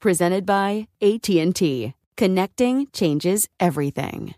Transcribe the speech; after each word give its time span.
Presented 0.00 0.46
by 0.46 0.88
AT&T. 1.00 1.94
Connecting 2.16 2.86
changes 2.92 3.48
everything. 3.60 4.34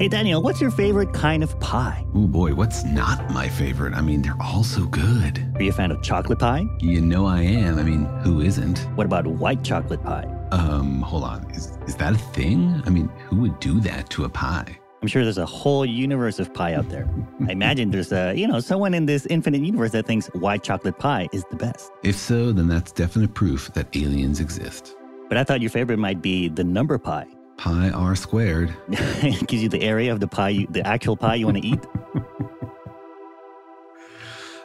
Hey, 0.00 0.08
Daniel, 0.08 0.40
what's 0.40 0.62
your 0.62 0.70
favorite 0.70 1.12
kind 1.12 1.42
of 1.42 1.60
pie? 1.60 2.06
Oh 2.14 2.26
boy, 2.26 2.54
what's 2.54 2.84
not 2.84 3.28
my 3.28 3.50
favorite? 3.50 3.92
I 3.92 4.00
mean, 4.00 4.22
they're 4.22 4.42
all 4.42 4.64
so 4.64 4.86
good. 4.86 5.46
Are 5.56 5.62
you 5.62 5.68
a 5.68 5.74
fan 5.74 5.90
of 5.90 6.02
chocolate 6.02 6.38
pie? 6.38 6.64
You 6.80 7.02
know 7.02 7.26
I 7.26 7.42
am. 7.42 7.78
I 7.78 7.82
mean, 7.82 8.06
who 8.24 8.40
isn't? 8.40 8.78
What 8.96 9.04
about 9.04 9.26
white 9.26 9.62
chocolate 9.62 10.02
pie? 10.02 10.26
Um, 10.52 11.02
hold 11.02 11.24
on. 11.24 11.50
Is, 11.50 11.76
is 11.86 11.96
that 11.96 12.14
a 12.14 12.18
thing? 12.18 12.82
I 12.86 12.88
mean, 12.88 13.08
who 13.26 13.42
would 13.42 13.60
do 13.60 13.78
that 13.80 14.08
to 14.10 14.24
a 14.24 14.28
pie? 14.30 14.79
I'm 15.02 15.08
sure 15.08 15.24
there's 15.24 15.38
a 15.38 15.46
whole 15.46 15.86
universe 15.86 16.38
of 16.38 16.52
pie 16.52 16.74
out 16.74 16.88
there. 16.90 17.08
I 17.48 17.52
imagine 17.52 17.90
there's 17.90 18.12
a, 18.12 18.34
you 18.34 18.46
know, 18.46 18.60
someone 18.60 18.92
in 18.92 19.06
this 19.06 19.26
infinite 19.26 19.62
universe 19.62 19.92
that 19.92 20.06
thinks 20.06 20.26
white 20.28 20.62
chocolate 20.62 20.98
pie 20.98 21.28
is 21.32 21.44
the 21.50 21.56
best. 21.56 21.90
If 22.02 22.16
so, 22.16 22.52
then 22.52 22.68
that's 22.68 22.92
definite 22.92 23.34
proof 23.34 23.72
that 23.72 23.94
aliens 23.96 24.40
exist. 24.40 24.94
But 25.28 25.38
I 25.38 25.44
thought 25.44 25.60
your 25.60 25.70
favorite 25.70 25.98
might 25.98 26.20
be 26.20 26.48
the 26.48 26.64
number 26.64 26.98
pie. 26.98 27.26
Pi 27.56 27.90
r 27.90 28.14
squared. 28.16 28.74
it 28.88 29.46
gives 29.46 29.62
you 29.62 29.68
the 29.68 29.82
area 29.82 30.12
of 30.12 30.20
the 30.20 30.28
pie, 30.28 30.48
you, 30.50 30.66
the 30.70 30.86
actual 30.86 31.16
pie 31.16 31.36
you 31.36 31.46
want 31.46 31.58
to 31.58 31.66
eat. 31.66 31.80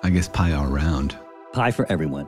I 0.03 0.09
guess 0.09 0.27
pi 0.27 0.51
r 0.51 0.67
round. 0.67 1.17
Pie 1.53 1.71
for 1.71 1.89
everyone. 1.91 2.27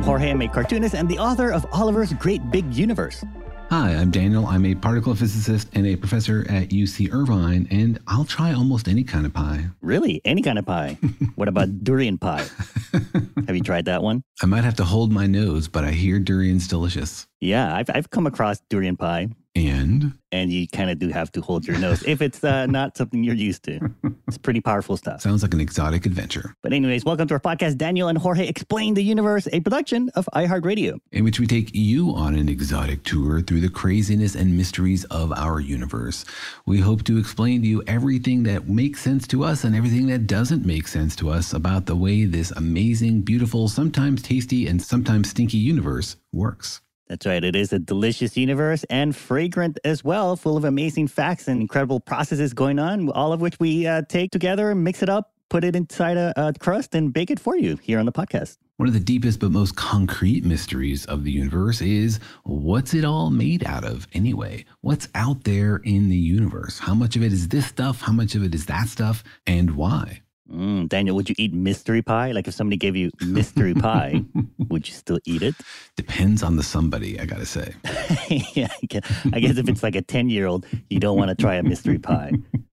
I'm 0.00 0.04
Jorge. 0.06 0.30
I'm 0.30 0.40
a 0.40 0.48
cartoonist 0.48 0.94
and 0.94 1.06
the 1.10 1.18
author 1.18 1.52
of 1.52 1.66
Oliver's 1.74 2.14
Great 2.14 2.50
Big 2.50 2.72
Universe. 2.72 3.22
Hi, 3.68 3.94
I'm 3.94 4.10
Daniel. 4.10 4.46
I'm 4.46 4.64
a 4.64 4.74
particle 4.74 5.14
physicist 5.14 5.68
and 5.74 5.86
a 5.86 5.94
professor 5.94 6.46
at 6.48 6.70
UC 6.70 7.12
Irvine, 7.12 7.68
and 7.70 8.00
I'll 8.06 8.24
try 8.24 8.54
almost 8.54 8.88
any 8.88 9.04
kind 9.04 9.26
of 9.26 9.34
pie. 9.34 9.66
Really? 9.82 10.22
Any 10.24 10.40
kind 10.40 10.58
of 10.58 10.64
pie? 10.64 10.96
what 11.34 11.48
about 11.48 11.84
durian 11.84 12.16
pie? 12.16 12.46
Have 13.46 13.54
you 13.54 13.60
tried 13.60 13.84
that 13.84 14.02
one? 14.02 14.22
I 14.42 14.46
might 14.46 14.64
have 14.64 14.76
to 14.76 14.84
hold 14.84 15.12
my 15.12 15.26
nose, 15.26 15.68
but 15.68 15.84
I 15.84 15.90
hear 15.90 16.18
durian's 16.18 16.66
delicious. 16.66 17.26
Yeah, 17.42 17.76
I've, 17.76 17.90
I've 17.92 18.08
come 18.08 18.26
across 18.26 18.58
durian 18.70 18.96
pie. 18.96 19.28
And? 19.56 20.12
And 20.30 20.52
you 20.52 20.68
kind 20.68 20.90
of 20.90 21.00
do 21.00 21.08
have 21.08 21.32
to 21.32 21.40
hold 21.40 21.66
your 21.66 21.76
nose 21.78 22.04
if 22.04 22.22
it's 22.22 22.44
uh, 22.44 22.66
not 22.66 22.96
something 22.96 23.24
you're 23.24 23.34
used 23.34 23.64
to. 23.64 23.80
It's 24.28 24.38
pretty 24.38 24.60
powerful 24.60 24.96
stuff. 24.96 25.22
Sounds 25.22 25.42
like 25.42 25.52
an 25.52 25.60
exotic 25.60 26.06
adventure. 26.06 26.54
But, 26.62 26.72
anyways, 26.72 27.04
welcome 27.04 27.26
to 27.26 27.34
our 27.34 27.40
podcast, 27.40 27.76
Daniel 27.76 28.06
and 28.06 28.16
Jorge 28.16 28.46
Explain 28.46 28.94
the 28.94 29.02
Universe, 29.02 29.48
a 29.52 29.58
production 29.58 30.08
of 30.14 30.28
iHeartRadio. 30.34 31.00
In 31.10 31.24
which 31.24 31.40
we 31.40 31.48
take 31.48 31.74
you 31.74 32.14
on 32.14 32.36
an 32.36 32.48
exotic 32.48 33.02
tour 33.02 33.40
through 33.40 33.60
the 33.60 33.68
craziness 33.68 34.36
and 34.36 34.56
mysteries 34.56 35.02
of 35.06 35.32
our 35.32 35.58
universe. 35.58 36.24
We 36.64 36.78
hope 36.78 37.02
to 37.04 37.18
explain 37.18 37.62
to 37.62 37.66
you 37.66 37.82
everything 37.88 38.44
that 38.44 38.68
makes 38.68 39.00
sense 39.00 39.26
to 39.28 39.42
us 39.42 39.64
and 39.64 39.74
everything 39.74 40.06
that 40.06 40.28
doesn't 40.28 40.64
make 40.64 40.86
sense 40.86 41.16
to 41.16 41.30
us 41.30 41.52
about 41.52 41.86
the 41.86 41.96
way 41.96 42.24
this 42.24 42.52
amazing, 42.52 43.22
beautiful, 43.22 43.68
sometimes 43.68 44.22
tasty, 44.22 44.68
and 44.68 44.80
sometimes 44.80 45.30
stinky 45.30 45.58
universe 45.58 46.14
works. 46.32 46.82
That's 47.10 47.26
right. 47.26 47.42
It 47.42 47.56
is 47.56 47.72
a 47.72 47.80
delicious 47.80 48.36
universe 48.36 48.84
and 48.84 49.16
fragrant 49.16 49.80
as 49.84 50.04
well, 50.04 50.36
full 50.36 50.56
of 50.56 50.64
amazing 50.64 51.08
facts 51.08 51.48
and 51.48 51.60
incredible 51.60 51.98
processes 51.98 52.54
going 52.54 52.78
on, 52.78 53.08
all 53.10 53.32
of 53.32 53.40
which 53.40 53.58
we 53.58 53.84
uh, 53.84 54.02
take 54.08 54.30
together, 54.30 54.72
mix 54.76 55.02
it 55.02 55.08
up, 55.08 55.32
put 55.48 55.64
it 55.64 55.74
inside 55.74 56.16
a, 56.16 56.32
a 56.36 56.52
crust, 56.52 56.94
and 56.94 57.12
bake 57.12 57.32
it 57.32 57.40
for 57.40 57.56
you 57.56 57.74
here 57.78 57.98
on 57.98 58.06
the 58.06 58.12
podcast. 58.12 58.58
One 58.76 58.86
of 58.86 58.94
the 58.94 59.00
deepest 59.00 59.40
but 59.40 59.50
most 59.50 59.74
concrete 59.74 60.44
mysteries 60.44 61.04
of 61.06 61.24
the 61.24 61.32
universe 61.32 61.80
is 61.80 62.20
what's 62.44 62.94
it 62.94 63.04
all 63.04 63.30
made 63.30 63.66
out 63.66 63.84
of 63.84 64.06
anyway? 64.12 64.64
What's 64.80 65.08
out 65.16 65.42
there 65.42 65.78
in 65.78 66.10
the 66.10 66.16
universe? 66.16 66.78
How 66.78 66.94
much 66.94 67.16
of 67.16 67.24
it 67.24 67.32
is 67.32 67.48
this 67.48 67.66
stuff? 67.66 68.02
How 68.02 68.12
much 68.12 68.36
of 68.36 68.44
it 68.44 68.54
is 68.54 68.66
that 68.66 68.86
stuff? 68.86 69.24
And 69.48 69.72
why? 69.72 70.22
Mm, 70.52 70.88
Daniel, 70.88 71.14
would 71.16 71.28
you 71.28 71.34
eat 71.38 71.52
mystery 71.52 72.02
pie? 72.02 72.32
Like 72.32 72.48
if 72.48 72.54
somebody 72.54 72.76
gave 72.76 72.96
you 72.96 73.10
mystery 73.20 73.74
pie, 73.74 74.22
would 74.68 74.88
you 74.88 74.94
still 74.94 75.18
eat 75.24 75.42
it? 75.42 75.54
Depends 75.96 76.42
on 76.42 76.56
the 76.56 76.62
somebody, 76.62 77.20
I 77.20 77.24
gotta 77.24 77.46
say. 77.46 77.74
yeah, 78.54 78.68
I 78.82 78.86
guess, 78.86 79.26
I 79.32 79.40
guess 79.40 79.56
if 79.56 79.68
it's 79.68 79.82
like 79.82 79.94
a 79.94 80.02
10 80.02 80.28
year 80.28 80.46
old, 80.46 80.66
you 80.88 80.98
don't 80.98 81.16
want 81.16 81.28
to 81.28 81.34
try 81.34 81.54
a 81.56 81.62
mystery 81.62 81.98
pie. 81.98 82.32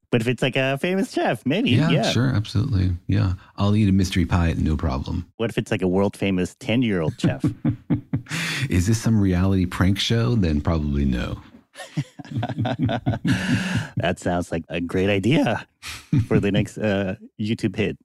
But 0.09 0.21
if 0.21 0.27
it's 0.27 0.41
like 0.41 0.55
a 0.55 0.77
famous 0.77 1.11
chef, 1.11 1.45
maybe. 1.45 1.71
Yeah, 1.71 1.91
Yeah, 1.91 2.03
sure, 2.11 2.29
absolutely. 2.29 2.95
Yeah, 3.07 3.33
I'll 3.57 3.75
eat 3.75 3.89
a 3.89 3.91
mystery 3.91 4.25
pie, 4.25 4.53
no 4.57 4.77
problem. 4.77 5.29
What 5.37 5.49
if 5.49 5.57
it's 5.57 5.69
like 5.69 5.81
a 5.81 5.87
world 5.87 6.15
famous 6.15 6.55
10 6.59 6.81
year 6.81 7.01
old 7.01 7.19
chef? 7.19 7.43
Is 8.69 8.87
this 8.87 9.01
some 9.01 9.19
reality 9.19 9.65
prank 9.65 9.99
show? 9.99 10.35
Then 10.35 10.61
probably 10.61 11.05
no. 11.05 11.41
that 13.97 14.17
sounds 14.17 14.51
like 14.51 14.63
a 14.69 14.81
great 14.81 15.09
idea 15.09 15.67
for 16.27 16.39
the 16.39 16.51
next 16.51 16.77
uh, 16.77 17.15
YouTube 17.39 17.75
hit. 17.75 17.97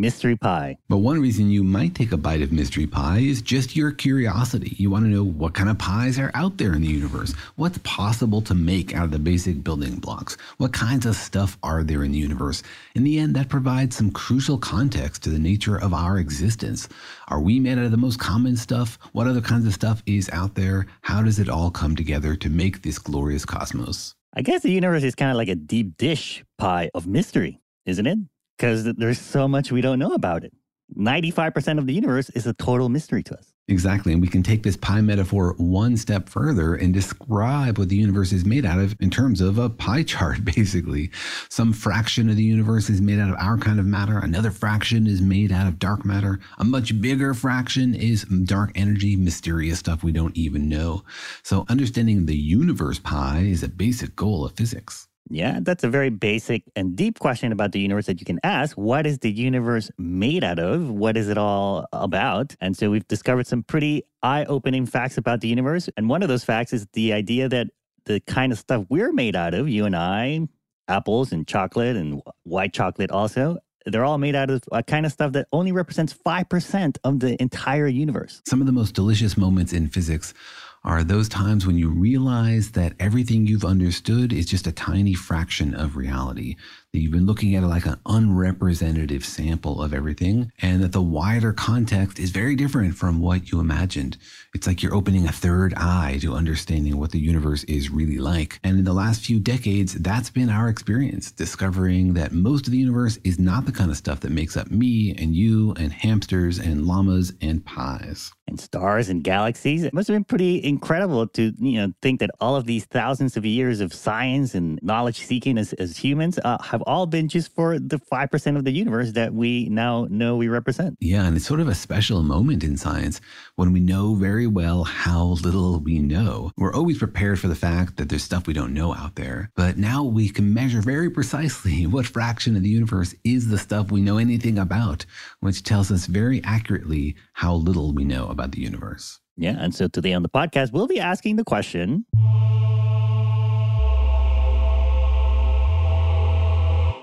Mystery 0.00 0.34
pie. 0.34 0.78
But 0.88 0.98
one 0.98 1.20
reason 1.20 1.50
you 1.50 1.62
might 1.62 1.94
take 1.94 2.10
a 2.10 2.16
bite 2.16 2.40
of 2.40 2.52
mystery 2.52 2.86
pie 2.86 3.18
is 3.18 3.42
just 3.42 3.76
your 3.76 3.92
curiosity. 3.92 4.74
You 4.78 4.88
want 4.88 5.04
to 5.04 5.10
know 5.10 5.22
what 5.22 5.52
kind 5.52 5.68
of 5.68 5.76
pies 5.76 6.18
are 6.18 6.30
out 6.32 6.56
there 6.56 6.72
in 6.72 6.80
the 6.80 6.88
universe, 6.88 7.34
what's 7.56 7.76
possible 7.84 8.40
to 8.42 8.54
make 8.54 8.94
out 8.94 9.04
of 9.04 9.10
the 9.10 9.18
basic 9.18 9.62
building 9.62 9.96
blocks, 9.96 10.38
what 10.56 10.72
kinds 10.72 11.04
of 11.04 11.16
stuff 11.16 11.58
are 11.62 11.84
there 11.84 12.02
in 12.02 12.12
the 12.12 12.18
universe. 12.18 12.62
In 12.94 13.04
the 13.04 13.18
end, 13.18 13.36
that 13.36 13.50
provides 13.50 13.94
some 13.94 14.10
crucial 14.10 14.56
context 14.56 15.22
to 15.24 15.28
the 15.28 15.38
nature 15.38 15.76
of 15.76 15.92
our 15.92 16.16
existence. 16.16 16.88
Are 17.28 17.42
we 17.42 17.60
made 17.60 17.76
out 17.76 17.84
of 17.84 17.90
the 17.90 17.98
most 17.98 18.18
common 18.18 18.56
stuff? 18.56 18.98
What 19.12 19.26
other 19.26 19.42
kinds 19.42 19.66
of 19.66 19.74
stuff 19.74 20.02
is 20.06 20.30
out 20.32 20.54
there? 20.54 20.86
How 21.02 21.22
does 21.22 21.38
it 21.38 21.50
all 21.50 21.70
come 21.70 21.94
together 21.94 22.36
to 22.36 22.48
make 22.48 22.80
this 22.80 22.98
glorious 22.98 23.44
cosmos? 23.44 24.14
I 24.32 24.40
guess 24.40 24.62
the 24.62 24.72
universe 24.72 25.02
is 25.02 25.14
kind 25.14 25.30
of 25.30 25.36
like 25.36 25.48
a 25.48 25.56
deep 25.56 25.98
dish 25.98 26.42
pie 26.56 26.88
of 26.94 27.06
mystery, 27.06 27.60
isn't 27.84 28.06
it? 28.06 28.18
Because 28.60 28.84
there's 28.84 29.18
so 29.18 29.48
much 29.48 29.72
we 29.72 29.80
don't 29.80 29.98
know 29.98 30.12
about 30.12 30.44
it. 30.44 30.52
95% 30.94 31.78
of 31.78 31.86
the 31.86 31.94
universe 31.94 32.28
is 32.34 32.46
a 32.46 32.52
total 32.52 32.90
mystery 32.90 33.22
to 33.22 33.34
us. 33.34 33.54
Exactly. 33.68 34.12
And 34.12 34.20
we 34.20 34.28
can 34.28 34.42
take 34.42 34.64
this 34.64 34.76
pie 34.76 35.00
metaphor 35.00 35.54
one 35.56 35.96
step 35.96 36.28
further 36.28 36.74
and 36.74 36.92
describe 36.92 37.78
what 37.78 37.88
the 37.88 37.96
universe 37.96 38.32
is 38.32 38.44
made 38.44 38.66
out 38.66 38.78
of 38.78 38.94
in 39.00 39.08
terms 39.08 39.40
of 39.40 39.56
a 39.56 39.70
pie 39.70 40.02
chart, 40.02 40.44
basically. 40.56 41.10
Some 41.48 41.72
fraction 41.72 42.28
of 42.28 42.36
the 42.36 42.44
universe 42.44 42.90
is 42.90 43.00
made 43.00 43.18
out 43.18 43.30
of 43.30 43.36
our 43.38 43.56
kind 43.56 43.80
of 43.80 43.86
matter, 43.86 44.18
another 44.18 44.50
fraction 44.50 45.06
is 45.06 45.22
made 45.22 45.52
out 45.52 45.66
of 45.66 45.78
dark 45.78 46.04
matter, 46.04 46.38
a 46.58 46.64
much 46.64 47.00
bigger 47.00 47.32
fraction 47.32 47.94
is 47.94 48.24
dark 48.24 48.72
energy, 48.74 49.16
mysterious 49.16 49.78
stuff 49.78 50.02
we 50.02 50.12
don't 50.12 50.36
even 50.36 50.68
know. 50.68 51.02
So, 51.44 51.64
understanding 51.70 52.26
the 52.26 52.36
universe 52.36 52.98
pie 52.98 53.44
is 53.46 53.62
a 53.62 53.68
basic 53.68 54.16
goal 54.16 54.44
of 54.44 54.52
physics. 54.52 55.06
Yeah, 55.32 55.60
that's 55.62 55.84
a 55.84 55.88
very 55.88 56.10
basic 56.10 56.64
and 56.74 56.96
deep 56.96 57.20
question 57.20 57.52
about 57.52 57.70
the 57.70 57.78
universe 57.78 58.06
that 58.06 58.18
you 58.18 58.26
can 58.26 58.40
ask. 58.42 58.76
What 58.76 59.06
is 59.06 59.20
the 59.20 59.30
universe 59.30 59.88
made 59.96 60.42
out 60.42 60.58
of? 60.58 60.90
What 60.90 61.16
is 61.16 61.28
it 61.28 61.38
all 61.38 61.86
about? 61.92 62.56
And 62.60 62.76
so 62.76 62.90
we've 62.90 63.06
discovered 63.06 63.46
some 63.46 63.62
pretty 63.62 64.02
eye 64.24 64.44
opening 64.46 64.86
facts 64.86 65.16
about 65.16 65.40
the 65.40 65.46
universe. 65.46 65.88
And 65.96 66.08
one 66.08 66.24
of 66.24 66.28
those 66.28 66.42
facts 66.42 66.72
is 66.72 66.86
the 66.94 67.12
idea 67.12 67.48
that 67.48 67.68
the 68.06 68.18
kind 68.20 68.50
of 68.50 68.58
stuff 68.58 68.84
we're 68.88 69.12
made 69.12 69.36
out 69.36 69.54
of, 69.54 69.68
you 69.68 69.84
and 69.84 69.94
I, 69.94 70.48
apples 70.88 71.30
and 71.30 71.46
chocolate 71.46 71.94
and 71.94 72.20
white 72.42 72.72
chocolate 72.72 73.12
also, 73.12 73.58
they're 73.86 74.04
all 74.04 74.18
made 74.18 74.34
out 74.34 74.50
of 74.50 74.62
a 74.72 74.82
kind 74.82 75.06
of 75.06 75.12
stuff 75.12 75.32
that 75.32 75.46
only 75.52 75.70
represents 75.70 76.12
5% 76.12 76.98
of 77.04 77.20
the 77.20 77.40
entire 77.40 77.86
universe. 77.86 78.42
Some 78.46 78.60
of 78.60 78.66
the 78.66 78.72
most 78.72 78.94
delicious 78.94 79.36
moments 79.36 79.72
in 79.72 79.88
physics 79.88 80.34
are 80.82 81.04
those 81.04 81.28
times 81.28 81.66
when 81.66 81.76
you 81.76 81.90
realize 81.90 82.70
that 82.72 82.94
everything 82.98 83.46
you've 83.46 83.64
understood 83.64 84.32
is 84.32 84.46
just 84.46 84.66
a 84.66 84.72
tiny 84.72 85.14
fraction 85.14 85.74
of 85.74 85.96
reality 85.96 86.56
that 86.92 86.98
you've 86.98 87.12
been 87.12 87.26
looking 87.26 87.54
at 87.54 87.62
it 87.62 87.68
like 87.68 87.86
an 87.86 88.00
unrepresentative 88.06 89.24
sample 89.24 89.82
of 89.82 89.94
everything, 89.94 90.50
and 90.60 90.82
that 90.82 90.92
the 90.92 91.02
wider 91.02 91.52
context 91.52 92.18
is 92.18 92.30
very 92.30 92.56
different 92.56 92.94
from 92.94 93.20
what 93.20 93.50
you 93.50 93.60
imagined. 93.60 94.16
It's 94.54 94.66
like 94.66 94.82
you're 94.82 94.94
opening 94.94 95.26
a 95.26 95.32
third 95.32 95.72
eye 95.76 96.18
to 96.22 96.34
understanding 96.34 96.98
what 96.98 97.12
the 97.12 97.20
universe 97.20 97.62
is 97.64 97.90
really 97.90 98.18
like. 98.18 98.58
And 98.64 98.78
in 98.78 98.84
the 98.84 98.92
last 98.92 99.24
few 99.24 99.38
decades, 99.38 99.94
that's 99.94 100.30
been 100.30 100.50
our 100.50 100.68
experience, 100.68 101.30
discovering 101.30 102.14
that 102.14 102.32
most 102.32 102.66
of 102.66 102.72
the 102.72 102.78
universe 102.78 103.18
is 103.22 103.38
not 103.38 103.66
the 103.66 103.72
kind 103.72 103.90
of 103.90 103.96
stuff 103.96 104.20
that 104.20 104.32
makes 104.32 104.56
up 104.56 104.70
me 104.70 105.14
and 105.16 105.34
you 105.34 105.72
and 105.74 105.92
hamsters 105.92 106.58
and 106.58 106.86
llamas 106.86 107.32
and 107.40 107.64
pies. 107.64 108.32
And 108.48 108.58
stars 108.58 109.08
and 109.08 109.22
galaxies. 109.22 109.84
It 109.84 109.94
must 109.94 110.08
have 110.08 110.16
been 110.16 110.24
pretty 110.24 110.64
incredible 110.64 111.28
to 111.28 111.52
you 111.58 111.78
know 111.78 111.92
think 112.02 112.18
that 112.18 112.30
all 112.40 112.56
of 112.56 112.66
these 112.66 112.84
thousands 112.84 113.36
of 113.36 113.46
years 113.46 113.80
of 113.80 113.94
science 113.94 114.56
and 114.56 114.80
knowledge 114.82 115.18
seeking 115.18 115.56
as, 115.56 115.72
as 115.74 115.96
humans 115.96 116.40
uh, 116.44 116.60
have 116.60 116.79
all 116.86 117.06
been 117.06 117.28
just 117.28 117.54
for 117.54 117.78
the 117.78 117.98
5% 117.98 118.56
of 118.56 118.64
the 118.64 118.70
universe 118.70 119.12
that 119.12 119.34
we 119.34 119.68
now 119.68 120.06
know 120.10 120.36
we 120.36 120.48
represent. 120.48 120.96
Yeah, 121.00 121.24
and 121.24 121.36
it's 121.36 121.46
sort 121.46 121.60
of 121.60 121.68
a 121.68 121.74
special 121.74 122.22
moment 122.22 122.64
in 122.64 122.76
science 122.76 123.20
when 123.56 123.72
we 123.72 123.80
know 123.80 124.14
very 124.14 124.46
well 124.46 124.84
how 124.84 125.24
little 125.42 125.80
we 125.80 125.98
know. 125.98 126.50
We're 126.56 126.74
always 126.74 126.98
prepared 126.98 127.38
for 127.38 127.48
the 127.48 127.54
fact 127.54 127.96
that 127.96 128.08
there's 128.08 128.22
stuff 128.22 128.46
we 128.46 128.52
don't 128.52 128.74
know 128.74 128.94
out 128.94 129.16
there, 129.16 129.50
but 129.56 129.76
now 129.76 130.04
we 130.04 130.28
can 130.28 130.52
measure 130.52 130.80
very 130.80 131.10
precisely 131.10 131.86
what 131.86 132.06
fraction 132.06 132.56
of 132.56 132.62
the 132.62 132.68
universe 132.68 133.14
is 133.24 133.48
the 133.48 133.58
stuff 133.58 133.90
we 133.90 134.00
know 134.00 134.18
anything 134.18 134.58
about, 134.58 135.04
which 135.40 135.62
tells 135.62 135.90
us 135.90 136.06
very 136.06 136.42
accurately 136.44 137.16
how 137.34 137.54
little 137.54 137.92
we 137.92 138.04
know 138.04 138.28
about 138.28 138.52
the 138.52 138.60
universe. 138.60 139.20
Yeah, 139.36 139.56
and 139.58 139.74
so 139.74 139.88
today 139.88 140.12
on 140.12 140.22
the 140.22 140.28
podcast, 140.28 140.72
we'll 140.72 140.86
be 140.86 141.00
asking 141.00 141.36
the 141.36 141.44
question 141.44 142.04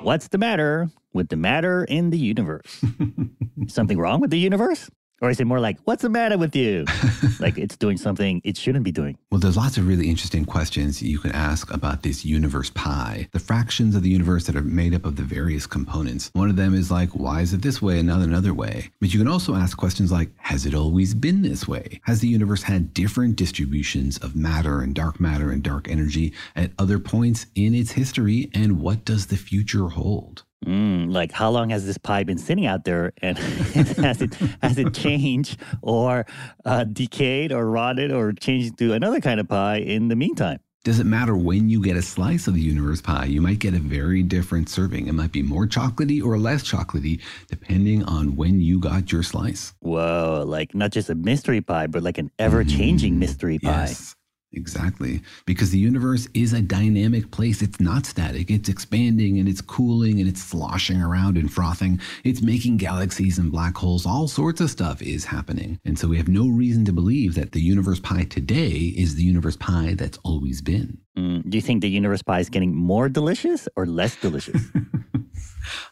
What's 0.08 0.30
the 0.30 0.38
matter 0.38 0.90
with 1.12 1.28
the 1.28 1.36
matter 1.36 1.84
in 1.84 2.12
the 2.12 2.18
universe? 2.18 2.82
Something 3.68 4.00
wrong 4.00 4.22
with 4.22 4.30
the 4.30 4.40
universe? 4.40 4.90
Or 5.22 5.32
is 5.32 5.40
it 5.40 5.46
more 5.46 5.60
like, 5.60 5.80
what's 5.86 6.04
the 6.04 6.10
matter 6.10 6.38
with 6.38 6.56
you? 6.56 6.86
like 7.40 7.58
it's 7.58 7.76
doing 7.76 7.98
something 7.98 8.40
it 8.44 8.56
shouldn't 8.56 8.84
be 8.84 8.92
doing. 8.92 9.18
Well, 9.32 9.40
there's 9.40 9.58
lots 9.58 9.78
of 9.78 9.88
really 9.88 10.10
interesting 10.10 10.46
questions 10.46 11.02
you 11.02 11.18
can 11.18 11.32
ask 11.32 11.74
about 11.74 12.04
this 12.04 12.24
universe 12.24 12.70
pie, 12.70 13.28
the 13.32 13.40
fractions 13.40 13.96
of 13.96 14.04
the 14.04 14.10
universe 14.10 14.46
that 14.46 14.56
are 14.56 14.62
made 14.62 14.94
up 14.94 15.06
of 15.06 15.16
the 15.16 15.24
various 15.24 15.66
components. 15.66 16.30
One 16.34 16.50
of 16.50 16.56
them 16.56 16.76
is 16.76 16.92
like, 16.92 17.10
why 17.12 17.42
is 17.42 17.54
it 17.54 17.64
this 17.64 17.82
way 17.82 17.98
and 17.98 18.08
not 18.08 18.22
another 18.22 18.54
way? 18.54 18.92
But 19.00 19.12
you 19.12 19.20
can 19.20 19.28
also 19.28 19.56
ask 19.56 19.76
questions 19.76 20.12
like, 20.12 20.30
has 20.38 20.66
it 20.68 20.76
always 20.76 21.16
been 21.16 21.42
this 21.42 21.68
way? 21.68 22.00
Has 22.04 22.20
the 22.20 22.28
universe 22.28 22.62
had 22.62 22.94
different 22.94 23.36
distributions 23.36 24.20
of 24.20 24.36
matter 24.36 24.82
and 24.82 24.94
dark 24.94 25.20
matter 25.20 25.52
and 25.52 25.64
dark 25.64 25.90
energy 25.90 26.34
at 26.56 26.72
other 26.78 27.00
points 27.00 27.48
in 27.56 27.74
its 27.74 27.92
history? 27.92 28.52
And 28.54 28.80
what 28.80 29.04
does 29.04 29.26
the 29.26 29.38
future 29.38 29.88
hold? 29.88 30.44
Mm, 30.66 31.14
like 31.14 31.32
how 31.32 31.50
long 31.50 31.70
has 31.70 31.86
this 31.86 31.98
pie 31.98 32.24
been 32.24 32.38
sitting 32.38 32.66
out 32.66 32.84
there, 32.84 33.14
and 33.22 33.38
has 33.38 34.22
it 34.22 34.34
has 34.62 34.78
it 34.78 34.94
changed 34.94 35.60
or 35.82 36.26
uh, 36.66 36.84
decayed 36.84 37.52
or 37.52 37.70
rotted 37.70 38.12
or 38.12 38.34
changed 38.34 38.78
to 38.80 38.94
another 38.94 39.20
kind 39.20 39.40
of 39.40 39.48
pie 39.48 39.78
in 39.78 40.08
the 40.08 40.16
meantime? 40.16 40.60
Does 40.84 41.00
it 41.00 41.06
matter 41.06 41.36
when 41.36 41.70
you 41.70 41.82
get 41.82 41.98
a 41.98 42.02
slice 42.02 42.48
of 42.48 42.54
the 42.54 42.62
universe 42.62 43.02
pie? 43.02 43.26
You 43.26 43.42
might 43.42 43.60
get 43.60 43.74
a 43.74 43.80
very 43.80 44.24
different 44.24 44.70
serving. 44.70 45.08
It 45.08 45.12
might 45.12 45.34
be 45.34 45.42
more 45.42 45.68
chocolatey 45.68 46.24
or 46.24 46.38
less 46.38 46.64
chocolatey, 46.64 47.22
depending 47.50 48.04
on 48.06 48.36
when 48.38 48.62
you 48.62 48.80
got 48.80 49.12
your 49.12 49.22
slice. 49.22 49.74
Whoa, 49.82 50.44
like 50.48 50.74
not 50.74 50.92
just 50.92 51.10
a 51.10 51.16
mystery 51.16 51.60
pie, 51.62 51.88
but 51.88 52.04
like 52.04 52.18
an 52.18 52.32
ever 52.40 52.64
changing 52.64 53.16
mm, 53.16 53.18
mystery 53.18 53.60
pie. 53.60 53.88
Yes. 53.88 54.16
Exactly. 54.58 55.22
Because 55.46 55.70
the 55.70 55.78
universe 55.78 56.28
is 56.34 56.52
a 56.52 56.62
dynamic 56.62 57.32
place. 57.32 57.62
It's 57.62 57.80
not 57.80 58.06
static. 58.06 58.50
It's 58.50 58.68
expanding 58.68 59.40
and 59.40 59.48
it's 59.48 59.62
cooling 59.62 60.20
and 60.20 60.28
it's 60.28 60.44
sloshing 60.44 61.02
around 61.02 61.38
and 61.38 61.52
frothing. 61.52 62.02
It's 62.24 62.42
making 62.42 62.78
galaxies 62.78 63.38
and 63.38 63.52
black 63.52 63.78
holes. 63.78 64.06
All 64.06 64.28
sorts 64.28 64.60
of 64.60 64.72
stuff 64.72 65.02
is 65.02 65.26
happening. 65.26 65.80
And 65.86 65.98
so 65.98 66.08
we 66.08 66.18
have 66.18 66.28
no 66.28 66.48
reason 66.48 66.84
to 66.86 66.92
believe 66.92 67.36
that 67.36 67.52
the 67.52 67.62
universe 67.62 68.00
pie 68.00 68.24
today 68.24 68.94
is 68.98 69.16
the 69.16 69.24
universe 69.24 69.56
pie 69.56 69.94
that's 69.96 70.18
always 70.24 70.62
been. 70.62 70.98
Mm, 71.18 71.50
do 71.50 71.58
you 71.58 71.62
think 71.62 71.82
the 71.82 71.90
universe 71.90 72.24
pie 72.24 72.40
is 72.40 72.50
getting 72.50 72.76
more 72.76 73.10
delicious 73.10 73.68
or 73.76 73.86
less 73.86 74.16
delicious? 74.16 74.62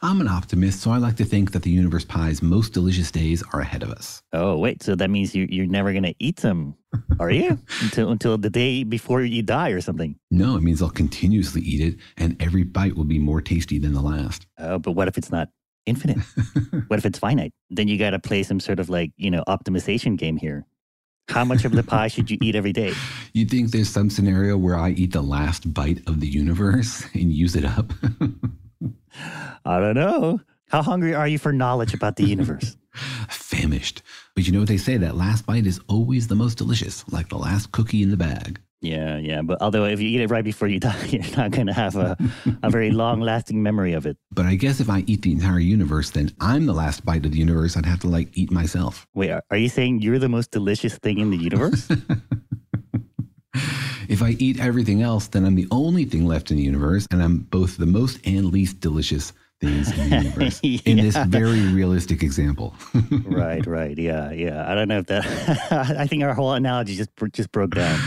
I'm 0.05 0.21
an 0.21 0.27
optimist, 0.27 0.81
so 0.81 0.91
I 0.91 0.97
like 0.97 1.15
to 1.15 1.25
think 1.25 1.51
that 1.53 1.63
the 1.63 1.71
universe 1.71 2.05
pie's 2.05 2.43
most 2.43 2.73
delicious 2.73 3.09
days 3.09 3.43
are 3.53 3.61
ahead 3.61 3.81
of 3.81 3.89
us. 3.89 4.21
Oh, 4.33 4.55
wait. 4.55 4.83
So 4.83 4.93
that 4.93 5.09
means 5.09 5.33
you, 5.33 5.47
you're 5.49 5.65
never 5.65 5.93
going 5.93 6.03
to 6.03 6.13
eat 6.19 6.37
them, 6.37 6.75
are 7.19 7.31
you? 7.31 7.57
until, 7.81 8.11
until 8.11 8.37
the 8.37 8.51
day 8.51 8.83
before 8.83 9.23
you 9.23 9.41
die 9.41 9.69
or 9.69 9.81
something? 9.81 10.15
No, 10.29 10.57
it 10.57 10.61
means 10.61 10.79
I'll 10.83 10.91
continuously 10.91 11.61
eat 11.61 11.81
it, 11.81 11.99
and 12.17 12.39
every 12.39 12.61
bite 12.61 12.95
will 12.95 13.05
be 13.05 13.17
more 13.17 13.41
tasty 13.41 13.79
than 13.79 13.93
the 13.93 14.01
last. 14.01 14.45
Oh, 14.59 14.77
but 14.77 14.91
what 14.91 15.07
if 15.07 15.17
it's 15.17 15.31
not 15.31 15.49
infinite? 15.87 16.19
what 16.87 16.99
if 16.99 17.05
it's 17.07 17.17
finite? 17.17 17.53
Then 17.71 17.87
you 17.87 17.97
got 17.97 18.11
to 18.11 18.19
play 18.19 18.43
some 18.43 18.59
sort 18.59 18.79
of 18.79 18.91
like, 18.91 19.11
you 19.17 19.31
know, 19.31 19.43
optimization 19.47 20.17
game 20.17 20.37
here. 20.37 20.67
How 21.29 21.45
much 21.45 21.65
of 21.65 21.71
the 21.71 21.81
pie 21.81 22.09
should 22.09 22.29
you 22.29 22.37
eat 22.43 22.55
every 22.55 22.73
day? 22.73 22.93
You 23.33 23.45
think 23.45 23.71
there's 23.71 23.89
some 23.89 24.09
scenario 24.09 24.55
where 24.55 24.77
I 24.77 24.91
eat 24.91 25.11
the 25.11 25.21
last 25.21 25.73
bite 25.73 26.07
of 26.07 26.21
the 26.21 26.27
universe 26.27 27.03
and 27.13 27.33
use 27.33 27.53
it 27.55 27.65
up? 27.65 27.91
I 29.65 29.79
don't 29.79 29.95
know. 29.95 30.39
How 30.69 30.81
hungry 30.81 31.13
are 31.13 31.27
you 31.27 31.37
for 31.37 31.53
knowledge 31.53 31.93
about 31.93 32.15
the 32.15 32.25
universe? 32.25 32.77
Famished. 33.29 34.01
But 34.35 34.45
you 34.45 34.51
know 34.51 34.59
what 34.59 34.67
they 34.67 34.77
say? 34.77 34.97
That 34.97 35.15
last 35.15 35.45
bite 35.45 35.67
is 35.67 35.79
always 35.87 36.27
the 36.27 36.35
most 36.35 36.57
delicious, 36.57 37.07
like 37.11 37.29
the 37.29 37.37
last 37.37 37.71
cookie 37.71 38.01
in 38.01 38.09
the 38.09 38.17
bag. 38.17 38.59
Yeah, 38.81 39.17
yeah. 39.17 39.41
But 39.41 39.61
although 39.61 39.85
if 39.85 39.99
you 39.99 40.07
eat 40.07 40.21
it 40.21 40.29
right 40.29 40.43
before 40.43 40.67
you 40.67 40.79
die, 40.79 41.05
you're 41.09 41.23
not 41.35 41.51
going 41.51 41.67
to 41.67 41.73
have 41.73 41.95
a, 41.95 42.17
a 42.61 42.69
very 42.69 42.91
long 42.91 43.21
lasting 43.21 43.61
memory 43.63 43.93
of 43.93 44.05
it. 44.05 44.17
But 44.31 44.45
I 44.45 44.55
guess 44.55 44.79
if 44.79 44.89
I 44.89 45.03
eat 45.07 45.21
the 45.23 45.31
entire 45.31 45.59
universe, 45.59 46.11
then 46.11 46.31
I'm 46.39 46.65
the 46.65 46.73
last 46.73 47.05
bite 47.05 47.25
of 47.25 47.31
the 47.31 47.39
universe. 47.39 47.77
I'd 47.77 47.85
have 47.85 48.01
to 48.01 48.07
like 48.07 48.29
eat 48.33 48.51
myself. 48.51 49.07
Wait, 49.13 49.31
are, 49.31 49.43
are 49.49 49.57
you 49.57 49.69
saying 49.69 50.01
you're 50.01 50.19
the 50.19 50.29
most 50.29 50.51
delicious 50.51 50.97
thing 50.97 51.19
in 51.19 51.31
the 51.31 51.37
universe? 51.37 51.89
If 54.09 54.21
I 54.21 54.31
eat 54.39 54.59
everything 54.59 55.01
else, 55.01 55.27
then 55.27 55.45
I'm 55.45 55.55
the 55.55 55.67
only 55.71 56.05
thing 56.05 56.25
left 56.25 56.51
in 56.51 56.57
the 56.57 56.63
universe, 56.63 57.07
and 57.11 57.21
I'm 57.21 57.39
both 57.39 57.77
the 57.77 57.85
most 57.85 58.19
and 58.25 58.51
least 58.51 58.79
delicious 58.79 59.33
things 59.61 59.91
in 59.97 60.09
the 60.09 60.17
universe 60.23 60.59
yeah. 60.63 60.79
in 60.85 60.97
this 60.97 61.17
very 61.27 61.61
realistic 61.73 62.23
example. 62.23 62.75
right, 63.25 63.65
right. 63.65 63.97
Yeah, 63.97 64.31
yeah. 64.31 64.69
I 64.69 64.75
don't 64.75 64.87
know 64.87 64.99
if 64.99 65.07
that, 65.07 65.25
I 65.97 66.07
think 66.07 66.23
our 66.23 66.33
whole 66.33 66.53
analogy 66.53 66.95
just, 66.95 67.11
just 67.31 67.51
broke 67.51 67.75
down. 67.75 67.99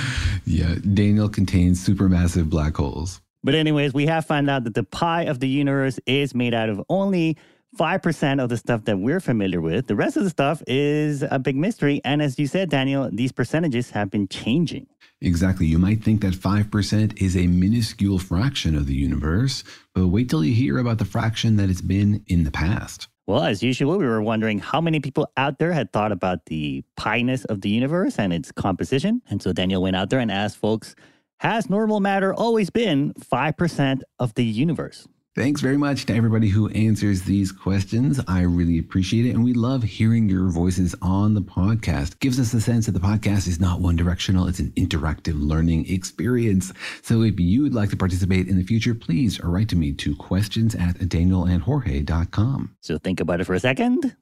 Yeah, 0.44 0.74
Daniel 0.94 1.28
contains 1.28 1.86
supermassive 1.86 2.48
black 2.48 2.76
holes. 2.76 3.20
But, 3.44 3.54
anyways, 3.54 3.94
we 3.94 4.06
have 4.06 4.26
found 4.26 4.50
out 4.50 4.64
that 4.64 4.74
the 4.74 4.82
pie 4.82 5.22
of 5.22 5.40
the 5.40 5.48
universe 5.48 6.00
is 6.06 6.34
made 6.34 6.54
out 6.54 6.68
of 6.68 6.82
only 6.88 7.36
5% 7.76 8.42
of 8.42 8.48
the 8.48 8.56
stuff 8.56 8.84
that 8.84 8.98
we're 8.98 9.20
familiar 9.20 9.60
with. 9.60 9.86
The 9.86 9.96
rest 9.96 10.16
of 10.16 10.24
the 10.24 10.30
stuff 10.30 10.62
is 10.66 11.22
a 11.22 11.38
big 11.38 11.56
mystery. 11.56 12.00
And 12.04 12.22
as 12.22 12.38
you 12.38 12.46
said, 12.46 12.70
Daniel, 12.70 13.10
these 13.12 13.32
percentages 13.32 13.90
have 13.90 14.10
been 14.10 14.28
changing. 14.28 14.86
Exactly. 15.20 15.66
You 15.66 15.78
might 15.78 16.02
think 16.02 16.20
that 16.22 16.34
5% 16.34 17.20
is 17.20 17.36
a 17.36 17.46
minuscule 17.46 18.18
fraction 18.18 18.76
of 18.76 18.86
the 18.86 18.94
universe, 18.94 19.64
but 19.94 20.06
wait 20.06 20.30
till 20.30 20.44
you 20.44 20.54
hear 20.54 20.78
about 20.78 20.98
the 20.98 21.04
fraction 21.04 21.56
that 21.56 21.68
it's 21.68 21.80
been 21.80 22.22
in 22.28 22.44
the 22.44 22.50
past. 22.50 23.08
Well, 23.26 23.44
as 23.44 23.62
usual, 23.62 23.98
we 23.98 24.06
were 24.06 24.22
wondering 24.22 24.58
how 24.58 24.80
many 24.80 25.00
people 25.00 25.30
out 25.36 25.58
there 25.58 25.72
had 25.72 25.92
thought 25.92 26.12
about 26.12 26.46
the 26.46 26.82
pi-ness 26.96 27.44
of 27.46 27.60
the 27.60 27.68
universe 27.68 28.18
and 28.18 28.32
its 28.32 28.50
composition. 28.50 29.20
And 29.28 29.42
so 29.42 29.52
Daniel 29.52 29.82
went 29.82 29.96
out 29.96 30.08
there 30.08 30.20
and 30.20 30.30
asked 30.30 30.56
folks, 30.56 30.94
has 31.40 31.68
normal 31.68 32.00
matter 32.00 32.32
always 32.32 32.70
been 32.70 33.12
5% 33.14 34.00
of 34.18 34.32
the 34.34 34.44
universe? 34.44 35.06
Thanks 35.38 35.60
very 35.60 35.76
much 35.76 36.06
to 36.06 36.16
everybody 36.16 36.48
who 36.48 36.68
answers 36.70 37.22
these 37.22 37.52
questions. 37.52 38.20
I 38.26 38.40
really 38.40 38.80
appreciate 38.80 39.24
it. 39.24 39.36
And 39.36 39.44
we 39.44 39.52
love 39.52 39.84
hearing 39.84 40.28
your 40.28 40.48
voices 40.48 40.96
on 41.00 41.34
the 41.34 41.40
podcast. 41.40 42.18
Gives 42.18 42.40
us 42.40 42.52
a 42.54 42.60
sense 42.60 42.86
that 42.86 42.92
the 42.92 42.98
podcast 42.98 43.46
is 43.46 43.60
not 43.60 43.80
one 43.80 43.94
directional, 43.94 44.48
it's 44.48 44.58
an 44.58 44.72
interactive 44.72 45.34
learning 45.36 45.88
experience. 45.88 46.72
So 47.02 47.22
if 47.22 47.38
you 47.38 47.62
would 47.62 47.72
like 47.72 47.90
to 47.90 47.96
participate 47.96 48.48
in 48.48 48.58
the 48.58 48.64
future, 48.64 48.96
please 48.96 49.38
write 49.38 49.68
to 49.68 49.76
me 49.76 49.92
to 49.92 50.16
questions 50.16 50.74
at 50.74 50.96
danielandjorge.com. 50.96 52.76
So 52.80 52.98
think 52.98 53.20
about 53.20 53.40
it 53.40 53.44
for 53.44 53.54
a 53.54 53.60
second. 53.60 54.16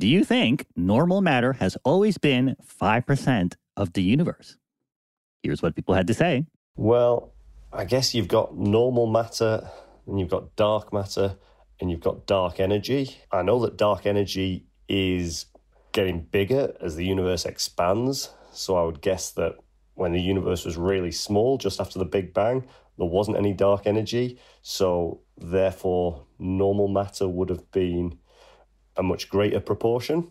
Do 0.00 0.08
you 0.08 0.24
think 0.24 0.66
normal 0.74 1.20
matter 1.20 1.52
has 1.52 1.76
always 1.84 2.18
been 2.18 2.56
5% 2.80 3.54
of 3.76 3.92
the 3.92 4.02
universe? 4.02 4.56
Here's 5.44 5.62
what 5.62 5.76
people 5.76 5.94
had 5.94 6.08
to 6.08 6.14
say. 6.14 6.46
Well, 6.74 7.32
I 7.72 7.84
guess 7.84 8.12
you've 8.12 8.26
got 8.26 8.56
normal 8.56 9.06
matter 9.06 9.70
and 10.06 10.18
you've 10.18 10.30
got 10.30 10.56
dark 10.56 10.92
matter, 10.92 11.36
and 11.80 11.90
you've 11.90 12.00
got 12.00 12.26
dark 12.26 12.60
energy. 12.60 13.18
I 13.30 13.42
know 13.42 13.58
that 13.60 13.76
dark 13.76 14.06
energy 14.06 14.66
is 14.88 15.46
getting 15.92 16.20
bigger 16.20 16.74
as 16.80 16.96
the 16.96 17.04
universe 17.04 17.44
expands. 17.44 18.30
So 18.52 18.76
I 18.76 18.84
would 18.84 19.00
guess 19.00 19.30
that 19.32 19.56
when 19.94 20.12
the 20.12 20.20
universe 20.20 20.64
was 20.64 20.76
really 20.76 21.10
small, 21.10 21.58
just 21.58 21.80
after 21.80 21.98
the 21.98 22.04
Big 22.04 22.32
Bang, 22.32 22.66
there 22.98 23.06
wasn't 23.06 23.36
any 23.36 23.52
dark 23.52 23.86
energy. 23.86 24.38
So 24.62 25.20
therefore, 25.36 26.26
normal 26.38 26.88
matter 26.88 27.28
would 27.28 27.50
have 27.50 27.70
been 27.70 28.18
a 28.96 29.02
much 29.02 29.28
greater 29.28 29.60
proportion. 29.60 30.28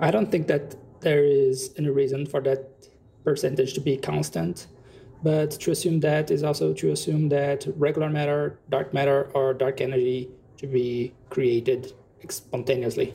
I 0.00 0.10
don't 0.10 0.30
think 0.30 0.46
that 0.46 0.76
there 1.00 1.24
is 1.24 1.74
any 1.76 1.90
reason 1.90 2.26
for 2.26 2.40
that 2.42 2.88
percentage 3.24 3.74
to 3.74 3.80
be 3.80 3.96
constant. 3.96 4.66
But 5.24 5.52
to 5.62 5.70
assume 5.70 6.00
that 6.00 6.30
is 6.30 6.42
also 6.42 6.74
to 6.74 6.92
assume 6.92 7.30
that 7.30 7.66
regular 7.76 8.10
matter, 8.10 8.58
dark 8.68 8.92
matter, 8.92 9.30
or 9.34 9.54
dark 9.54 9.80
energy 9.80 10.28
to 10.58 10.66
be 10.66 11.14
created 11.30 11.92
spontaneously. 12.28 13.14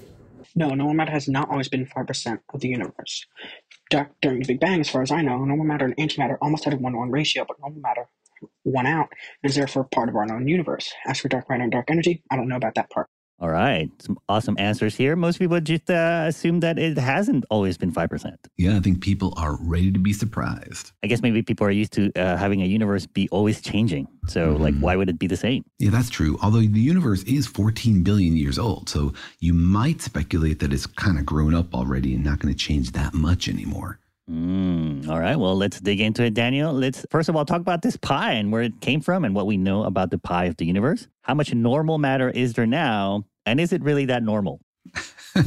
No, 0.56 0.70
normal 0.70 0.96
matter 0.96 1.12
has 1.12 1.28
not 1.28 1.50
always 1.50 1.70
been 1.70 1.86
5% 1.86 2.40
of 2.54 2.60
the 2.60 2.68
universe. 2.68 3.26
Dark, 3.92 4.10
during 4.22 4.40
the 4.40 4.48
Big 4.48 4.60
Bang, 4.60 4.80
as 4.82 4.90
far 4.90 5.04
as 5.04 5.12
I 5.12 5.22
know, 5.22 5.46
normal 5.46 5.66
matter 5.66 5.86
and 5.86 5.96
antimatter 5.98 6.38
almost 6.42 6.66
had 6.66 6.74
a 6.74 6.78
1 6.78 6.98
1 6.98 7.12
ratio, 7.12 7.46
but 7.48 7.60
normal 7.60 7.82
matter 7.82 8.08
won 8.64 8.86
out 8.86 9.10
and 9.44 9.50
is 9.50 9.56
therefore 9.56 9.84
part 9.84 10.10
of 10.10 10.16
our 10.16 10.26
known 10.26 10.48
universe. 10.48 10.92
As 11.06 11.20
for 11.20 11.30
dark 11.30 11.50
matter 11.50 11.64
and 11.64 11.72
dark 11.72 11.92
energy, 11.92 12.24
I 12.32 12.36
don't 12.36 12.48
know 12.48 12.56
about 12.56 12.76
that 12.76 12.90
part. 12.90 13.08
All 13.42 13.50
right. 13.50 13.90
Some 14.02 14.20
awesome 14.28 14.56
answers 14.60 14.96
here. 14.96 15.16
Most 15.16 15.40
people 15.40 15.60
just 15.62 15.90
uh, 15.90 16.26
assume 16.28 16.60
that 16.60 16.78
it 16.78 16.98
hasn't 16.98 17.46
always 17.50 17.78
been 17.78 17.92
5%. 17.92 18.36
Yeah, 18.58 18.76
I 18.76 18.82
think 18.82 19.02
people 19.02 19.34
are 19.38 19.58
ready 19.62 19.92
to 19.92 20.00
be 20.00 20.12
surprised. 20.12 20.92
I 21.04 21.08
guess 21.08 21.22
maybe 21.22 21.42
people 21.42 21.66
are 21.66 21.72
used 21.72 21.94
to 21.94 22.12
uh, 22.18 22.36
having 22.36 22.62
a 22.62 22.66
universe 22.66 23.06
be 23.06 23.30
always 23.30 23.62
changing. 23.62 24.10
So, 24.28 24.54
mm-hmm. 24.54 24.64
like, 24.64 24.76
why 24.80 24.98
would 24.98 25.10
it 25.10 25.18
be 25.18 25.28
the 25.28 25.38
same? 25.38 25.64
Yeah, 25.78 25.92
that's 25.92 26.10
true. 26.10 26.38
Although 26.42 26.60
the 26.60 26.82
universe 26.82 27.24
is 27.24 27.48
14 27.48 28.04
billion 28.04 28.36
years 28.36 28.60
old. 28.60 28.90
So 28.90 29.14
you 29.40 29.54
might 29.54 30.02
speculate 30.02 30.60
that 30.60 30.74
it's 30.74 30.86
kind 30.86 31.18
of 31.18 31.26
grown 31.26 31.56
up 31.56 31.74
already 31.74 32.16
and 32.16 32.24
not 32.24 32.40
going 32.40 32.54
to 32.54 32.58
change 32.58 32.92
that 32.92 33.14
much 33.14 33.48
anymore. 33.48 34.00
Mm, 34.30 35.10
all 35.10 35.20
right. 35.20 35.36
Well, 35.36 35.58
let's 35.58 35.80
dig 35.80 36.00
into 36.00 36.24
it, 36.24 36.36
Daniel. 36.36 36.72
Let's 36.72 37.04
first 37.10 37.30
of 37.30 37.36
all 37.36 37.46
talk 37.46 37.62
about 37.62 37.82
this 37.82 37.98
pi 37.98 38.34
and 38.34 38.52
where 38.52 38.62
it 38.62 38.80
came 38.80 39.02
from 39.02 39.26
and 39.26 39.34
what 39.34 39.48
we 39.48 39.58
know 39.58 39.84
about 39.86 40.12
the 40.12 40.20
pi 40.20 40.46
of 40.46 40.58
the 40.58 40.66
universe. 40.66 41.08
How 41.22 41.34
much 41.34 41.54
normal 41.54 41.98
matter 41.98 42.30
is 42.30 42.54
there 42.54 42.68
now? 42.68 43.26
And 43.46 43.60
is 43.60 43.74
it 43.74 43.82
really 43.82 44.06
that 44.06 44.24
normal? 44.24 44.62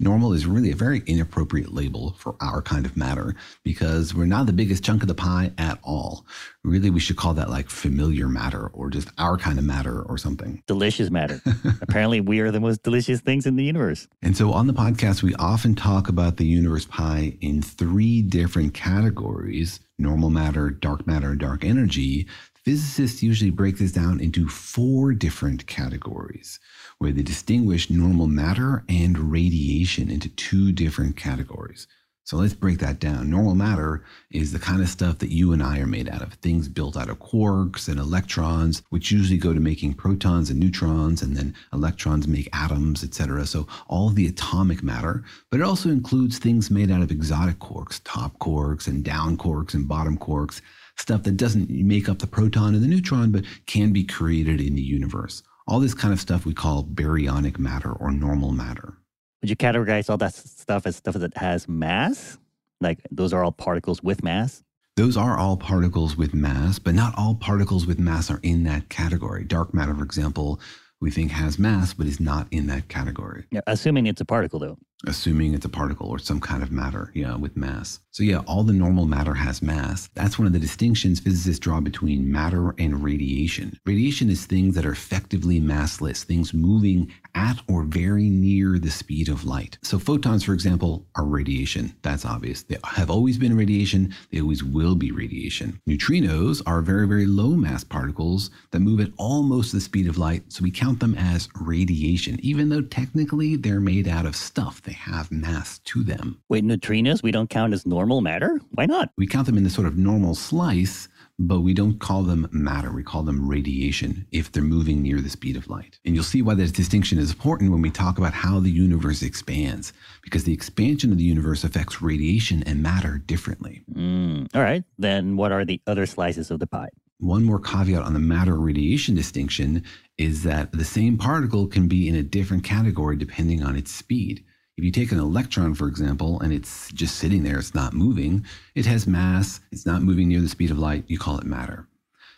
normal 0.00 0.32
is 0.32 0.46
really 0.46 0.70
a 0.70 0.76
very 0.76 1.02
inappropriate 1.06 1.72
label 1.72 2.14
for 2.18 2.34
our 2.40 2.62
kind 2.62 2.86
of 2.86 2.96
matter 2.96 3.34
because 3.62 4.14
we're 4.14 4.24
not 4.24 4.46
the 4.46 4.52
biggest 4.52 4.82
chunk 4.82 5.02
of 5.02 5.08
the 5.08 5.14
pie 5.14 5.52
at 5.58 5.78
all. 5.82 6.26
Really, 6.64 6.90
we 6.90 7.00
should 7.00 7.16
call 7.16 7.34
that 7.34 7.50
like 7.50 7.68
familiar 7.68 8.28
matter 8.28 8.68
or 8.68 8.90
just 8.90 9.10
our 9.18 9.36
kind 9.36 9.58
of 9.58 9.64
matter 9.64 10.02
or 10.02 10.16
something. 10.16 10.62
Delicious 10.66 11.10
matter. 11.10 11.40
Apparently, 11.82 12.20
we 12.20 12.40
are 12.40 12.50
the 12.50 12.60
most 12.60 12.82
delicious 12.82 13.20
things 13.20 13.46
in 13.46 13.56
the 13.56 13.64
universe. 13.64 14.08
And 14.22 14.36
so 14.36 14.52
on 14.52 14.66
the 14.66 14.74
podcast, 14.74 15.22
we 15.22 15.34
often 15.34 15.74
talk 15.74 16.08
about 16.08 16.38
the 16.38 16.46
universe 16.46 16.86
pie 16.86 17.36
in 17.40 17.62
three 17.62 18.22
different 18.22 18.74
categories 18.74 19.80
normal 20.00 20.30
matter, 20.30 20.70
dark 20.70 21.06
matter, 21.06 21.30
and 21.30 21.40
dark 21.40 21.64
energy. 21.64 22.26
Physicists 22.70 23.20
usually 23.20 23.50
break 23.50 23.78
this 23.78 23.90
down 23.90 24.20
into 24.20 24.48
four 24.48 25.12
different 25.12 25.66
categories 25.66 26.60
where 26.98 27.10
they 27.10 27.20
distinguish 27.20 27.90
normal 27.90 28.28
matter 28.28 28.84
and 28.88 29.18
radiation 29.18 30.08
into 30.08 30.28
two 30.28 30.70
different 30.70 31.16
categories. 31.16 31.88
So 32.22 32.36
let's 32.36 32.54
break 32.54 32.78
that 32.78 33.00
down. 33.00 33.28
Normal 33.28 33.56
matter 33.56 34.04
is 34.30 34.52
the 34.52 34.60
kind 34.60 34.80
of 34.80 34.88
stuff 34.88 35.18
that 35.18 35.32
you 35.32 35.52
and 35.52 35.60
I 35.60 35.80
are 35.80 35.86
made 35.86 36.08
out 36.08 36.22
of. 36.22 36.34
Things 36.34 36.68
built 36.68 36.96
out 36.96 37.10
of 37.10 37.18
quarks 37.18 37.88
and 37.88 37.98
electrons, 37.98 38.84
which 38.90 39.10
usually 39.10 39.36
go 39.36 39.52
to 39.52 39.58
making 39.58 39.94
protons 39.94 40.48
and 40.48 40.60
neutrons, 40.60 41.22
and 41.22 41.36
then 41.36 41.56
electrons 41.72 42.28
make 42.28 42.48
atoms, 42.52 43.02
etc. 43.02 43.46
So 43.46 43.66
all 43.88 44.10
the 44.10 44.28
atomic 44.28 44.84
matter, 44.84 45.24
but 45.50 45.58
it 45.58 45.64
also 45.64 45.88
includes 45.88 46.38
things 46.38 46.70
made 46.70 46.92
out 46.92 47.02
of 47.02 47.10
exotic 47.10 47.58
quarks, 47.58 48.00
top 48.04 48.38
quarks 48.38 48.86
and 48.86 49.02
down 49.02 49.36
quarks 49.36 49.74
and 49.74 49.88
bottom 49.88 50.16
quarks, 50.16 50.60
stuff 51.00 51.22
that 51.24 51.36
doesn't 51.36 51.70
make 51.70 52.08
up 52.08 52.18
the 52.18 52.26
proton 52.26 52.74
and 52.74 52.82
the 52.82 52.88
neutron, 52.88 53.32
but 53.32 53.44
can 53.66 53.92
be 53.92 54.04
created 54.04 54.60
in 54.60 54.74
the 54.74 54.82
universe. 54.82 55.42
All 55.66 55.80
this 55.80 55.94
kind 55.94 56.12
of 56.12 56.20
stuff 56.20 56.44
we 56.44 56.54
call 56.54 56.84
baryonic 56.84 57.58
matter 57.58 57.92
or 57.92 58.12
normal 58.12 58.52
matter. 58.52 58.94
Would 59.40 59.50
you 59.50 59.56
categorize 59.56 60.10
all 60.10 60.18
that 60.18 60.34
stuff 60.34 60.86
as 60.86 60.96
stuff 60.96 61.14
that 61.14 61.36
has 61.36 61.68
mass? 61.68 62.38
Like 62.80 63.00
those 63.10 63.32
are 63.32 63.42
all 63.42 63.52
particles 63.52 64.02
with 64.02 64.22
mass? 64.22 64.62
Those 64.96 65.16
are 65.16 65.38
all 65.38 65.56
particles 65.56 66.16
with 66.16 66.34
mass, 66.34 66.78
but 66.78 66.94
not 66.94 67.14
all 67.16 67.34
particles 67.34 67.86
with 67.86 67.98
mass 67.98 68.30
are 68.30 68.40
in 68.42 68.64
that 68.64 68.88
category. 68.90 69.44
Dark 69.44 69.72
matter, 69.72 69.94
for 69.94 70.02
example, 70.02 70.60
we 71.00 71.10
think 71.10 71.30
has 71.30 71.58
mass, 71.58 71.94
but 71.94 72.06
is 72.06 72.20
not 72.20 72.48
in 72.50 72.66
that 72.66 72.88
category. 72.88 73.44
Yeah, 73.50 73.60
assuming 73.66 74.06
it's 74.06 74.20
a 74.20 74.26
particle, 74.26 74.58
though 74.58 74.76
assuming 75.06 75.54
it's 75.54 75.64
a 75.64 75.70
particle 75.70 76.08
or 76.08 76.18
some 76.18 76.40
kind 76.40 76.62
of 76.62 76.70
matter, 76.70 77.10
yeah, 77.14 77.34
with 77.34 77.56
mass. 77.56 78.00
So 78.10 78.22
yeah, 78.22 78.38
all 78.46 78.64
the 78.64 78.72
normal 78.72 79.06
matter 79.06 79.34
has 79.34 79.62
mass. 79.62 80.10
That's 80.14 80.38
one 80.38 80.46
of 80.46 80.52
the 80.52 80.58
distinctions 80.58 81.20
physicists 81.20 81.60
draw 81.60 81.80
between 81.80 82.30
matter 82.30 82.74
and 82.78 83.02
radiation. 83.02 83.78
Radiation 83.86 84.28
is 84.28 84.44
things 84.44 84.74
that 84.74 84.84
are 84.84 84.92
effectively 84.92 85.60
massless, 85.60 86.24
things 86.24 86.52
moving 86.52 87.12
at 87.34 87.60
or 87.68 87.84
very 87.84 88.28
near 88.28 88.78
the 88.78 88.90
speed 88.90 89.28
of 89.28 89.44
light. 89.44 89.78
So 89.82 89.98
photons, 89.98 90.44
for 90.44 90.52
example, 90.52 91.06
are 91.14 91.24
radiation. 91.24 91.94
That's 92.02 92.24
obvious. 92.24 92.64
They 92.64 92.76
have 92.84 93.10
always 93.10 93.38
been 93.38 93.56
radiation. 93.56 94.14
They 94.32 94.40
always 94.40 94.64
will 94.64 94.96
be 94.96 95.12
radiation. 95.12 95.80
Neutrinos 95.88 96.62
are 96.66 96.82
very, 96.82 97.06
very 97.06 97.26
low 97.26 97.50
mass 97.50 97.84
particles 97.84 98.50
that 98.72 98.80
move 98.80 99.00
at 99.00 99.12
almost 99.16 99.72
the 99.72 99.80
speed 99.80 100.08
of 100.08 100.18
light. 100.18 100.42
So 100.48 100.62
we 100.62 100.70
count 100.70 101.00
them 101.00 101.14
as 101.14 101.48
radiation, 101.60 102.38
even 102.42 102.68
though 102.68 102.82
technically 102.82 103.56
they're 103.56 103.80
made 103.80 104.08
out 104.08 104.26
of 104.26 104.36
stuff 104.36 104.82
they 104.90 104.94
have 104.94 105.30
mass 105.30 105.78
to 105.78 106.02
them. 106.02 106.42
Wait, 106.48 106.64
neutrinos 106.64 107.22
we 107.22 107.30
don't 107.30 107.48
count 107.48 107.72
as 107.72 107.86
normal 107.86 108.20
matter? 108.20 108.60
Why 108.72 108.86
not? 108.86 109.12
We 109.16 109.28
count 109.28 109.46
them 109.46 109.56
in 109.56 109.62
the 109.62 109.70
sort 109.70 109.86
of 109.86 109.96
normal 109.96 110.34
slice, 110.34 111.06
but 111.38 111.60
we 111.60 111.74
don't 111.74 112.00
call 112.00 112.24
them 112.24 112.48
matter. 112.50 112.90
We 112.90 113.04
call 113.04 113.22
them 113.22 113.48
radiation 113.48 114.26
if 114.32 114.50
they're 114.50 114.64
moving 114.64 115.00
near 115.00 115.20
the 115.20 115.30
speed 115.30 115.56
of 115.56 115.70
light. 115.70 116.00
And 116.04 116.16
you'll 116.16 116.24
see 116.24 116.42
why 116.42 116.54
this 116.54 116.72
distinction 116.72 117.20
is 117.20 117.30
important 117.30 117.70
when 117.70 117.82
we 117.82 117.90
talk 117.92 118.18
about 118.18 118.32
how 118.32 118.58
the 118.58 118.70
universe 118.70 119.22
expands, 119.22 119.92
because 120.22 120.42
the 120.42 120.52
expansion 120.52 121.12
of 121.12 121.18
the 121.18 121.24
universe 121.24 121.62
affects 121.62 122.02
radiation 122.02 122.64
and 122.64 122.82
matter 122.82 123.18
differently. 123.18 123.84
Mm, 123.92 124.48
all 124.56 124.62
right. 124.62 124.82
Then 124.98 125.36
what 125.36 125.52
are 125.52 125.64
the 125.64 125.80
other 125.86 126.04
slices 126.04 126.50
of 126.50 126.58
the 126.58 126.66
pie? 126.66 126.88
One 127.18 127.44
more 127.44 127.60
caveat 127.60 128.02
on 128.02 128.14
the 128.14 128.18
matter 128.18 128.58
radiation 128.58 129.14
distinction 129.14 129.84
is 130.18 130.42
that 130.42 130.72
the 130.72 130.84
same 130.84 131.16
particle 131.16 131.68
can 131.68 131.86
be 131.86 132.08
in 132.08 132.16
a 132.16 132.24
different 132.24 132.64
category 132.64 133.14
depending 133.14 133.62
on 133.62 133.76
its 133.76 133.92
speed. 133.92 134.42
If 134.80 134.84
you 134.84 134.92
take 134.92 135.12
an 135.12 135.20
electron, 135.20 135.74
for 135.74 135.88
example, 135.88 136.40
and 136.40 136.54
it's 136.54 136.90
just 136.92 137.16
sitting 137.16 137.42
there, 137.42 137.58
it's 137.58 137.74
not 137.74 137.92
moving, 137.92 138.46
it 138.74 138.86
has 138.86 139.06
mass, 139.06 139.60
it's 139.70 139.84
not 139.84 140.00
moving 140.00 140.28
near 140.28 140.40
the 140.40 140.48
speed 140.48 140.70
of 140.70 140.78
light, 140.78 141.04
you 141.06 141.18
call 141.18 141.36
it 141.36 141.44
matter. 141.44 141.86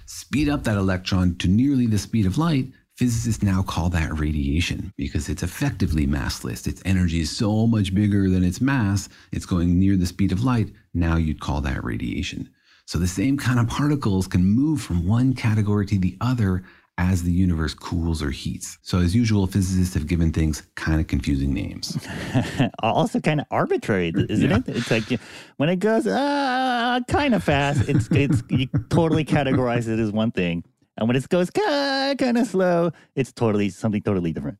Speed 0.06 0.48
up 0.48 0.64
that 0.64 0.76
electron 0.76 1.36
to 1.36 1.46
nearly 1.46 1.86
the 1.86 1.98
speed 1.98 2.26
of 2.26 2.38
light, 2.38 2.72
physicists 2.96 3.44
now 3.44 3.62
call 3.62 3.90
that 3.90 4.18
radiation 4.18 4.92
because 4.96 5.28
it's 5.28 5.44
effectively 5.44 6.04
massless. 6.04 6.66
Its 6.66 6.82
energy 6.84 7.20
is 7.20 7.30
so 7.30 7.64
much 7.68 7.94
bigger 7.94 8.28
than 8.28 8.42
its 8.42 8.60
mass, 8.60 9.08
it's 9.30 9.46
going 9.46 9.78
near 9.78 9.96
the 9.96 10.04
speed 10.04 10.32
of 10.32 10.42
light. 10.42 10.72
Now 10.92 11.14
you'd 11.14 11.38
call 11.38 11.60
that 11.60 11.84
radiation. 11.84 12.50
So 12.86 12.98
the 12.98 13.06
same 13.06 13.38
kind 13.38 13.60
of 13.60 13.68
particles 13.68 14.26
can 14.26 14.44
move 14.44 14.82
from 14.82 15.06
one 15.06 15.34
category 15.34 15.86
to 15.86 15.96
the 15.96 16.16
other 16.20 16.64
as 16.98 17.22
the 17.22 17.32
universe 17.32 17.74
cools 17.74 18.22
or 18.22 18.30
heats. 18.30 18.78
So, 18.82 18.98
as 18.98 19.14
usual, 19.14 19.46
physicists 19.46 19.94
have 19.94 20.06
given 20.06 20.32
things 20.32 20.62
kind 20.74 21.00
of 21.00 21.06
confusing 21.06 21.52
names. 21.52 21.98
also, 22.82 23.20
kind 23.20 23.40
of 23.40 23.46
arbitrary, 23.50 24.12
isn't 24.16 24.50
yeah. 24.50 24.58
it? 24.58 24.68
It's 24.68 24.90
like 24.90 25.20
when 25.56 25.68
it 25.68 25.76
goes 25.76 26.06
uh, 26.06 27.00
kind 27.08 27.34
of 27.34 27.42
fast, 27.42 27.88
it's 27.88 28.08
it's 28.10 28.42
you 28.50 28.66
totally 28.90 29.24
categorize 29.24 29.88
it 29.88 29.98
as 29.98 30.12
one 30.12 30.30
thing, 30.30 30.64
and 30.96 31.08
when 31.08 31.16
it 31.16 31.28
goes 31.28 31.50
kind 31.50 32.38
of 32.38 32.46
slow, 32.46 32.90
it's 33.14 33.32
totally 33.32 33.70
something 33.70 34.02
totally 34.02 34.32
different. 34.32 34.58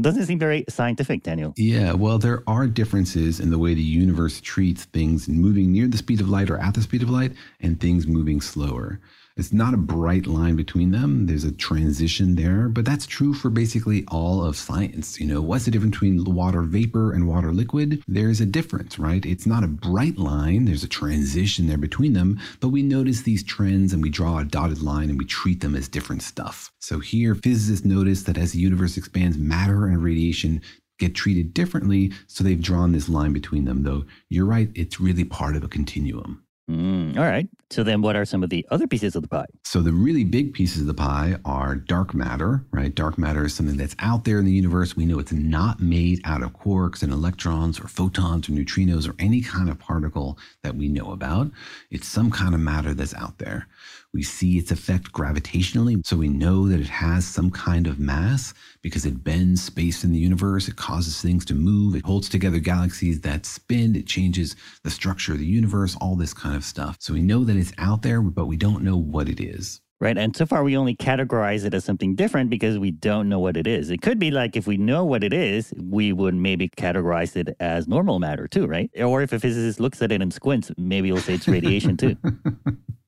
Doesn't 0.00 0.24
seem 0.24 0.38
very 0.38 0.64
scientific, 0.68 1.22
Daniel. 1.22 1.52
Yeah, 1.56 1.92
well, 1.92 2.18
there 2.18 2.42
are 2.46 2.66
differences 2.66 3.38
in 3.38 3.50
the 3.50 3.58
way 3.58 3.74
the 3.74 3.82
universe 3.82 4.40
treats 4.40 4.84
things 4.84 5.28
moving 5.28 5.72
near 5.72 5.88
the 5.88 5.98
speed 5.98 6.22
of 6.22 6.28
light 6.30 6.48
or 6.48 6.58
at 6.58 6.74
the 6.74 6.80
speed 6.80 7.02
of 7.02 7.10
light 7.10 7.32
and 7.60 7.78
things 7.78 8.06
moving 8.06 8.40
slower. 8.40 9.00
It's 9.36 9.52
not 9.52 9.74
a 9.74 9.78
bright 9.78 10.26
line 10.26 10.56
between 10.56 10.90
them. 10.90 11.26
There's 11.26 11.44
a 11.44 11.52
transition 11.52 12.34
there, 12.34 12.68
but 12.68 12.84
that's 12.84 13.06
true 13.06 13.32
for 13.32 13.48
basically 13.48 14.04
all 14.08 14.44
of 14.44 14.56
science. 14.56 15.20
You 15.20 15.26
know, 15.26 15.40
what's 15.40 15.64
the 15.64 15.70
difference 15.70 15.96
between 15.96 16.24
water 16.24 16.62
vapor 16.62 17.12
and 17.12 17.28
water 17.28 17.52
liquid? 17.52 18.02
There's 18.08 18.40
a 18.40 18.46
difference, 18.46 18.98
right? 18.98 19.24
It's 19.24 19.46
not 19.46 19.64
a 19.64 19.68
bright 19.68 20.18
line. 20.18 20.64
There's 20.64 20.84
a 20.84 20.88
transition 20.88 21.68
there 21.68 21.78
between 21.78 22.12
them, 22.12 22.40
but 22.60 22.68
we 22.68 22.82
notice 22.82 23.22
these 23.22 23.44
trends 23.44 23.92
and 23.92 24.02
we 24.02 24.10
draw 24.10 24.38
a 24.38 24.44
dotted 24.44 24.82
line 24.82 25.10
and 25.10 25.18
we 25.18 25.24
treat 25.24 25.60
them 25.60 25.74
as 25.74 25.88
different 25.88 26.22
stuff. 26.22 26.70
So 26.80 26.98
here, 26.98 27.34
physicists 27.34 27.86
notice 27.86 28.24
that 28.24 28.36
as 28.36 28.52
the 28.52 28.58
universe 28.58 28.96
expands, 28.96 29.38
matter 29.38 29.86
and 29.86 30.02
radiation 30.02 30.60
get 30.98 31.14
treated 31.14 31.54
differently. 31.54 32.12
So 32.26 32.44
they've 32.44 32.60
drawn 32.60 32.92
this 32.92 33.08
line 33.08 33.32
between 33.32 33.64
them, 33.64 33.84
though 33.84 34.04
you're 34.28 34.44
right, 34.44 34.70
it's 34.74 35.00
really 35.00 35.24
part 35.24 35.56
of 35.56 35.64
a 35.64 35.68
continuum. 35.68 36.44
Mm, 36.70 37.16
all 37.16 37.24
right. 37.24 37.48
So 37.70 37.82
then 37.82 38.00
what 38.00 38.14
are 38.14 38.24
some 38.24 38.44
of 38.44 38.50
the 38.50 38.64
other 38.70 38.86
pieces 38.86 39.16
of 39.16 39.22
the 39.22 39.28
pie? 39.28 39.46
So 39.64 39.80
the 39.80 39.92
really 39.92 40.22
big 40.22 40.54
pieces 40.54 40.82
of 40.82 40.86
the 40.86 40.94
pie 40.94 41.36
are 41.44 41.74
dark 41.74 42.14
matter, 42.14 42.64
right? 42.70 42.94
Dark 42.94 43.18
matter 43.18 43.44
is 43.44 43.54
something 43.54 43.76
that's 43.76 43.96
out 43.98 44.24
there 44.24 44.38
in 44.38 44.44
the 44.44 44.52
universe. 44.52 44.94
We 44.96 45.04
know 45.04 45.18
it's 45.18 45.32
not 45.32 45.80
made 45.80 46.20
out 46.24 46.44
of 46.44 46.52
quarks 46.52 47.02
and 47.02 47.12
electrons 47.12 47.80
or 47.80 47.88
photons 47.88 48.48
or 48.48 48.52
neutrinos 48.52 49.08
or 49.08 49.16
any 49.18 49.40
kind 49.40 49.68
of 49.68 49.80
particle 49.80 50.38
that 50.62 50.76
we 50.76 50.86
know 50.86 51.10
about. 51.10 51.50
It's 51.90 52.06
some 52.06 52.30
kind 52.30 52.54
of 52.54 52.60
matter 52.60 52.94
that's 52.94 53.14
out 53.14 53.38
there. 53.38 53.66
We 54.12 54.22
see 54.24 54.58
its 54.58 54.72
effect 54.72 55.12
gravitationally, 55.12 56.04
so 56.04 56.16
we 56.16 56.28
know 56.28 56.68
that 56.68 56.80
it 56.80 56.88
has 56.88 57.24
some 57.24 57.50
kind 57.50 57.86
of 57.86 58.00
mass 58.00 58.52
because 58.82 59.06
it 59.06 59.22
bends 59.22 59.62
space 59.62 60.02
in 60.02 60.10
the 60.10 60.18
universe. 60.18 60.66
It 60.66 60.74
causes 60.74 61.20
things 61.20 61.44
to 61.46 61.54
move. 61.54 61.94
It 61.94 62.04
holds 62.04 62.28
together 62.28 62.58
galaxies 62.58 63.20
that 63.20 63.46
spin. 63.46 63.94
It 63.94 64.06
changes 64.06 64.56
the 64.82 64.90
structure 64.90 65.32
of 65.32 65.38
the 65.38 65.46
universe, 65.46 65.96
all 66.00 66.16
this 66.16 66.34
kind 66.34 66.56
of 66.56 66.64
stuff. 66.64 66.96
So 66.98 67.12
we 67.12 67.22
know 67.22 67.44
that 67.44 67.56
it's 67.56 67.72
out 67.78 68.02
there, 68.02 68.20
but 68.20 68.46
we 68.46 68.56
don't 68.56 68.82
know 68.82 68.96
what 68.96 69.28
it 69.28 69.40
is. 69.40 69.80
Right. 70.00 70.16
And 70.16 70.34
so 70.34 70.46
far, 70.46 70.64
we 70.64 70.78
only 70.78 70.96
categorize 70.96 71.66
it 71.66 71.74
as 71.74 71.84
something 71.84 72.14
different 72.14 72.48
because 72.48 72.78
we 72.78 72.90
don't 72.90 73.28
know 73.28 73.38
what 73.38 73.58
it 73.58 73.66
is. 73.66 73.90
It 73.90 74.00
could 74.00 74.18
be 74.18 74.30
like 74.30 74.56
if 74.56 74.66
we 74.66 74.78
know 74.78 75.04
what 75.04 75.22
it 75.22 75.34
is, 75.34 75.74
we 75.76 76.14
would 76.14 76.34
maybe 76.34 76.70
categorize 76.70 77.36
it 77.36 77.54
as 77.60 77.86
normal 77.86 78.18
matter 78.18 78.48
too, 78.48 78.66
right? 78.66 78.90
Or 78.98 79.20
if 79.20 79.34
a 79.34 79.38
physicist 79.38 79.78
looks 79.78 80.00
at 80.00 80.10
it 80.10 80.22
and 80.22 80.32
squints, 80.32 80.72
maybe 80.78 81.08
he'll 81.08 81.18
say 81.18 81.34
it's 81.34 81.46
radiation 81.46 81.98
too. 81.98 82.16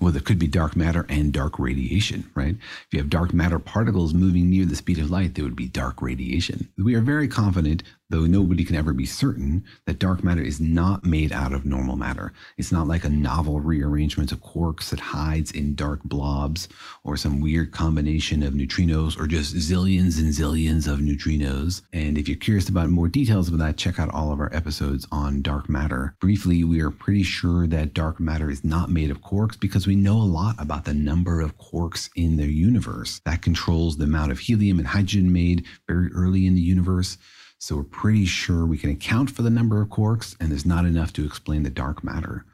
well, 0.00 0.12
there 0.12 0.22
could 0.22 0.38
be 0.38 0.46
dark 0.46 0.76
matter 0.76 1.06
and 1.08 1.32
dark 1.32 1.58
radiation, 1.58 2.30
right? 2.34 2.56
If 2.56 2.86
you 2.92 2.98
have 3.00 3.10
dark 3.10 3.32
matter 3.32 3.58
particles 3.58 4.14
moving 4.14 4.50
near 4.50 4.64
the 4.64 4.76
speed 4.76 4.98
of 4.98 5.10
light, 5.10 5.34
there 5.34 5.44
would 5.44 5.56
be 5.56 5.68
dark 5.68 6.00
radiation. 6.02 6.68
We 6.76 6.94
are 6.94 7.00
very 7.00 7.28
confident 7.28 7.82
though 8.12 8.26
nobody 8.26 8.62
can 8.62 8.76
ever 8.76 8.92
be 8.92 9.06
certain 9.06 9.64
that 9.86 9.98
dark 9.98 10.22
matter 10.22 10.42
is 10.42 10.60
not 10.60 11.02
made 11.02 11.32
out 11.32 11.54
of 11.54 11.64
normal 11.64 11.96
matter. 11.96 12.30
It's 12.58 12.70
not 12.70 12.86
like 12.86 13.04
a 13.04 13.08
novel 13.08 13.58
rearrangement 13.60 14.32
of 14.32 14.42
quarks 14.42 14.90
that 14.90 15.00
hides 15.00 15.50
in 15.50 15.74
dark 15.74 16.04
blobs 16.04 16.68
or 17.04 17.16
some 17.16 17.40
weird 17.40 17.72
combination 17.72 18.42
of 18.42 18.52
neutrinos 18.52 19.18
or 19.18 19.26
just 19.26 19.54
zillions 19.54 20.18
and 20.18 20.30
zillions 20.30 20.86
of 20.86 20.98
neutrinos. 20.98 21.80
And 21.94 22.18
if 22.18 22.28
you're 22.28 22.36
curious 22.36 22.68
about 22.68 22.90
more 22.90 23.08
details 23.08 23.48
about 23.48 23.60
that, 23.60 23.78
check 23.78 23.98
out 23.98 24.12
all 24.12 24.30
of 24.30 24.40
our 24.40 24.54
episodes 24.54 25.06
on 25.10 25.40
dark 25.40 25.70
matter. 25.70 26.14
Briefly, 26.20 26.64
we 26.64 26.82
are 26.82 26.90
pretty 26.90 27.22
sure 27.22 27.66
that 27.68 27.94
dark 27.94 28.20
matter 28.20 28.50
is 28.50 28.62
not 28.62 28.90
made 28.90 29.10
of 29.10 29.22
quarks 29.22 29.58
because 29.58 29.86
we 29.86 29.96
know 29.96 30.18
a 30.18 30.22
lot 30.22 30.56
about 30.58 30.84
the 30.84 30.92
number 30.92 31.40
of 31.40 31.56
quarks 31.56 32.10
in 32.14 32.36
the 32.36 32.52
universe. 32.52 33.22
That 33.24 33.40
controls 33.40 33.96
the 33.96 34.04
amount 34.04 34.32
of 34.32 34.38
helium 34.38 34.78
and 34.78 34.88
hydrogen 34.88 35.32
made 35.32 35.64
very 35.88 36.12
early 36.12 36.46
in 36.46 36.54
the 36.54 36.60
universe. 36.60 37.16
So 37.62 37.76
we're 37.76 37.84
pretty 37.84 38.24
sure 38.24 38.66
we 38.66 38.76
can 38.76 38.90
account 38.90 39.30
for 39.30 39.42
the 39.42 39.48
number 39.48 39.80
of 39.80 39.88
quarks, 39.88 40.34
and 40.40 40.50
there's 40.50 40.66
not 40.66 40.84
enough 40.84 41.12
to 41.12 41.24
explain 41.24 41.62
the 41.62 41.70
dark 41.70 42.02
matter. 42.02 42.44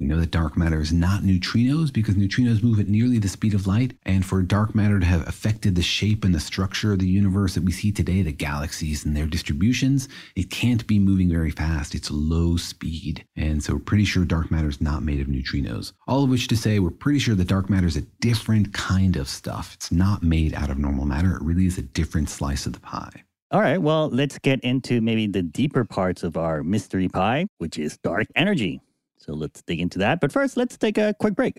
We 0.00 0.06
know 0.06 0.18
that 0.18 0.32
dark 0.32 0.56
matter 0.56 0.80
is 0.80 0.92
not 0.92 1.22
neutrinos 1.22 1.92
because 1.92 2.16
neutrinos 2.16 2.60
move 2.60 2.80
at 2.80 2.88
nearly 2.88 3.18
the 3.18 3.28
speed 3.28 3.54
of 3.54 3.68
light. 3.68 3.96
And 4.04 4.26
for 4.26 4.42
dark 4.42 4.74
matter 4.74 4.98
to 4.98 5.06
have 5.06 5.28
affected 5.28 5.76
the 5.76 5.82
shape 5.82 6.24
and 6.24 6.34
the 6.34 6.40
structure 6.40 6.92
of 6.92 6.98
the 6.98 7.06
universe 7.06 7.54
that 7.54 7.62
we 7.62 7.70
see 7.70 7.92
today, 7.92 8.22
the 8.22 8.32
galaxies 8.32 9.04
and 9.04 9.16
their 9.16 9.26
distributions, 9.26 10.08
it 10.34 10.50
can't 10.50 10.84
be 10.88 10.98
moving 10.98 11.30
very 11.30 11.52
fast. 11.52 11.94
It's 11.94 12.10
low 12.10 12.56
speed. 12.56 13.24
And 13.36 13.62
so 13.62 13.74
we're 13.74 13.78
pretty 13.78 14.06
sure 14.06 14.24
dark 14.24 14.50
matter 14.50 14.68
is 14.68 14.80
not 14.80 15.04
made 15.04 15.20
of 15.20 15.28
neutrinos. 15.28 15.92
All 16.08 16.24
of 16.24 16.30
which 16.30 16.48
to 16.48 16.56
say, 16.56 16.80
we're 16.80 16.90
pretty 16.90 17.20
sure 17.20 17.36
that 17.36 17.46
dark 17.46 17.70
matter 17.70 17.86
is 17.86 17.96
a 17.96 18.02
different 18.20 18.74
kind 18.74 19.14
of 19.14 19.28
stuff. 19.28 19.74
It's 19.74 19.92
not 19.92 20.24
made 20.24 20.52
out 20.52 20.70
of 20.70 20.78
normal 20.78 21.06
matter. 21.06 21.36
It 21.36 21.42
really 21.42 21.66
is 21.66 21.78
a 21.78 21.82
different 21.82 22.28
slice 22.28 22.66
of 22.66 22.72
the 22.72 22.80
pie. 22.80 23.22
All 23.50 23.62
right, 23.62 23.80
well, 23.80 24.10
let's 24.10 24.38
get 24.38 24.60
into 24.60 25.00
maybe 25.00 25.26
the 25.26 25.40
deeper 25.42 25.82
parts 25.82 26.22
of 26.22 26.36
our 26.36 26.62
mystery 26.62 27.08
pie, 27.08 27.46
which 27.56 27.78
is 27.78 27.96
dark 28.04 28.26
energy. 28.36 28.82
So 29.16 29.32
let's 29.32 29.62
dig 29.62 29.80
into 29.80 29.98
that. 30.00 30.20
But 30.20 30.32
first, 30.32 30.58
let's 30.58 30.76
take 30.76 30.98
a 30.98 31.14
quick 31.18 31.34
break. 31.34 31.58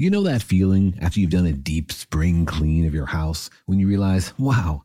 You 0.00 0.10
know 0.10 0.22
that 0.22 0.44
feeling 0.44 0.96
after 1.02 1.18
you've 1.18 1.30
done 1.30 1.46
a 1.46 1.52
deep 1.52 1.90
spring 1.90 2.46
clean 2.46 2.86
of 2.86 2.94
your 2.94 3.06
house 3.06 3.50
when 3.66 3.80
you 3.80 3.88
realize, 3.88 4.32
wow, 4.38 4.84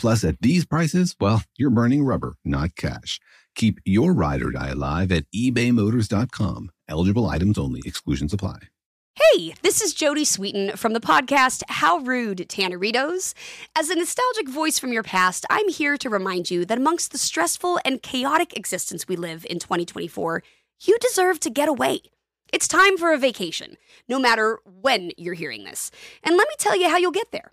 Plus, 0.00 0.24
at 0.24 0.40
these 0.40 0.64
prices, 0.64 1.14
well, 1.20 1.42
you're 1.58 1.68
burning 1.68 2.02
rubber, 2.02 2.36
not 2.42 2.74
cash. 2.74 3.20
Keep 3.54 3.80
your 3.84 4.14
ride 4.14 4.40
or 4.40 4.50
die 4.50 4.70
alive 4.70 5.12
at 5.12 5.26
ebaymotors.com. 5.36 6.70
Eligible 6.88 7.28
items 7.28 7.58
only, 7.58 7.82
exclusions 7.84 8.32
apply. 8.32 8.60
Hey, 9.14 9.52
this 9.60 9.82
is 9.82 9.94
Jodie 9.94 10.22
Sweetin 10.22 10.78
from 10.78 10.94
the 10.94 11.00
podcast 11.00 11.64
How 11.68 11.98
Rude 11.98 12.48
Tanneritos. 12.48 13.34
As 13.76 13.90
a 13.90 13.94
nostalgic 13.94 14.48
voice 14.48 14.78
from 14.78 14.94
your 14.94 15.02
past, 15.02 15.44
I'm 15.50 15.68
here 15.68 15.98
to 15.98 16.08
remind 16.08 16.50
you 16.50 16.64
that 16.64 16.78
amongst 16.78 17.12
the 17.12 17.18
stressful 17.18 17.78
and 17.84 18.02
chaotic 18.02 18.56
existence 18.56 19.06
we 19.06 19.16
live 19.16 19.44
in 19.50 19.58
2024, 19.58 20.42
you 20.80 20.96
deserve 20.98 21.40
to 21.40 21.50
get 21.50 21.68
away. 21.68 22.00
It's 22.54 22.66
time 22.66 22.96
for 22.96 23.12
a 23.12 23.18
vacation, 23.18 23.76
no 24.08 24.18
matter 24.18 24.60
when 24.64 25.10
you're 25.18 25.34
hearing 25.34 25.64
this. 25.64 25.90
And 26.24 26.38
let 26.38 26.48
me 26.48 26.54
tell 26.58 26.80
you 26.80 26.88
how 26.88 26.96
you'll 26.96 27.10
get 27.10 27.32
there. 27.32 27.52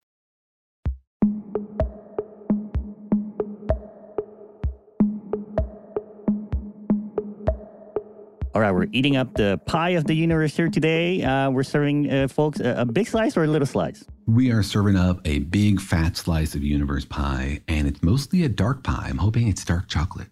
All 8.53 8.59
right, 8.59 8.71
we're 8.71 8.87
eating 8.91 9.15
up 9.15 9.33
the 9.35 9.61
pie 9.65 9.91
of 9.91 10.03
the 10.03 10.13
universe 10.13 10.57
here 10.57 10.67
today. 10.67 11.23
Uh, 11.23 11.49
we're 11.49 11.63
serving 11.63 12.11
uh, 12.11 12.27
folks 12.27 12.59
a, 12.59 12.81
a 12.81 12.85
big 12.85 13.07
slice 13.07 13.37
or 13.37 13.45
a 13.45 13.47
little 13.47 13.65
slice. 13.65 14.03
We 14.27 14.51
are 14.51 14.61
serving 14.61 14.97
up 14.97 15.21
a 15.23 15.39
big 15.39 15.79
fat 15.79 16.17
slice 16.17 16.53
of 16.53 16.61
universe 16.61 17.05
pie, 17.05 17.61
and 17.69 17.87
it's 17.87 18.03
mostly 18.03 18.43
a 18.43 18.49
dark 18.49 18.83
pie. 18.83 19.07
I'm 19.07 19.17
hoping 19.17 19.47
it's 19.47 19.63
dark 19.63 19.87
chocolate. 19.87 20.27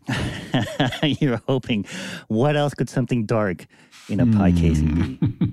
You're 1.03 1.41
hoping. 1.47 1.85
What 2.27 2.57
else 2.57 2.73
could 2.73 2.89
something 2.89 3.25
dark 3.25 3.67
in 4.09 4.19
a 4.19 4.37
pie 4.37 4.51
casing 4.51 5.17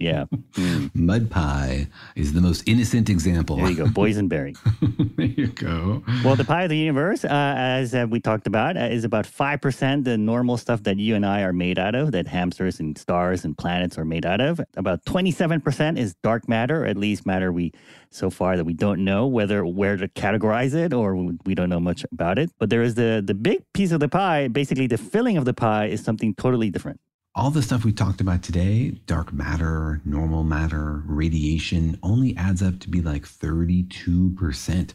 yeah. 0.00 0.24
Mm. 0.54 0.90
Mud 0.94 1.30
pie 1.30 1.86
is 2.16 2.32
the 2.32 2.40
most 2.40 2.66
innocent 2.66 3.10
example. 3.10 3.56
There 3.56 3.68
you 3.68 3.76
go, 3.76 3.84
boysenberry. 3.84 4.56
there 5.16 5.26
you 5.26 5.48
go. 5.48 6.02
Well, 6.24 6.36
the 6.36 6.44
pie 6.44 6.64
of 6.64 6.70
the 6.70 6.76
universe, 6.76 7.24
uh, 7.24 7.28
as 7.30 7.94
uh, 7.94 8.06
we 8.08 8.18
talked 8.18 8.46
about, 8.46 8.78
uh, 8.78 8.80
is 8.80 9.04
about 9.04 9.26
5% 9.26 10.04
the 10.04 10.16
normal 10.16 10.56
stuff 10.56 10.82
that 10.84 10.98
you 10.98 11.14
and 11.14 11.26
I 11.26 11.42
are 11.42 11.52
made 11.52 11.78
out 11.78 11.94
of, 11.94 12.12
that 12.12 12.26
hamsters 12.26 12.80
and 12.80 12.96
stars 12.96 13.44
and 13.44 13.56
planets 13.56 13.98
are 13.98 14.06
made 14.06 14.24
out 14.24 14.40
of. 14.40 14.60
About 14.76 15.04
27% 15.04 15.98
is 15.98 16.14
dark 16.22 16.48
matter, 16.48 16.84
or 16.84 16.86
at 16.86 16.96
least 16.96 17.26
matter 17.26 17.52
we 17.52 17.72
so 18.10 18.30
far 18.30 18.56
that 18.56 18.64
we 18.64 18.72
don't 18.72 19.04
know 19.04 19.26
whether 19.26 19.64
where 19.64 19.96
to 19.96 20.08
categorize 20.08 20.74
it 20.74 20.92
or 20.92 21.14
we 21.44 21.54
don't 21.54 21.68
know 21.68 21.78
much 21.78 22.04
about 22.10 22.38
it. 22.38 22.50
But 22.58 22.70
there 22.70 22.82
is 22.82 22.94
the 22.94 23.22
the 23.24 23.34
big 23.34 23.62
piece 23.72 23.92
of 23.92 24.00
the 24.00 24.08
pie, 24.08 24.48
basically 24.48 24.86
the 24.86 24.98
filling 24.98 25.36
of 25.36 25.44
the 25.44 25.54
pie 25.54 25.86
is 25.86 26.02
something 26.02 26.34
totally 26.34 26.70
different. 26.70 27.00
All 27.40 27.50
the 27.50 27.62
stuff 27.62 27.86
we 27.86 27.92
talked 27.94 28.20
about 28.20 28.42
today, 28.42 28.90
dark 29.06 29.32
matter, 29.32 30.02
normal 30.04 30.44
matter, 30.44 31.02
radiation, 31.06 31.98
only 32.02 32.36
adds 32.36 32.62
up 32.62 32.78
to 32.80 32.90
be 32.90 33.00
like 33.00 33.22
32% 33.22 34.92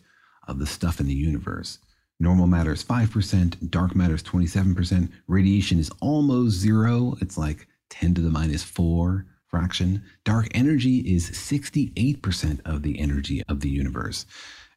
of 0.47 0.59
the 0.59 0.67
stuff 0.67 0.99
in 0.99 1.07
the 1.07 1.15
universe. 1.15 1.79
Normal 2.19 2.45
matter 2.45 2.73
is 2.73 2.83
5%, 2.83 3.71
dark 3.71 3.95
matter 3.95 4.13
is 4.13 4.21
27%, 4.21 5.11
radiation 5.27 5.79
is 5.79 5.89
almost 6.01 6.57
zero. 6.57 7.15
It's 7.19 7.35
like 7.35 7.67
10 7.89 8.13
to 8.13 8.21
the 8.21 8.29
minus 8.29 8.61
4 8.61 9.25
fraction. 9.47 10.03
Dark 10.23 10.47
energy 10.53 10.97
is 10.99 11.31
68% 11.31 12.59
of 12.63 12.83
the 12.83 12.99
energy 12.99 13.41
of 13.49 13.61
the 13.61 13.69
universe. 13.69 14.27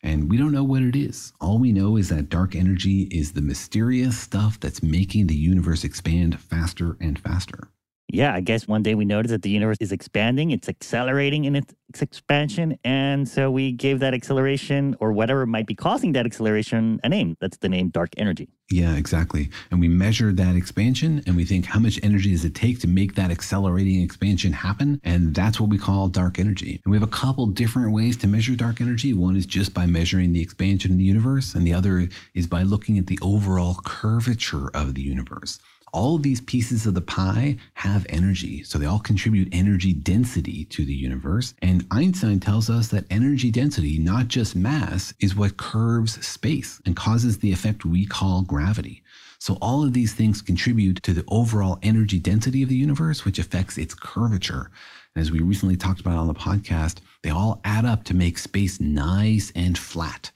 And 0.03 0.31
we 0.31 0.37
don't 0.37 0.53
know 0.53 0.65
what 0.65 0.83
it 0.83 0.95
is. 0.95 1.33
All 1.41 1.59
we 1.59 1.73
know 1.73 1.97
is 1.97 2.09
that 2.11 2.29
dark 2.29 2.55
energy 2.55 3.03
is 3.11 3.33
the 3.33 3.43
mysterious 3.43 4.19
stuff 4.19 4.61
that's 4.61 4.83
making 4.83 5.27
the 5.27 5.35
universe 5.35 5.85
expand 5.85 6.39
faster 6.41 6.97
and 7.01 7.19
faster. 7.19 7.69
Yeah, 8.11 8.35
I 8.35 8.41
guess 8.41 8.67
one 8.67 8.83
day 8.83 8.95
we 8.95 9.05
noticed 9.05 9.33
that 9.33 9.43
the 9.43 9.51
universe 9.51 9.77
is 9.81 9.93
expanding, 9.93 10.51
it's 10.51 10.67
accelerating 10.67 11.45
in 11.45 11.55
its 11.55 11.75
expansion. 12.01 12.79
And 12.83 13.29
so 13.29 13.51
we 13.51 13.71
gave 13.73 14.01
that 14.01 14.15
acceleration 14.15 14.97
or 14.99 15.13
whatever 15.13 15.45
might 15.45 15.67
be 15.67 15.75
causing 15.75 16.13
that 16.13 16.25
acceleration 16.25 17.01
a 17.05 17.11
name. 17.11 17.37
That's 17.39 17.59
the 17.59 17.69
name 17.69 17.91
dark 17.91 18.09
energy. 18.17 18.49
Yeah, 18.71 18.97
exactly. 18.97 19.51
And 19.71 19.79
we 19.79 19.89
measure 19.89 20.33
that 20.33 20.57
expansion 20.57 21.23
and 21.27 21.37
we 21.37 21.45
think 21.45 21.67
how 21.67 21.81
much 21.81 22.01
energy 22.03 22.31
does 22.31 22.47
it 22.47 22.55
take 22.55 22.81
to 22.81 22.89
make 22.89 23.15
that 23.17 23.31
accelerating 23.31 24.01
expansion 24.01 24.55
happen? 24.55 25.03
And 25.05 25.35
that's 25.35 25.61
what 25.61 25.69
we 25.69 25.77
call 25.77 26.09
dark 26.09 26.39
energy. 26.39 26.81
And 26.85 26.91
we 26.91 26.97
have 26.97 27.07
a 27.07 27.11
couple 27.11 27.47
different 27.47 27.93
ways 27.93 28.17
to 28.19 28.27
measure 28.27 28.57
dark 28.57 28.81
energy. 28.81 29.13
One 29.13 29.37
is 29.37 29.45
just 29.45 29.75
by 29.75 29.85
measuring 29.85 30.33
the 30.33 30.41
expansion 30.41 30.93
of 30.93 30.99
the 30.99 31.05
universe, 31.05 31.55
and 31.55 31.67
the 31.67 31.75
other 31.75 32.09
is 32.35 32.47
by 32.47 32.63
looking 32.63 32.99
at 32.99 33.07
the 33.07 33.19
overall 33.21 33.77
curvature 33.85 34.71
of 34.73 34.95
the 34.95 35.03
universe 35.03 35.59
all 35.93 36.17
of 36.17 36.23
these 36.23 36.41
pieces 36.41 36.87
of 36.87 36.95
the 36.95 37.01
pie 37.01 37.57
have 37.75 38.07
energy. 38.09 38.63
So 38.63 38.79
they 38.79 38.87
all 38.87 38.99
contribute 38.99 39.49
energy 39.53 39.93
density 39.93 40.65
to 40.67 40.85
the 40.85 40.95
universe. 40.95 41.55
And 41.63 41.87
Einstein 41.91 42.41
tells 42.41 42.71
us 42.71 42.89
that 42.89 43.05
energy 43.11 43.51
density, 43.51 43.99
not 43.99 44.29
just 44.29 44.57
mass, 44.57 45.15
is 45.21 45.37
what 45.37 45.57
curves 45.57 46.25
space 46.27 46.81
and 46.87 46.97
causes 46.97 47.39
the 47.39 47.53
effect 47.53 47.85
we 47.85 48.07
call 48.07 48.43
gravity. 48.43 49.03
So 49.41 49.57
all 49.63 49.85
of 49.85 49.93
these 49.93 50.15
things 50.15 50.43
contribute 50.43 51.03
to 51.05 51.13
the 51.13 51.25
overall 51.29 51.79
energy 51.83 52.19
density 52.19 52.63
of 52.63 52.69
the 52.69 52.75
universe, 52.75 53.25
which 53.25 53.39
affects 53.39 53.79
its 53.79 53.95
curvature. 53.95 54.71
And 55.15 55.23
as 55.23 55.31
we 55.31 55.41
recently 55.41 55.77
talked 55.77 56.01
about 56.01 56.19
on 56.19 56.27
the 56.27 56.35
podcast, 56.35 56.99
they 57.23 57.31
all 57.31 57.61
add 57.65 57.85
up 57.85 58.05
to 58.05 58.15
make 58.15 58.39
space 58.39 58.81
nice 58.81 59.53
and 59.55 59.79
flat. 59.79 60.33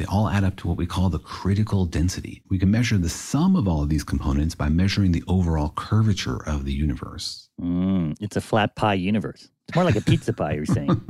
They 0.00 0.06
all 0.06 0.30
add 0.30 0.44
up 0.44 0.56
to 0.56 0.66
what 0.66 0.78
we 0.78 0.86
call 0.86 1.10
the 1.10 1.18
critical 1.18 1.84
density. 1.84 2.42
We 2.48 2.58
can 2.58 2.70
measure 2.70 2.96
the 2.96 3.10
sum 3.10 3.54
of 3.54 3.68
all 3.68 3.82
of 3.82 3.90
these 3.90 4.02
components 4.02 4.54
by 4.54 4.70
measuring 4.70 5.12
the 5.12 5.22
overall 5.28 5.74
curvature 5.76 6.42
of 6.48 6.64
the 6.64 6.72
universe. 6.72 7.50
Mm, 7.60 8.16
it's 8.18 8.34
a 8.34 8.40
flat 8.40 8.76
pie 8.76 8.94
universe. 8.94 9.50
It's 9.68 9.76
more 9.76 9.84
like 9.84 9.96
a 9.96 10.00
pizza 10.00 10.32
pie, 10.32 10.54
you're 10.54 10.64
saying. 10.64 11.02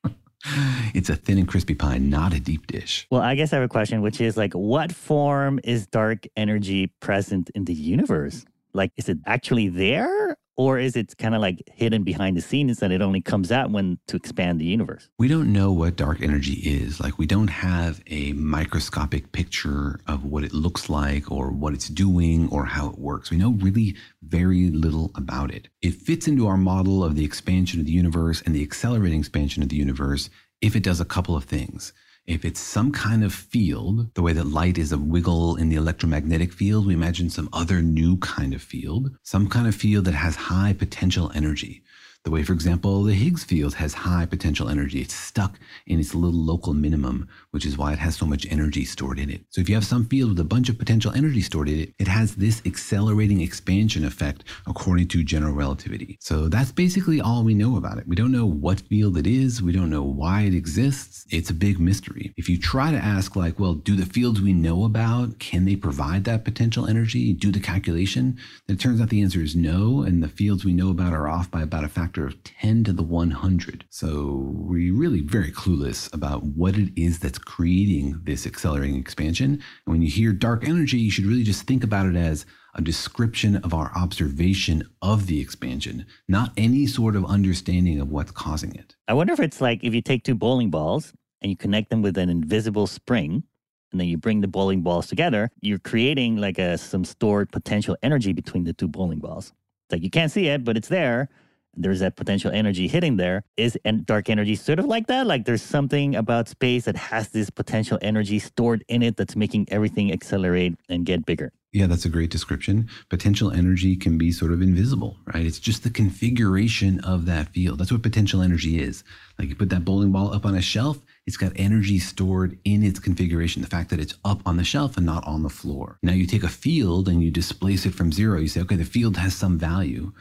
it's 0.94 1.10
a 1.10 1.16
thin 1.16 1.36
and 1.36 1.46
crispy 1.46 1.74
pie, 1.74 1.98
not 1.98 2.32
a 2.32 2.40
deep 2.40 2.66
dish. 2.68 3.06
Well, 3.10 3.20
I 3.20 3.34
guess 3.34 3.52
I 3.52 3.56
have 3.56 3.66
a 3.66 3.68
question, 3.68 4.00
which 4.00 4.18
is 4.18 4.38
like, 4.38 4.54
what 4.54 4.92
form 4.92 5.60
is 5.62 5.86
dark 5.86 6.26
energy 6.34 6.86
present 7.00 7.50
in 7.54 7.66
the 7.66 7.74
universe? 7.74 8.46
Like, 8.74 8.92
is 8.96 9.08
it 9.08 9.18
actually 9.26 9.68
there 9.68 10.36
Or 10.56 10.78
is 10.78 10.96
it 10.96 11.16
kind 11.16 11.34
of 11.34 11.40
like 11.40 11.62
hidden 11.72 12.02
behind 12.02 12.36
the 12.36 12.42
scenes 12.42 12.78
that 12.80 12.92
it 12.92 13.00
only 13.00 13.22
comes 13.22 13.50
out 13.50 13.70
when 13.70 13.98
to 14.08 14.16
expand 14.16 14.60
the 14.60 14.66
universe? 14.66 15.08
We 15.18 15.28
don't 15.28 15.50
know 15.50 15.72
what 15.72 15.96
dark 15.96 16.20
energy 16.20 16.52
is. 16.52 17.00
Like, 17.00 17.18
we 17.18 17.26
don't 17.26 17.48
have 17.48 18.02
a 18.06 18.34
microscopic 18.34 19.32
picture 19.32 19.98
of 20.06 20.24
what 20.24 20.44
it 20.44 20.52
looks 20.52 20.90
like 20.90 21.32
or 21.32 21.50
what 21.50 21.72
it's 21.72 21.88
doing 21.88 22.50
or 22.50 22.66
how 22.66 22.90
it 22.90 22.98
works. 22.98 23.30
We 23.30 23.38
know 23.38 23.52
really 23.52 23.96
very 24.22 24.70
little 24.70 25.10
about 25.14 25.52
it. 25.54 25.68
It 25.80 25.94
fits 25.94 26.28
into 26.28 26.46
our 26.46 26.58
model 26.58 27.02
of 27.02 27.14
the 27.14 27.24
expansion 27.24 27.80
of 27.80 27.86
the 27.86 27.92
universe 27.92 28.42
and 28.42 28.54
the 28.54 28.62
accelerating 28.62 29.20
expansion 29.20 29.62
of 29.62 29.70
the 29.70 29.76
universe 29.76 30.28
if 30.60 30.76
it 30.76 30.82
does 30.82 31.00
a 31.00 31.06
couple 31.06 31.34
of 31.34 31.44
things. 31.44 31.94
If 32.26 32.44
it's 32.44 32.60
some 32.60 32.92
kind 32.92 33.24
of 33.24 33.34
field, 33.34 34.14
the 34.14 34.22
way 34.22 34.32
that 34.32 34.46
light 34.46 34.78
is 34.78 34.92
a 34.92 34.98
wiggle 34.98 35.56
in 35.56 35.70
the 35.70 35.76
electromagnetic 35.76 36.52
field, 36.52 36.86
we 36.86 36.94
imagine 36.94 37.30
some 37.30 37.48
other 37.52 37.82
new 37.82 38.16
kind 38.18 38.54
of 38.54 38.62
field, 38.62 39.10
some 39.24 39.48
kind 39.48 39.66
of 39.66 39.74
field 39.74 40.04
that 40.04 40.14
has 40.14 40.36
high 40.36 40.72
potential 40.72 41.32
energy. 41.34 41.82
The 42.24 42.30
way, 42.30 42.44
for 42.44 42.52
example, 42.52 43.02
the 43.02 43.14
Higgs 43.14 43.42
field 43.42 43.74
has 43.74 43.94
high 43.94 44.26
potential 44.26 44.68
energy. 44.68 45.00
It's 45.00 45.14
stuck 45.14 45.58
in 45.88 45.98
its 45.98 46.14
little 46.14 46.38
local 46.38 46.72
minimum, 46.72 47.28
which 47.50 47.66
is 47.66 47.76
why 47.76 47.92
it 47.92 47.98
has 47.98 48.14
so 48.14 48.26
much 48.26 48.46
energy 48.48 48.84
stored 48.84 49.18
in 49.18 49.28
it. 49.28 49.44
So 49.50 49.60
if 49.60 49.68
you 49.68 49.74
have 49.74 49.84
some 49.84 50.04
field 50.06 50.30
with 50.30 50.38
a 50.38 50.44
bunch 50.44 50.68
of 50.68 50.78
potential 50.78 51.10
energy 51.16 51.40
stored 51.40 51.68
in 51.68 51.80
it, 51.80 51.94
it 51.98 52.06
has 52.06 52.36
this 52.36 52.62
accelerating 52.64 53.40
expansion 53.40 54.04
effect 54.04 54.44
according 54.68 55.08
to 55.08 55.24
general 55.24 55.52
relativity. 55.52 56.16
So 56.20 56.46
that's 56.46 56.70
basically 56.70 57.20
all 57.20 57.42
we 57.42 57.54
know 57.54 57.76
about 57.76 57.98
it. 57.98 58.06
We 58.06 58.14
don't 58.14 58.30
know 58.30 58.46
what 58.46 58.82
field 58.82 59.16
it 59.18 59.26
is. 59.26 59.60
We 59.60 59.72
don't 59.72 59.90
know 59.90 60.04
why 60.04 60.42
it 60.42 60.54
exists. 60.54 61.26
It's 61.30 61.50
a 61.50 61.54
big 61.54 61.80
mystery. 61.80 62.32
If 62.36 62.48
you 62.48 62.56
try 62.56 62.92
to 62.92 62.98
ask 62.98 63.34
like, 63.34 63.58
well, 63.58 63.74
do 63.74 63.96
the 63.96 64.06
fields 64.06 64.40
we 64.40 64.52
know 64.52 64.84
about, 64.84 65.40
can 65.40 65.64
they 65.64 65.74
provide 65.74 66.22
that 66.24 66.44
potential 66.44 66.86
energy? 66.86 67.32
Do 67.32 67.50
the 67.50 67.58
calculation? 67.58 68.38
It 68.68 68.78
turns 68.78 69.00
out 69.00 69.08
the 69.08 69.22
answer 69.22 69.40
is 69.40 69.56
no. 69.56 70.02
And 70.02 70.22
the 70.22 70.28
fields 70.28 70.64
we 70.64 70.72
know 70.72 70.90
about 70.90 71.12
are 71.12 71.26
off 71.26 71.50
by 71.50 71.62
about 71.62 71.82
a 71.82 71.88
factor 71.88 72.11
factor 72.12 72.26
of 72.26 72.44
10 72.44 72.84
to 72.84 72.92
the 72.92 73.02
100. 73.02 73.86
So 73.88 74.42
we're 74.54 74.92
really 74.92 75.22
very 75.22 75.50
clueless 75.50 76.12
about 76.12 76.42
what 76.42 76.76
it 76.76 76.92
is 76.94 77.18
that's 77.18 77.38
creating 77.38 78.20
this 78.24 78.46
accelerating 78.46 78.96
expansion. 78.96 79.52
And 79.52 79.92
when 79.92 80.02
you 80.02 80.10
hear 80.10 80.34
dark 80.34 80.68
energy, 80.68 80.98
you 80.98 81.10
should 81.10 81.24
really 81.24 81.42
just 81.42 81.66
think 81.66 81.82
about 81.82 82.04
it 82.04 82.14
as 82.14 82.44
a 82.74 82.82
description 82.82 83.56
of 83.56 83.72
our 83.72 83.90
observation 83.96 84.86
of 85.00 85.26
the 85.26 85.40
expansion, 85.40 86.04
not 86.28 86.52
any 86.58 86.86
sort 86.86 87.16
of 87.16 87.24
understanding 87.24 87.98
of 87.98 88.10
what's 88.10 88.30
causing 88.30 88.74
it. 88.74 88.94
I 89.08 89.14
wonder 89.14 89.32
if 89.32 89.40
it's 89.40 89.62
like 89.62 89.82
if 89.82 89.94
you 89.94 90.02
take 90.02 90.22
two 90.22 90.34
bowling 90.34 90.68
balls 90.68 91.14
and 91.40 91.48
you 91.48 91.56
connect 91.56 91.88
them 91.88 92.02
with 92.02 92.18
an 92.18 92.28
invisible 92.28 92.86
spring, 92.86 93.42
and 93.90 94.00
then 94.00 94.08
you 94.08 94.18
bring 94.18 94.42
the 94.42 94.48
bowling 94.48 94.82
balls 94.82 95.06
together, 95.06 95.50
you're 95.62 95.78
creating 95.78 96.36
like 96.36 96.58
a 96.58 96.76
some 96.76 97.06
stored 97.06 97.50
potential 97.52 97.96
energy 98.02 98.34
between 98.34 98.64
the 98.64 98.74
two 98.74 98.88
bowling 98.88 99.18
balls. 99.18 99.54
It's 99.86 99.92
like 99.92 100.02
you 100.02 100.10
can't 100.10 100.30
see 100.30 100.48
it, 100.48 100.62
but 100.62 100.76
it's 100.76 100.88
there 100.88 101.30
there's 101.74 102.00
that 102.00 102.16
potential 102.16 102.50
energy 102.50 102.88
hitting 102.88 103.16
there. 103.16 103.44
Is 103.56 103.78
and 103.84 104.04
dark 104.06 104.28
energy 104.28 104.54
sort 104.54 104.78
of 104.78 104.86
like 104.86 105.06
that? 105.06 105.26
Like 105.26 105.44
there's 105.44 105.62
something 105.62 106.14
about 106.14 106.48
space 106.48 106.84
that 106.84 106.96
has 106.96 107.30
this 107.30 107.50
potential 107.50 107.98
energy 108.02 108.38
stored 108.38 108.84
in 108.88 109.02
it 109.02 109.16
that's 109.16 109.36
making 109.36 109.68
everything 109.70 110.12
accelerate 110.12 110.74
and 110.88 111.06
get 111.06 111.24
bigger. 111.24 111.52
Yeah, 111.72 111.86
that's 111.86 112.04
a 112.04 112.10
great 112.10 112.28
description. 112.28 112.90
Potential 113.08 113.50
energy 113.50 113.96
can 113.96 114.18
be 114.18 114.30
sort 114.30 114.52
of 114.52 114.60
invisible, 114.60 115.16
right? 115.32 115.46
It's 115.46 115.58
just 115.58 115.84
the 115.84 115.90
configuration 115.90 117.00
of 117.00 117.24
that 117.24 117.48
field. 117.48 117.78
That's 117.78 117.90
what 117.90 118.02
potential 118.02 118.42
energy 118.42 118.78
is. 118.78 119.04
Like 119.38 119.48
you 119.48 119.56
put 119.56 119.70
that 119.70 119.84
bowling 119.84 120.12
ball 120.12 120.34
up 120.34 120.44
on 120.44 120.54
a 120.54 120.60
shelf, 120.60 120.98
it's 121.26 121.38
got 121.38 121.52
energy 121.56 121.98
stored 121.98 122.58
in 122.66 122.82
its 122.82 122.98
configuration, 122.98 123.62
the 123.62 123.68
fact 123.68 123.88
that 123.88 124.00
it's 124.00 124.16
up 124.22 124.42
on 124.44 124.58
the 124.58 124.64
shelf 124.64 124.98
and 124.98 125.06
not 125.06 125.26
on 125.26 125.44
the 125.44 125.48
floor. 125.48 125.98
Now 126.02 126.12
you 126.12 126.26
take 126.26 126.42
a 126.42 126.48
field 126.48 127.08
and 127.08 127.22
you 127.22 127.30
displace 127.30 127.86
it 127.86 127.94
from 127.94 128.12
zero. 128.12 128.38
You 128.38 128.48
say, 128.48 128.60
okay, 128.60 128.76
the 128.76 128.84
field 128.84 129.16
has 129.16 129.34
some 129.34 129.58
value. 129.58 130.12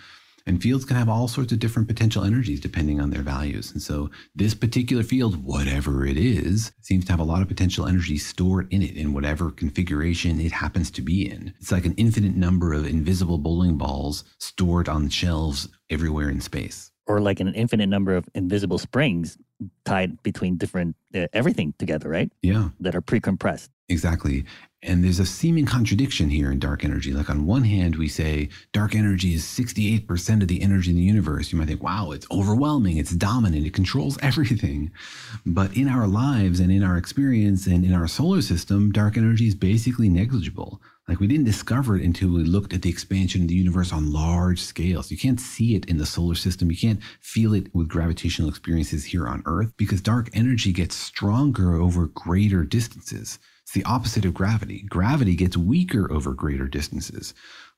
And 0.46 0.62
fields 0.62 0.86
can 0.86 0.98
have 0.98 1.10
all 1.10 1.28
sorts 1.28 1.52
of 1.52 1.60
different 1.60 1.88
potential 1.88 2.24
energies 2.24 2.60
depending 2.60 3.00
on 3.00 3.10
their 3.10 3.22
values. 3.22 3.72
And 3.72 3.82
so 3.82 4.10
this 4.36 4.54
particular 4.54 5.04
field, 5.04 5.44
whatever 5.44 6.06
it 6.06 6.18
is, 6.18 6.72
seems 6.82 7.06
to 7.06 7.14
have 7.14 7.20
a 7.20 7.24
lot 7.24 7.42
of 7.42 7.48
potential 7.48 7.88
energy 7.88 8.18
stored 8.18 8.72
in 8.72 8.82
it 8.82 8.96
in 8.96 9.14
whatever 9.14 9.52
configuration 9.52 10.40
it 10.40 10.52
happens 10.52 10.92
to 10.92 11.02
be 11.02 11.30
in. 11.30 11.54
It's 11.60 11.72
like 11.72 11.86
an 11.86 11.96
infinite 11.96 12.36
number 12.36 12.74
of 12.74 12.86
invisible 12.86 13.38
bowling 13.38 13.78
balls 13.78 14.24
stored 14.40 14.90
on 14.90 15.10
shelves 15.10 15.68
everywhere 15.90 16.30
in 16.30 16.42
space. 16.42 16.92
Or 17.08 17.20
like 17.20 17.40
an 17.40 17.54
infinite 17.54 17.88
number 17.88 18.16
of 18.16 18.30
invisible 18.36 18.78
springs 18.78 19.38
tied 19.86 20.22
between 20.24 20.58
different 20.58 20.96
uh, 21.14 21.28
everything 21.34 21.74
together, 21.78 22.10
right? 22.10 22.32
Yeah. 22.42 22.70
That 22.80 22.96
are 22.96 23.02
pre-compressed. 23.02 23.70
Exactly. 23.90 24.46
And 24.84 25.04
there's 25.04 25.20
a 25.20 25.28
seeming 25.28 25.68
contradiction 25.68 26.32
here 26.32 26.52
in 26.52 26.58
dark 26.58 26.84
energy. 26.84 27.14
Like 27.14 27.30
on 27.30 27.46
one 27.46 27.64
hand, 27.64 27.98
we 27.98 28.08
say 28.08 28.50
dark 28.74 28.96
energy 28.96 29.36
is 29.36 29.44
68% 29.44 30.42
of 30.42 30.48
the 30.48 30.64
energy 30.64 30.90
in 30.90 30.96
the 30.96 31.04
universe. 31.04 31.52
You 31.52 31.60
might 31.60 31.68
think, 31.68 31.84
wow, 31.84 32.10
it's 32.10 32.26
overwhelming, 32.32 32.98
it's 32.98 33.12
dominant, 33.12 33.68
it 33.68 33.76
controls 33.76 34.18
everything. 34.24 34.92
But 35.46 35.78
in 35.78 35.88
our 35.88 36.08
lives 36.08 36.60
and 36.60 36.72
in 36.72 36.82
our 36.82 36.98
experience 36.98 37.68
and 37.68 37.86
in 37.86 37.94
our 37.94 38.08
solar 38.08 38.42
system, 38.42 38.92
dark 38.92 39.18
energy 39.18 39.48
is 39.48 39.56
basically 39.56 40.10
negligible. 40.10 40.82
Like 41.08 41.20
we 41.20 41.28
didn't 41.28 41.46
discover 41.46 41.98
it 41.98 42.06
until 42.06 42.30
we 42.30 42.44
looked 42.44 42.74
at 42.74 42.82
the 42.82 42.90
expansion 42.90 43.44
of 43.44 43.50
the 43.50 43.54
universe 43.54 43.94
on 43.94 44.12
large 44.12 44.62
scales. 44.62 45.12
You 45.12 45.18
can't 45.18 45.40
see 45.40 45.76
it 45.76 45.86
in 45.86 45.98
the 45.98 46.06
solar 46.08 46.36
system. 46.36 46.72
You 46.72 46.78
can't 46.78 47.04
feel 47.20 47.54
it 47.54 47.68
with 47.76 47.88
gravitational 47.88 48.50
experiences 48.50 49.06
here 49.06 49.28
on 49.28 49.44
Earth 49.46 49.74
because 49.78 50.02
dark 50.02 50.30
energy 50.34 50.72
gets 50.72 50.96
stronger 50.96 51.76
over 51.76 52.08
greater 52.08 52.64
distances. 52.64 53.38
It's 53.72 53.78
the 53.78 53.90
opposite 53.90 54.26
of 54.26 54.34
gravity. 54.34 54.84
Gravity 54.90 55.34
gets 55.34 55.56
weaker 55.56 56.12
over 56.12 56.34
greater 56.34 56.68
distances. 56.68 57.34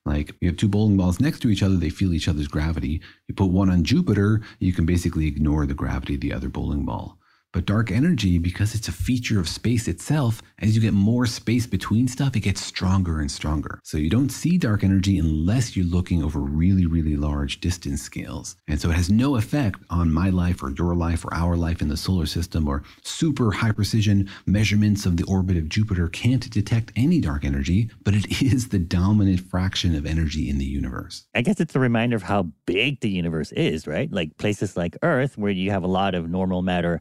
Like 0.08 0.34
you 0.42 0.50
have 0.50 0.58
two 0.58 0.68
bowling 0.68 0.98
balls 0.98 1.20
next 1.20 1.42
to 1.42 1.50
each 1.50 1.62
other, 1.62 1.76
they 1.76 1.92
feel 1.92 2.16
each 2.16 2.28
other's 2.28 2.48
gravity. 2.48 3.00
You 3.28 3.36
put 3.36 3.52
one 3.52 3.70
on 3.70 3.84
Jupiter, 3.84 4.42
you 4.58 4.74
can 4.74 4.88
basically 4.88 5.28
ignore 5.28 5.68
the 5.68 5.76
gravity 5.76 6.16
of 6.16 6.22
the 6.22 6.34
other 6.34 6.50
bowling 6.50 6.84
ball. 6.84 7.20
But 7.54 7.68
dark 7.68 7.92
energy, 7.92 8.40
because 8.40 8.74
it's 8.74 8.88
a 8.88 8.92
feature 8.92 9.40
of 9.40 9.48
space 9.48 9.88
itself, 9.88 10.42
as 10.58 10.76
you 10.76 10.82
get 10.82 10.96
more 10.96 11.28
space 11.28 11.68
between 11.68 12.08
stuff, 12.08 12.36
it 12.36 12.40
gets 12.40 12.66
stronger 12.66 13.20
and 13.20 13.32
stronger. 13.32 13.80
So 13.84 14.00
you 14.00 14.10
don't 14.10 14.32
see 14.32 14.58
dark 14.58 14.84
energy 14.84 15.20
unless 15.20 15.78
you're 15.78 15.86
looking 15.86 16.24
over 16.24 16.40
really, 16.40 16.88
really 16.88 17.16
large 17.16 17.62
distance 17.62 18.02
scales. 18.02 18.56
And 18.68 18.82
so 18.82 18.90
it 18.90 18.96
has 18.96 19.12
no 19.12 19.36
effect 19.36 19.80
on 19.92 20.12
my 20.12 20.32
life 20.32 20.64
or 20.64 20.72
your 20.72 20.96
life 20.96 21.24
or 21.24 21.32
our 21.32 21.56
life 21.56 21.80
in 21.80 21.90
the 21.90 21.98
solar 21.98 22.26
system 22.26 22.68
or 22.68 22.82
super 23.04 23.52
high 23.52 23.72
precision 23.72 24.32
measurements 24.48 25.06
of 25.06 25.18
the 25.18 25.26
orbit 25.26 25.56
of 25.56 25.70
Jupiter 25.70 26.08
can't 26.08 26.50
detect 26.50 26.92
any 26.96 27.22
dark 27.22 27.46
energy, 27.46 27.92
but 28.04 28.16
it 28.16 28.42
is 28.42 28.70
the 28.70 28.80
dominant 28.80 29.42
fraction 29.42 29.94
of 29.94 30.08
energy 30.08 30.50
in 30.50 30.58
the 30.58 30.66
universe. 30.66 31.28
I 31.36 31.44
guess 31.44 31.60
it's 31.60 31.76
a 31.76 31.80
reminder 31.80 32.16
of 32.16 32.24
how 32.24 32.48
big 32.66 33.02
the 33.02 33.12
universe 33.12 33.52
is, 33.52 33.86
right? 33.86 34.12
Like 34.12 34.38
places 34.38 34.76
like 34.76 34.98
Earth, 35.04 35.38
where 35.38 35.52
you 35.52 35.70
have 35.70 35.84
a 35.84 35.88
lot 35.88 36.16
of 36.16 36.28
normal 36.28 36.64
matter 36.64 37.00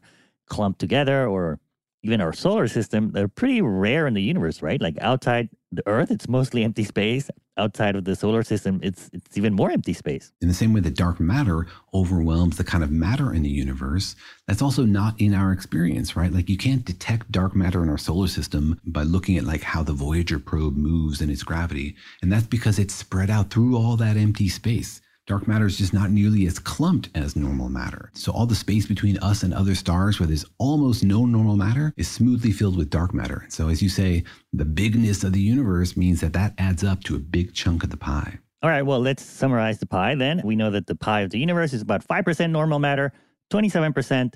clumped 0.49 0.79
together 0.79 1.27
or 1.27 1.59
even 2.03 2.19
our 2.19 2.33
solar 2.33 2.67
system, 2.67 3.11
they're 3.11 3.29
pretty 3.29 3.61
rare 3.61 4.07
in 4.07 4.13
the 4.13 4.21
universe, 4.21 4.61
right? 4.61 4.81
Like 4.81 4.97
outside 4.99 5.49
the 5.71 5.83
Earth, 5.87 6.11
it's 6.11 6.27
mostly 6.27 6.63
empty 6.63 6.83
space. 6.83 7.29
Outside 7.55 7.95
of 7.95 8.03
the 8.03 8.15
solar 8.15 8.41
system, 8.41 8.79
it's 8.81 9.11
it's 9.13 9.37
even 9.37 9.53
more 9.53 9.69
empty 9.69 9.93
space. 9.93 10.31
In 10.41 10.47
the 10.47 10.55
same 10.55 10.73
way 10.73 10.81
that 10.81 10.95
dark 10.95 11.19
matter 11.19 11.67
overwhelms 11.93 12.57
the 12.57 12.63
kind 12.63 12.83
of 12.83 12.89
matter 12.89 13.31
in 13.31 13.43
the 13.43 13.49
universe, 13.49 14.15
that's 14.47 14.61
also 14.61 14.85
not 14.85 15.21
in 15.21 15.35
our 15.35 15.51
experience, 15.51 16.15
right? 16.15 16.33
Like 16.33 16.49
you 16.49 16.57
can't 16.57 16.83
detect 16.83 17.31
dark 17.31 17.55
matter 17.55 17.83
in 17.83 17.89
our 17.89 17.97
solar 17.99 18.27
system 18.27 18.81
by 18.85 19.03
looking 19.03 19.37
at 19.37 19.43
like 19.43 19.61
how 19.61 19.83
the 19.83 19.93
Voyager 19.93 20.39
probe 20.39 20.75
moves 20.75 21.21
in 21.21 21.29
its 21.29 21.43
gravity, 21.43 21.95
and 22.23 22.31
that's 22.31 22.47
because 22.47 22.79
it's 22.79 22.95
spread 22.95 23.29
out 23.29 23.51
through 23.51 23.77
all 23.77 23.97
that 23.97 24.17
empty 24.17 24.49
space. 24.49 24.99
Dark 25.25 25.47
matter 25.47 25.65
is 25.65 25.77
just 25.77 25.93
not 25.93 26.11
nearly 26.11 26.45
as 26.47 26.59
clumped 26.59 27.09
as 27.15 27.37
normal 27.37 27.69
matter. 27.69 28.11
So 28.13 28.33
all 28.33 28.45
the 28.45 28.55
space 28.55 28.85
between 28.85 29.17
us 29.19 29.41
and 29.41 29.53
other 29.53 29.73
stars 29.73 30.19
where 30.19 30.27
there's 30.27 30.45
almost 30.57 31.01
no 31.01 31.25
normal 31.25 31.55
matter 31.55 31.93
is 31.95 32.09
smoothly 32.09 32.51
filled 32.51 32.75
with 32.75 32.89
dark 32.89 33.13
matter. 33.13 33.45
So 33.47 33.69
as 33.69 33.81
you 33.81 33.87
say, 33.87 34.25
the 34.51 34.65
bigness 34.65 35.23
of 35.23 35.31
the 35.31 35.39
universe 35.39 35.95
means 35.95 36.19
that 36.19 36.33
that 36.33 36.53
adds 36.57 36.83
up 36.83 37.05
to 37.05 37.15
a 37.15 37.19
big 37.19 37.53
chunk 37.53 37.85
of 37.85 37.89
the 37.89 37.95
pie. 37.95 38.39
All 38.61 38.69
right, 38.69 38.81
well, 38.81 38.99
let's 38.99 39.23
summarize 39.23 39.79
the 39.79 39.85
pie 39.85 40.15
then. 40.15 40.41
We 40.43 40.57
know 40.57 40.71
that 40.71 40.87
the 40.87 40.95
pie 40.95 41.21
of 41.21 41.29
the 41.29 41.39
universe 41.39 41.71
is 41.71 41.81
about 41.81 42.05
5% 42.05 42.51
normal 42.51 42.79
matter, 42.79 43.13
27% 43.49 44.33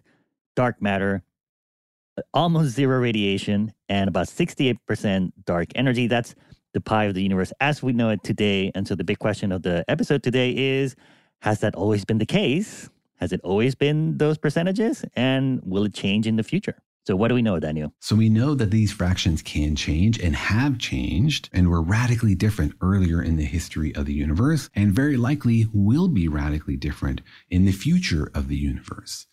dark 0.55 0.81
matter, 0.81 1.21
almost 2.33 2.75
zero 2.75 2.99
radiation, 2.99 3.73
and 3.89 4.07
about 4.07 4.27
68% 4.27 5.33
dark 5.45 5.67
energy. 5.75 6.07
That's 6.07 6.33
the 6.77 6.81
pie 6.81 7.05
of 7.05 7.15
the 7.15 7.23
universe 7.23 7.51
as 7.59 7.81
we 7.81 7.91
know 7.91 8.09
it 8.09 8.23
today. 8.23 8.71
And 8.75 8.87
so 8.87 8.93
the 8.93 9.03
big 9.03 9.17
question 9.17 9.51
of 9.51 9.63
the 9.63 9.83
episode 9.87 10.21
today 10.21 10.55
is 10.55 10.95
Has 11.41 11.59
that 11.61 11.73
always 11.75 12.05
been 12.05 12.19
the 12.19 12.25
case? 12.25 12.89
Has 13.15 13.33
it 13.33 13.41
always 13.43 13.73
been 13.73 14.17
those 14.19 14.37
percentages? 14.37 15.03
And 15.15 15.59
will 15.63 15.85
it 15.85 15.95
change 15.95 16.27
in 16.27 16.35
the 16.35 16.43
future? 16.43 16.77
So, 17.07 17.15
what 17.15 17.29
do 17.29 17.35
we 17.35 17.41
know, 17.41 17.59
Daniel? 17.59 17.93
So, 17.99 18.15
we 18.15 18.29
know 18.29 18.53
that 18.53 18.69
these 18.69 18.91
fractions 18.91 19.41
can 19.41 19.75
change 19.75 20.19
and 20.19 20.35
have 20.35 20.77
changed 20.77 21.49
and 21.51 21.69
were 21.69 21.81
radically 21.81 22.35
different 22.35 22.73
earlier 22.81 23.23
in 23.23 23.37
the 23.37 23.45
history 23.45 23.95
of 23.95 24.05
the 24.05 24.13
universe, 24.13 24.69
and 24.75 24.91
very 24.91 25.17
likely 25.17 25.67
will 25.73 26.09
be 26.09 26.27
radically 26.27 26.75
different 26.75 27.21
in 27.49 27.65
the 27.65 27.71
future 27.71 28.29
of 28.35 28.49
the 28.49 28.57
universe. 28.57 29.25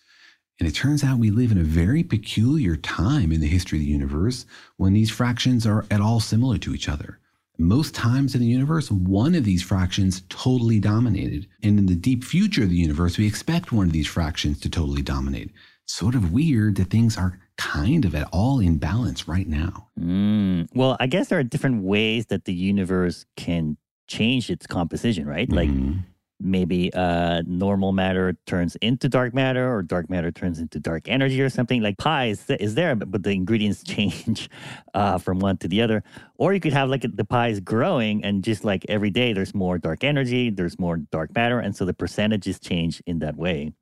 And 0.58 0.68
it 0.68 0.74
turns 0.76 1.02
out 1.02 1.18
we 1.18 1.30
live 1.30 1.50
in 1.50 1.58
a 1.58 1.64
very 1.64 2.04
peculiar 2.04 2.76
time 2.76 3.32
in 3.32 3.40
the 3.40 3.48
history 3.48 3.78
of 3.80 3.84
the 3.84 3.90
universe 3.90 4.46
when 4.76 4.94
these 4.94 5.10
fractions 5.10 5.66
are 5.66 5.84
at 5.90 6.00
all 6.00 6.20
similar 6.20 6.58
to 6.58 6.74
each 6.74 6.88
other. 6.88 7.18
Most 7.56 7.94
times 7.94 8.34
in 8.34 8.40
the 8.40 8.46
universe, 8.48 8.90
one 8.90 9.34
of 9.34 9.44
these 9.44 9.62
fractions 9.62 10.22
totally 10.28 10.80
dominated. 10.80 11.46
And 11.62 11.78
in 11.78 11.86
the 11.86 11.94
deep 11.94 12.24
future 12.24 12.64
of 12.64 12.70
the 12.70 12.76
universe, 12.76 13.16
we 13.16 13.26
expect 13.26 13.70
one 13.70 13.86
of 13.86 13.92
these 13.92 14.08
fractions 14.08 14.58
to 14.60 14.70
totally 14.70 15.02
dominate. 15.02 15.52
Sort 15.86 16.14
of 16.14 16.32
weird 16.32 16.76
that 16.76 16.90
things 16.90 17.16
are 17.16 17.38
kind 17.56 18.04
of 18.04 18.14
at 18.14 18.28
all 18.32 18.58
in 18.58 18.78
balance 18.78 19.28
right 19.28 19.46
now. 19.46 19.88
Mm. 20.00 20.66
Well, 20.74 20.96
I 20.98 21.06
guess 21.06 21.28
there 21.28 21.38
are 21.38 21.44
different 21.44 21.84
ways 21.84 22.26
that 22.26 22.46
the 22.46 22.54
universe 22.54 23.24
can 23.36 23.76
change 24.08 24.50
its 24.50 24.66
composition, 24.66 25.26
right? 25.26 25.50
Like 25.50 25.68
Mhm. 25.68 26.00
Maybe 26.44 26.92
uh, 26.94 27.42
normal 27.46 27.92
matter 27.92 28.36
turns 28.46 28.76
into 28.76 29.08
dark 29.08 29.34
matter 29.34 29.74
or 29.74 29.82
dark 29.82 30.08
matter 30.10 30.30
turns 30.30 30.58
into 30.60 30.78
dark 30.78 31.08
energy 31.08 31.40
or 31.40 31.48
something. 31.48 31.82
Like 31.82 31.98
pi 31.98 32.26
is, 32.26 32.48
is 32.48 32.74
there 32.74 32.94
but, 32.94 33.22
the 33.22 33.30
ingredients 33.30 33.82
change 33.84 34.50
uh, 34.94 35.18
from 35.18 35.40
one 35.40 35.56
to 35.58 35.68
the 35.68 35.82
other. 35.82 36.02
Or 36.36 36.52
you 36.52 36.60
could 36.60 36.72
have 36.72 36.88
like 36.88 37.04
the 37.14 37.24
pie 37.24 37.48
is 37.48 37.60
growing 37.60 38.24
and 38.24 38.44
just 38.44 38.64
like 38.64 38.84
every 38.88 39.10
day 39.10 39.32
there's 39.32 39.54
more 39.54 39.78
dark 39.78 40.04
energy 40.04 40.50
there's 40.50 40.78
more 40.78 40.96
dark 40.96 41.34
matter 41.34 41.58
and 41.58 41.74
so 41.74 41.84
the 41.84 41.94
percentages 41.94 42.58
change 42.58 43.02
in 43.06 43.20
that 43.20 43.36
way 43.36 43.72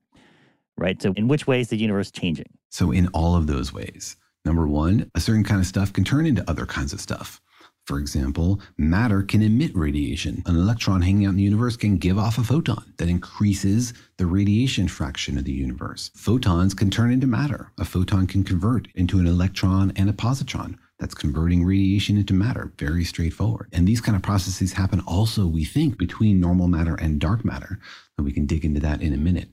right? 0.76 1.00
So 1.00 1.12
in 1.16 1.28
which 1.28 1.46
way 1.46 1.60
is 1.60 1.68
the 1.68 1.76
universe 1.76 2.10
changing? 2.10 2.46
So, 2.70 2.90
in 2.90 3.08
all 3.08 3.36
of 3.36 3.46
those 3.46 3.72
ways, 3.72 4.16
number 4.44 4.66
one, 4.66 5.10
a 5.14 5.20
certain 5.20 5.44
kind 5.44 5.60
of 5.60 5.66
stuff 5.66 5.92
can 5.92 6.04
turn 6.04 6.26
into 6.26 6.48
other 6.48 6.66
kinds 6.66 6.92
of 6.92 7.00
stuff. 7.00 7.40
For 7.86 7.98
example, 7.98 8.60
matter 8.78 9.22
can 9.22 9.42
emit 9.42 9.74
radiation. 9.74 10.42
An 10.46 10.54
electron 10.54 11.02
hanging 11.02 11.26
out 11.26 11.30
in 11.30 11.36
the 11.36 11.42
universe 11.42 11.76
can 11.76 11.98
give 11.98 12.16
off 12.16 12.38
a 12.38 12.44
photon 12.44 12.94
that 12.98 13.08
increases 13.08 13.92
the 14.18 14.26
radiation 14.26 14.86
fraction 14.86 15.36
of 15.36 15.44
the 15.44 15.52
universe. 15.52 16.10
Photons 16.16 16.74
can 16.74 16.90
turn 16.90 17.10
into 17.10 17.26
matter. 17.26 17.72
A 17.78 17.84
photon 17.84 18.28
can 18.28 18.44
convert 18.44 18.86
into 18.94 19.18
an 19.18 19.26
electron 19.26 19.92
and 19.96 20.08
a 20.08 20.12
positron. 20.12 20.78
That's 21.00 21.14
converting 21.14 21.64
radiation 21.64 22.16
into 22.16 22.34
matter. 22.34 22.72
Very 22.78 23.02
straightforward. 23.02 23.68
And 23.72 23.88
these 23.88 24.00
kind 24.00 24.14
of 24.14 24.22
processes 24.22 24.72
happen 24.72 25.00
also, 25.00 25.48
we 25.48 25.64
think, 25.64 25.98
between 25.98 26.38
normal 26.38 26.68
matter 26.68 26.94
and 26.94 27.20
dark 27.20 27.44
matter. 27.44 27.80
And 28.16 28.24
we 28.24 28.32
can 28.32 28.46
dig 28.46 28.64
into 28.64 28.78
that 28.80 29.02
in 29.02 29.12
a 29.12 29.16
minute. 29.16 29.48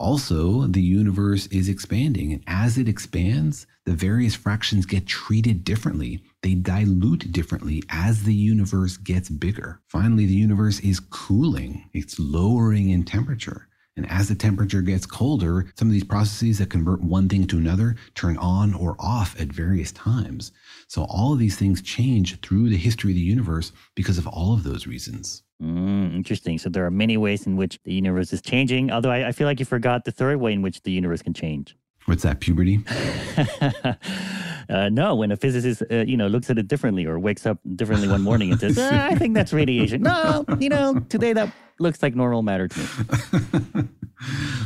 Also, 0.00 0.66
the 0.66 0.80
universe 0.80 1.46
is 1.48 1.68
expanding, 1.68 2.32
and 2.32 2.42
as 2.46 2.78
it 2.78 2.88
expands, 2.88 3.66
the 3.84 3.92
various 3.92 4.34
fractions 4.34 4.86
get 4.86 5.06
treated 5.06 5.62
differently. 5.62 6.24
They 6.42 6.54
dilute 6.54 7.30
differently 7.30 7.82
as 7.90 8.22
the 8.22 8.32
universe 8.32 8.96
gets 8.96 9.28
bigger. 9.28 9.82
Finally, 9.88 10.24
the 10.24 10.32
universe 10.32 10.80
is 10.80 11.00
cooling, 11.00 11.90
it's 11.92 12.18
lowering 12.18 12.88
in 12.88 13.04
temperature. 13.04 13.68
And 13.94 14.10
as 14.10 14.30
the 14.30 14.34
temperature 14.34 14.80
gets 14.80 15.04
colder, 15.04 15.70
some 15.76 15.88
of 15.88 15.92
these 15.92 16.04
processes 16.04 16.56
that 16.60 16.70
convert 16.70 17.02
one 17.02 17.28
thing 17.28 17.46
to 17.48 17.58
another 17.58 17.96
turn 18.14 18.38
on 18.38 18.72
or 18.72 18.96
off 18.98 19.38
at 19.38 19.48
various 19.48 19.92
times. 19.92 20.50
So, 20.88 21.04
all 21.10 21.34
of 21.34 21.38
these 21.38 21.56
things 21.56 21.82
change 21.82 22.40
through 22.40 22.70
the 22.70 22.78
history 22.78 23.10
of 23.10 23.16
the 23.16 23.20
universe 23.20 23.70
because 23.94 24.16
of 24.16 24.26
all 24.26 24.54
of 24.54 24.62
those 24.62 24.86
reasons. 24.86 25.42
Mm, 25.60 26.14
interesting 26.14 26.58
so 26.58 26.68
there 26.68 26.84
are 26.84 26.90
many 26.90 27.16
ways 27.16 27.46
in 27.46 27.56
which 27.56 27.78
the 27.84 27.92
universe 27.92 28.32
is 28.32 28.40
changing 28.40 28.90
although 28.90 29.10
I, 29.10 29.28
I 29.28 29.32
feel 29.32 29.46
like 29.46 29.60
you 29.60 29.66
forgot 29.66 30.04
the 30.04 30.12
third 30.12 30.40
way 30.40 30.52
in 30.52 30.62
which 30.62 30.82
the 30.82 30.92
universe 30.92 31.22
can 31.22 31.34
change 31.34 31.76
What's 32.06 32.22
that, 32.22 32.40
puberty? 32.40 32.80
uh, 34.70 34.88
no, 34.88 35.14
when 35.14 35.32
a 35.32 35.36
physicist, 35.36 35.82
uh, 35.90 35.96
you 35.96 36.16
know, 36.16 36.28
looks 36.28 36.48
at 36.48 36.58
it 36.58 36.68
differently 36.68 37.04
or 37.04 37.18
wakes 37.18 37.44
up 37.46 37.58
differently 37.74 38.08
one 38.08 38.22
morning 38.22 38.52
and 38.52 38.60
says, 38.60 38.78
"Ah, 38.80 39.06
"I 39.06 39.14
think 39.16 39.34
that's 39.34 39.52
radiation." 39.52 40.02
No, 40.02 40.44
you 40.58 40.68
know, 40.68 41.00
today 41.08 41.32
that 41.32 41.52
looks 41.80 42.02
like 42.02 42.14
normal 42.14 42.42
matter 42.42 42.68
to 42.68 42.78
me. 42.78 43.88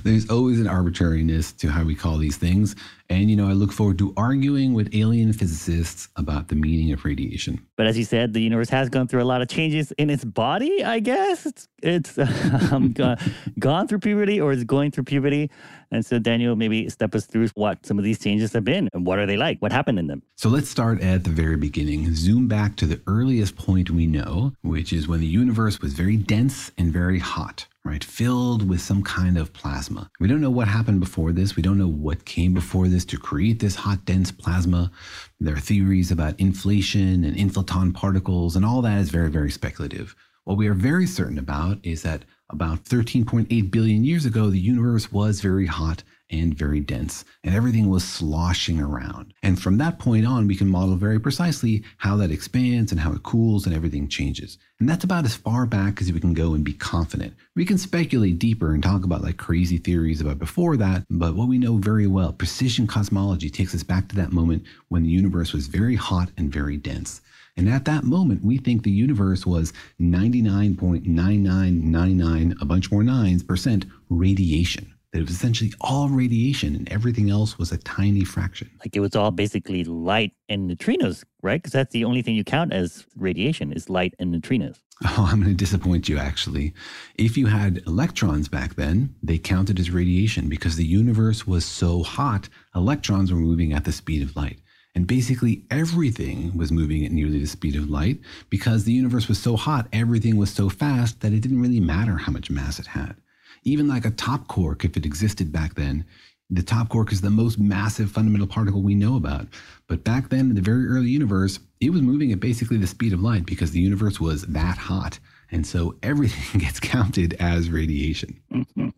There's 0.04 0.28
always 0.28 0.60
an 0.60 0.66
arbitrariness 0.66 1.52
to 1.52 1.68
how 1.68 1.84
we 1.84 1.94
call 1.94 2.18
these 2.18 2.36
things. 2.36 2.74
And, 3.08 3.30
you 3.30 3.36
know, 3.36 3.48
I 3.48 3.52
look 3.52 3.70
forward 3.70 3.98
to 3.98 4.12
arguing 4.16 4.74
with 4.74 4.94
alien 4.94 5.32
physicists 5.32 6.08
about 6.16 6.48
the 6.48 6.56
meaning 6.56 6.92
of 6.92 7.04
radiation. 7.04 7.64
But 7.76 7.86
as 7.86 7.96
you 7.96 8.04
said, 8.04 8.32
the 8.32 8.40
universe 8.40 8.68
has 8.70 8.88
gone 8.88 9.06
through 9.06 9.22
a 9.22 9.24
lot 9.24 9.42
of 9.42 9.48
changes 9.48 9.92
in 9.92 10.10
its 10.10 10.24
body. 10.24 10.82
I 10.82 11.00
guess 11.00 11.46
it's 11.46 11.68
it's 11.82 12.18
um, 12.72 12.92
go- 12.92 13.16
gone 13.58 13.86
through 13.86 14.00
puberty 14.00 14.40
or 14.40 14.52
is 14.52 14.64
going 14.64 14.90
through 14.90 15.04
puberty. 15.04 15.50
And 15.90 16.04
so, 16.04 16.18
Daniel, 16.18 16.56
maybe 16.56 16.88
step 16.88 17.14
us 17.14 17.26
through 17.26 17.48
what 17.54 17.84
some 17.86 17.98
of 17.98 18.04
these 18.04 18.18
changes 18.18 18.52
have 18.54 18.64
been 18.64 18.88
and 18.92 19.06
what 19.06 19.18
are 19.18 19.26
they 19.26 19.36
like? 19.36 19.60
What 19.60 19.70
happened 19.70 19.93
in 19.98 20.06
them? 20.06 20.22
So 20.36 20.48
let's 20.48 20.68
start 20.68 21.00
at 21.00 21.24
the 21.24 21.30
very 21.30 21.56
beginning, 21.56 22.14
zoom 22.14 22.48
back 22.48 22.76
to 22.76 22.86
the 22.86 23.00
earliest 23.06 23.56
point 23.56 23.90
we 23.90 24.06
know, 24.06 24.52
which 24.62 24.92
is 24.92 25.08
when 25.08 25.20
the 25.20 25.26
universe 25.26 25.80
was 25.80 25.92
very 25.92 26.16
dense 26.16 26.70
and 26.78 26.92
very 26.92 27.18
hot. 27.18 27.66
Right, 27.86 28.02
filled 28.02 28.66
with 28.66 28.80
some 28.80 29.02
kind 29.02 29.36
of 29.36 29.52
plasma. 29.52 30.10
We 30.18 30.26
don't 30.26 30.40
know 30.40 30.48
what 30.48 30.68
happened 30.68 31.00
before 31.00 31.32
this. 31.32 31.54
We 31.54 31.62
don't 31.62 31.76
know 31.76 31.86
what 31.86 32.24
came 32.24 32.54
before 32.54 32.88
this 32.88 33.04
to 33.04 33.18
create 33.18 33.60
this 33.60 33.74
hot, 33.74 34.06
dense 34.06 34.32
plasma. 34.32 34.90
There 35.38 35.54
are 35.54 35.60
theories 35.60 36.10
about 36.10 36.40
inflation 36.40 37.24
and 37.24 37.36
inflaton 37.36 37.92
particles, 37.92 38.56
and 38.56 38.64
all 38.64 38.80
that 38.80 39.00
is 39.00 39.10
very, 39.10 39.28
very 39.28 39.50
speculative. 39.50 40.16
What 40.44 40.56
we 40.56 40.66
are 40.66 40.74
very 40.74 41.06
certain 41.06 41.38
about 41.38 41.78
is 41.82 42.00
that 42.02 42.24
about 42.48 42.84
13.8 42.84 43.70
billion 43.70 44.04
years 44.04 44.24
ago, 44.24 44.48
the 44.48 44.58
universe 44.58 45.12
was 45.12 45.42
very 45.42 45.66
hot 45.66 46.02
and 46.40 46.54
very 46.54 46.80
dense, 46.80 47.24
and 47.42 47.54
everything 47.54 47.88
was 47.88 48.04
sloshing 48.04 48.80
around. 48.80 49.32
And 49.42 49.60
from 49.60 49.78
that 49.78 49.98
point 49.98 50.26
on, 50.26 50.46
we 50.46 50.56
can 50.56 50.68
model 50.68 50.96
very 50.96 51.20
precisely 51.20 51.84
how 51.98 52.16
that 52.16 52.30
expands 52.30 52.90
and 52.90 53.00
how 53.00 53.12
it 53.12 53.22
cools 53.22 53.66
and 53.66 53.74
everything 53.74 54.08
changes. 54.08 54.58
And 54.80 54.88
that's 54.88 55.04
about 55.04 55.24
as 55.24 55.36
far 55.36 55.66
back 55.66 56.00
as 56.00 56.12
we 56.12 56.20
can 56.20 56.34
go 56.34 56.54
and 56.54 56.64
be 56.64 56.72
confident. 56.72 57.34
We 57.54 57.64
can 57.64 57.78
speculate 57.78 58.38
deeper 58.38 58.74
and 58.74 58.82
talk 58.82 59.04
about 59.04 59.22
like 59.22 59.36
crazy 59.36 59.78
theories 59.78 60.20
about 60.20 60.38
before 60.38 60.76
that, 60.76 61.04
but 61.08 61.36
what 61.36 61.48
we 61.48 61.58
know 61.58 61.76
very 61.76 62.06
well, 62.06 62.32
precision 62.32 62.86
cosmology 62.86 63.50
takes 63.50 63.74
us 63.74 63.82
back 63.82 64.08
to 64.08 64.16
that 64.16 64.32
moment 64.32 64.64
when 64.88 65.04
the 65.04 65.10
universe 65.10 65.52
was 65.52 65.68
very 65.68 65.94
hot 65.94 66.30
and 66.36 66.52
very 66.52 66.76
dense. 66.76 67.20
And 67.56 67.68
at 67.68 67.84
that 67.84 68.02
moment, 68.02 68.44
we 68.44 68.58
think 68.58 68.82
the 68.82 68.90
universe 68.90 69.46
was 69.46 69.72
99.9999, 70.00 72.60
a 72.60 72.64
bunch 72.64 72.90
more 72.90 73.04
nines, 73.04 73.44
percent 73.44 73.86
radiation. 74.08 74.92
That 75.14 75.20
it 75.20 75.28
was 75.28 75.36
essentially 75.36 75.72
all 75.80 76.08
radiation 76.08 76.74
and 76.74 76.90
everything 76.90 77.30
else 77.30 77.56
was 77.56 77.70
a 77.70 77.78
tiny 77.78 78.24
fraction. 78.24 78.68
Like 78.80 78.96
it 78.96 79.00
was 79.00 79.14
all 79.14 79.30
basically 79.30 79.84
light 79.84 80.32
and 80.48 80.68
neutrinos, 80.68 81.22
right? 81.40 81.62
Because 81.62 81.70
that's 81.70 81.92
the 81.92 82.04
only 82.04 82.20
thing 82.20 82.34
you 82.34 82.42
count 82.42 82.72
as 82.72 83.06
radiation 83.14 83.72
is 83.72 83.88
light 83.88 84.14
and 84.18 84.34
neutrinos. 84.34 84.80
Oh, 85.16 85.28
I'm 85.30 85.40
going 85.40 85.52
to 85.52 85.56
disappoint 85.56 86.08
you, 86.08 86.18
actually. 86.18 86.74
If 87.16 87.36
you 87.36 87.46
had 87.46 87.82
electrons 87.86 88.48
back 88.48 88.74
then, 88.74 89.14
they 89.22 89.38
counted 89.38 89.78
as 89.78 89.90
radiation 89.90 90.48
because 90.48 90.74
the 90.74 90.84
universe 90.84 91.46
was 91.46 91.64
so 91.64 92.02
hot, 92.02 92.48
electrons 92.74 93.32
were 93.32 93.38
moving 93.38 93.72
at 93.72 93.84
the 93.84 93.92
speed 93.92 94.22
of 94.22 94.34
light. 94.34 94.58
And 94.96 95.06
basically 95.06 95.64
everything 95.70 96.56
was 96.56 96.72
moving 96.72 97.04
at 97.04 97.12
nearly 97.12 97.38
the 97.38 97.46
speed 97.46 97.76
of 97.76 97.88
light 97.88 98.18
because 98.50 98.82
the 98.82 98.92
universe 98.92 99.28
was 99.28 99.40
so 99.40 99.56
hot, 99.56 99.86
everything 99.92 100.36
was 100.36 100.50
so 100.50 100.68
fast 100.68 101.20
that 101.20 101.32
it 101.32 101.40
didn't 101.40 101.60
really 101.60 101.80
matter 101.80 102.16
how 102.16 102.32
much 102.32 102.50
mass 102.50 102.80
it 102.80 102.86
had. 102.86 103.16
Even 103.64 103.88
like 103.88 104.04
a 104.04 104.10
top 104.10 104.46
quark, 104.46 104.84
if 104.84 104.96
it 104.96 105.06
existed 105.06 105.50
back 105.50 105.74
then, 105.74 106.04
the 106.50 106.62
top 106.62 106.90
quark 106.90 107.10
is 107.10 107.22
the 107.22 107.30
most 107.30 107.58
massive 107.58 108.10
fundamental 108.10 108.46
particle 108.46 108.82
we 108.82 108.94
know 108.94 109.16
about. 109.16 109.48
But 109.88 110.04
back 110.04 110.28
then, 110.28 110.50
in 110.50 110.54
the 110.54 110.60
very 110.60 110.86
early 110.86 111.08
universe, 111.08 111.58
it 111.80 111.90
was 111.90 112.02
moving 112.02 112.30
at 112.32 112.40
basically 112.40 112.76
the 112.76 112.86
speed 112.86 113.12
of 113.12 113.20
light 113.20 113.46
because 113.46 113.70
the 113.70 113.80
universe 113.80 114.20
was 114.20 114.42
that 114.42 114.76
hot. 114.76 115.18
And 115.50 115.66
so 115.66 115.96
everything 116.02 116.60
gets 116.62 116.78
counted 116.80 117.34
as 117.40 117.70
radiation. 117.70 118.40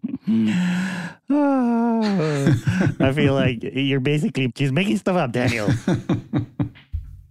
I 1.28 3.12
feel 3.14 3.34
like 3.34 3.58
you're 3.62 4.00
basically 4.00 4.48
just 4.48 4.72
making 4.72 4.98
stuff 4.98 5.16
up, 5.16 5.32
Daniel. 5.32 5.68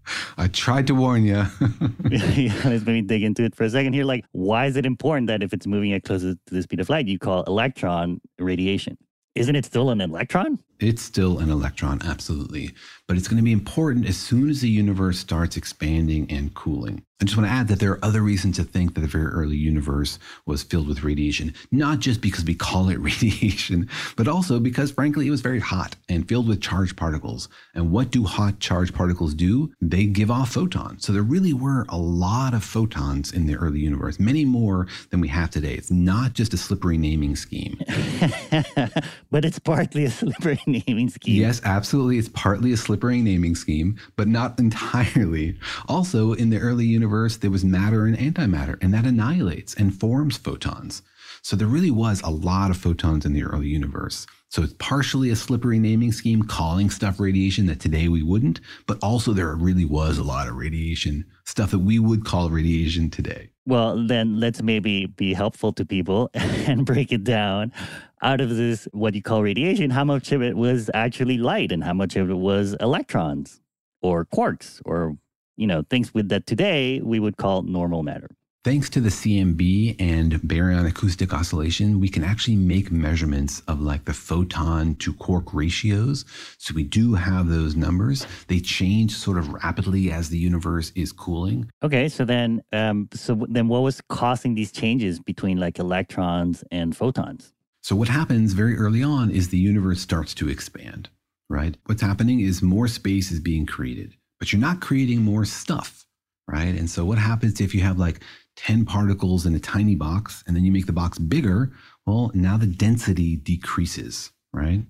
I 0.37 0.47
tried 0.47 0.87
to 0.87 0.95
warn 0.95 1.25
you. 1.25 1.45
Let's 2.03 2.85
maybe 2.85 3.01
dig 3.01 3.23
into 3.23 3.43
it 3.43 3.55
for 3.55 3.63
a 3.63 3.69
second 3.69 3.93
here. 3.93 4.05
Like, 4.05 4.25
why 4.31 4.65
is 4.65 4.75
it 4.75 4.85
important 4.85 5.27
that 5.27 5.43
if 5.43 5.53
it's 5.53 5.67
moving 5.67 5.93
at 5.93 6.03
closer 6.03 6.35
to 6.35 6.53
the 6.53 6.61
speed 6.61 6.79
of 6.79 6.89
light, 6.89 7.07
you 7.07 7.19
call 7.19 7.43
electron 7.43 8.21
radiation? 8.39 8.97
Isn't 9.35 9.55
it 9.55 9.65
still 9.65 9.89
an 9.89 10.01
electron? 10.01 10.59
It's 10.79 11.01
still 11.01 11.39
an 11.39 11.49
electron, 11.49 12.01
absolutely. 12.03 12.73
But 13.07 13.17
it's 13.17 13.27
going 13.27 13.37
to 13.37 13.43
be 13.43 13.51
important 13.51 14.07
as 14.07 14.17
soon 14.17 14.49
as 14.49 14.61
the 14.61 14.69
universe 14.69 15.19
starts 15.19 15.55
expanding 15.57 16.29
and 16.29 16.53
cooling. 16.53 17.05
I 17.21 17.23
just 17.23 17.37
want 17.37 17.47
to 17.47 17.53
add 17.53 17.69
that 17.69 17.79
there 17.79 17.91
are 17.91 18.03
other 18.03 18.21
reasons 18.21 18.57
to 18.57 18.65
think 18.65 18.93
that 18.93 18.99
the 18.99 19.07
very 19.07 19.27
early 19.27 19.55
universe 19.55 20.19
was 20.45 20.63
filled 20.63 20.89
with 20.89 21.01
radiation, 21.03 21.53
not 21.71 21.99
just 21.99 22.19
because 22.19 22.43
we 22.43 22.55
call 22.55 22.89
it 22.89 22.95
radiation, 22.99 23.89
but 24.17 24.27
also 24.27 24.59
because, 24.59 24.91
frankly, 24.91 25.25
it 25.25 25.31
was 25.31 25.39
very 25.39 25.61
hot 25.61 25.95
and 26.09 26.27
filled 26.27 26.49
with 26.49 26.61
charged 26.61 26.97
particles. 26.97 27.47
And 27.73 27.89
what 27.89 28.11
do 28.11 28.25
hot 28.25 28.59
charged 28.59 28.93
particles 28.93 29.33
do? 29.33 29.71
They 29.79 30.05
give 30.07 30.29
off 30.29 30.51
photons. 30.51 31.05
So 31.05 31.13
there 31.13 31.23
really 31.23 31.53
were 31.53 31.85
a 31.87 31.97
lot 31.97 32.53
of 32.53 32.65
photons 32.65 33.31
in 33.31 33.45
the 33.45 33.55
early 33.55 33.79
universe, 33.79 34.19
many 34.19 34.43
more 34.43 34.87
than 35.09 35.21
we 35.21 35.29
have 35.29 35.49
today. 35.49 35.75
It's 35.75 35.91
not 35.91 36.33
just 36.33 36.53
a 36.53 36.57
slippery 36.57 36.97
naming 36.97 37.37
scheme. 37.37 37.79
but 39.31 39.45
it's 39.45 39.59
partly 39.59 40.03
a 40.03 40.11
slippery 40.11 40.59
naming 40.87 41.09
scheme. 41.09 41.41
Yes, 41.41 41.61
absolutely. 41.63 42.17
It's 42.17 42.29
partly 42.29 42.71
a 42.73 42.77
slippery 42.77 43.21
naming 43.21 43.55
scheme, 43.55 43.97
but 44.15 44.27
not 44.27 44.59
entirely. 44.59 45.57
Also, 45.87 46.33
in 46.33 46.49
the 46.49 46.59
early 46.59 46.85
universe, 46.85 47.37
there 47.37 47.51
was 47.51 47.65
matter 47.65 48.05
and 48.05 48.17
antimatter, 48.17 48.81
and 48.81 48.93
that 48.93 49.05
annihilates 49.05 49.73
and 49.75 49.97
forms 49.99 50.37
photons. 50.37 51.01
So 51.41 51.55
there 51.55 51.67
really 51.67 51.91
was 51.91 52.21
a 52.21 52.29
lot 52.29 52.71
of 52.71 52.77
photons 52.77 53.25
in 53.25 53.33
the 53.33 53.43
early 53.43 53.67
universe. 53.67 54.25
So 54.49 54.63
it's 54.63 54.73
partially 54.79 55.29
a 55.31 55.35
slippery 55.35 55.79
naming 55.79 56.11
scheme, 56.11 56.41
calling 56.43 56.89
stuff 56.89 57.19
radiation 57.19 57.65
that 57.65 57.79
today 57.79 58.07
we 58.07 58.23
wouldn't, 58.23 58.61
but 58.87 58.97
also 59.03 59.33
there 59.33 59.53
really 59.53 59.85
was 59.85 60.17
a 60.17 60.23
lot 60.23 60.47
of 60.47 60.55
radiation, 60.55 61.25
stuff 61.43 61.71
that 61.71 61.79
we 61.79 61.99
would 61.99 62.25
call 62.25 62.49
radiation 62.49 63.09
today. 63.09 63.49
Well, 63.65 64.07
then 64.07 64.39
let's 64.39 64.61
maybe 64.61 65.07
be 65.07 65.33
helpful 65.33 65.73
to 65.73 65.85
people 65.85 66.29
and 66.33 66.85
break 66.85 67.11
it 67.11 67.23
down. 67.23 67.73
Out 68.21 68.41
of 68.41 68.55
this, 68.55 68.87
what 68.91 69.13
you 69.13 69.21
call 69.21 69.43
radiation, 69.43 69.89
how 69.89 70.03
much 70.03 70.31
of 70.31 70.41
it 70.41 70.55
was 70.55 70.89
actually 70.93 71.37
light 71.37 71.71
and 71.71 71.83
how 71.83 71.93
much 71.93 72.15
of 72.15 72.29
it 72.29 72.37
was 72.37 72.75
electrons 72.79 73.61
or 74.01 74.25
quarks 74.25 74.81
or, 74.85 75.17
you 75.57 75.67
know, 75.67 75.83
things 75.89 76.13
with 76.13 76.29
that 76.29 76.45
today 76.45 77.01
we 77.01 77.19
would 77.19 77.37
call 77.37 77.61
normal 77.61 78.03
matter. 78.03 78.29
Thanks 78.65 78.89
to 78.89 78.99
the 78.99 79.09
CMB 79.09 79.97
and 79.99 80.33
baryon 80.41 80.87
acoustic 80.87 81.31
oscillation, 81.35 81.99
we 81.99 82.09
can 82.09 82.23
actually 82.23 82.55
make 82.55 82.91
measurements 82.91 83.61
of 83.67 83.79
like 83.79 84.05
the 84.05 84.13
photon 84.13 84.95
to 84.95 85.13
quark 85.13 85.53
ratios. 85.53 86.25
So 86.57 86.73
we 86.73 86.81
do 86.81 87.13
have 87.13 87.47
those 87.47 87.75
numbers. 87.75 88.25
They 88.47 88.59
change 88.59 89.15
sort 89.15 89.37
of 89.37 89.53
rapidly 89.53 90.11
as 90.11 90.29
the 90.29 90.39
universe 90.39 90.91
is 90.95 91.11
cooling. 91.11 91.69
Okay, 91.83 92.09
so 92.09 92.25
then, 92.25 92.63
um, 92.73 93.07
so 93.13 93.45
then, 93.47 93.67
what 93.67 93.83
was 93.83 94.01
causing 94.09 94.55
these 94.55 94.71
changes 94.71 95.19
between 95.19 95.59
like 95.59 95.77
electrons 95.77 96.63
and 96.71 96.97
photons? 96.97 97.53
So 97.85 97.95
what 97.95 98.07
happens 98.07 98.53
very 98.53 98.75
early 98.75 99.03
on 99.03 99.29
is 99.29 99.49
the 99.49 99.59
universe 99.59 100.01
starts 100.01 100.33
to 100.35 100.49
expand. 100.49 101.07
Right. 101.49 101.77
What's 101.85 102.01
happening 102.01 102.39
is 102.39 102.63
more 102.63 102.87
space 102.87 103.31
is 103.31 103.39
being 103.39 103.67
created, 103.67 104.15
but 104.39 104.51
you're 104.51 104.59
not 104.59 104.81
creating 104.81 105.21
more 105.21 105.45
stuff. 105.45 106.03
Right. 106.47 106.75
And 106.75 106.89
so 106.89 107.05
what 107.05 107.19
happens 107.19 107.61
if 107.61 107.75
you 107.75 107.81
have 107.81 107.99
like 107.99 108.21
10 108.55 108.85
particles 108.85 109.45
in 109.45 109.53
a 109.53 109.59
tiny 109.59 109.93
box 109.93 110.43
and 110.47 110.55
then 110.55 110.65
you 110.65 110.71
make 110.71 110.87
the 110.87 110.93
box 110.93 111.19
bigger, 111.19 111.73
well, 112.07 112.31
now 112.33 112.57
the 112.57 112.65
density 112.65 113.35
decreases, 113.35 114.31
right? 114.51 114.81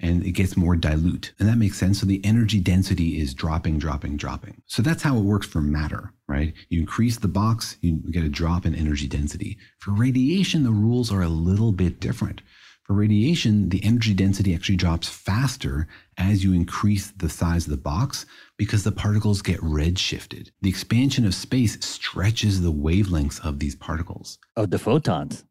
And 0.00 0.24
it 0.24 0.32
gets 0.32 0.56
more 0.56 0.76
dilute. 0.76 1.32
And 1.38 1.48
that 1.48 1.58
makes 1.58 1.76
sense. 1.76 2.00
So 2.00 2.06
the 2.06 2.24
energy 2.24 2.58
density 2.58 3.20
is 3.20 3.34
dropping, 3.34 3.78
dropping, 3.78 4.16
dropping. 4.16 4.62
So 4.66 4.82
that's 4.82 5.02
how 5.02 5.18
it 5.18 5.24
works 5.24 5.46
for 5.46 5.60
matter, 5.60 6.14
right? 6.26 6.54
You 6.70 6.80
increase 6.80 7.18
the 7.18 7.28
box, 7.28 7.76
you 7.82 8.00
get 8.10 8.24
a 8.24 8.28
drop 8.30 8.64
in 8.64 8.74
energy 8.74 9.06
density. 9.06 9.58
For 9.78 9.92
radiation, 9.92 10.64
the 10.64 10.70
rules 10.70 11.12
are 11.12 11.22
a 11.22 11.28
little 11.28 11.72
bit 11.72 12.00
different. 12.00 12.40
For 12.90 12.94
radiation, 12.94 13.68
the 13.68 13.84
energy 13.84 14.14
density 14.14 14.52
actually 14.52 14.74
drops 14.74 15.08
faster 15.08 15.86
as 16.18 16.42
you 16.42 16.52
increase 16.52 17.12
the 17.12 17.28
size 17.28 17.66
of 17.66 17.70
the 17.70 17.76
box 17.76 18.26
because 18.56 18.82
the 18.82 18.90
particles 18.90 19.42
get 19.42 19.60
redshifted. 19.60 20.50
The 20.62 20.70
expansion 20.70 21.24
of 21.24 21.32
space 21.32 21.78
stretches 21.86 22.60
the 22.60 22.72
wavelengths 22.72 23.38
of 23.46 23.60
these 23.60 23.76
particles. 23.76 24.38
Of 24.56 24.70
the 24.70 24.78
photons. 24.80 25.44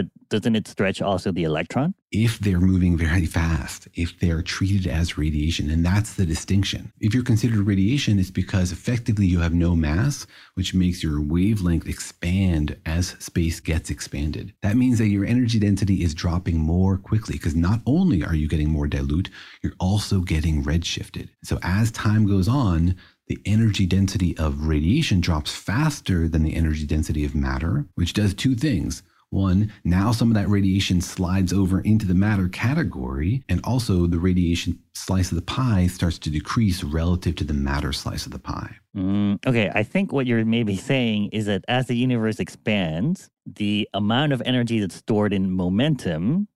But 0.00 0.08
doesn't 0.30 0.56
it 0.56 0.66
stretch 0.66 1.02
also 1.02 1.30
the 1.30 1.44
electron? 1.44 1.92
If 2.10 2.38
they're 2.38 2.58
moving 2.58 2.96
very 2.96 3.26
fast, 3.26 3.86
if 3.92 4.18
they're 4.18 4.40
treated 4.40 4.90
as 4.90 5.18
radiation, 5.18 5.68
and 5.68 5.84
that's 5.84 6.14
the 6.14 6.24
distinction. 6.24 6.90
If 7.00 7.12
you're 7.12 7.22
considered 7.22 7.66
radiation, 7.66 8.18
it's 8.18 8.30
because 8.30 8.72
effectively 8.72 9.26
you 9.26 9.40
have 9.40 9.52
no 9.52 9.76
mass, 9.76 10.26
which 10.54 10.72
makes 10.72 11.02
your 11.02 11.20
wavelength 11.20 11.86
expand 11.86 12.78
as 12.86 13.08
space 13.18 13.60
gets 13.60 13.90
expanded. 13.90 14.54
That 14.62 14.78
means 14.78 14.96
that 14.96 15.08
your 15.08 15.26
energy 15.26 15.58
density 15.58 16.02
is 16.02 16.14
dropping 16.14 16.56
more 16.56 16.96
quickly 16.96 17.34
because 17.34 17.54
not 17.54 17.80
only 17.84 18.24
are 18.24 18.34
you 18.34 18.48
getting 18.48 18.70
more 18.70 18.88
dilute, 18.88 19.28
you're 19.62 19.74
also 19.78 20.20
getting 20.20 20.64
redshifted. 20.64 21.28
So 21.44 21.58
as 21.62 21.90
time 21.90 22.26
goes 22.26 22.48
on, 22.48 22.96
the 23.26 23.38
energy 23.44 23.84
density 23.84 24.34
of 24.38 24.66
radiation 24.66 25.20
drops 25.20 25.54
faster 25.54 26.26
than 26.26 26.42
the 26.42 26.56
energy 26.56 26.86
density 26.86 27.22
of 27.26 27.34
matter, 27.34 27.84
which 27.96 28.14
does 28.14 28.32
two 28.32 28.54
things. 28.54 29.02
One, 29.30 29.72
now 29.84 30.10
some 30.10 30.28
of 30.28 30.34
that 30.34 30.48
radiation 30.48 31.00
slides 31.00 31.52
over 31.52 31.80
into 31.80 32.04
the 32.04 32.14
matter 32.14 32.48
category, 32.48 33.44
and 33.48 33.60
also 33.62 34.06
the 34.06 34.18
radiation 34.18 34.80
slice 34.94 35.30
of 35.30 35.36
the 35.36 35.42
pie 35.42 35.86
starts 35.86 36.18
to 36.18 36.30
decrease 36.30 36.82
relative 36.82 37.36
to 37.36 37.44
the 37.44 37.54
matter 37.54 37.92
slice 37.92 38.26
of 38.26 38.32
the 38.32 38.40
pie. 38.40 38.74
Mm, 38.96 39.44
okay, 39.46 39.70
I 39.72 39.84
think 39.84 40.12
what 40.12 40.26
you're 40.26 40.44
maybe 40.44 40.76
saying 40.76 41.30
is 41.32 41.46
that 41.46 41.64
as 41.68 41.86
the 41.86 41.96
universe 41.96 42.40
expands, 42.40 43.30
the 43.46 43.88
amount 43.94 44.32
of 44.32 44.42
energy 44.44 44.80
that's 44.80 44.96
stored 44.96 45.32
in 45.32 45.52
momentum 45.52 46.48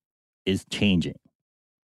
is 0.44 0.64
changing. 0.68 1.18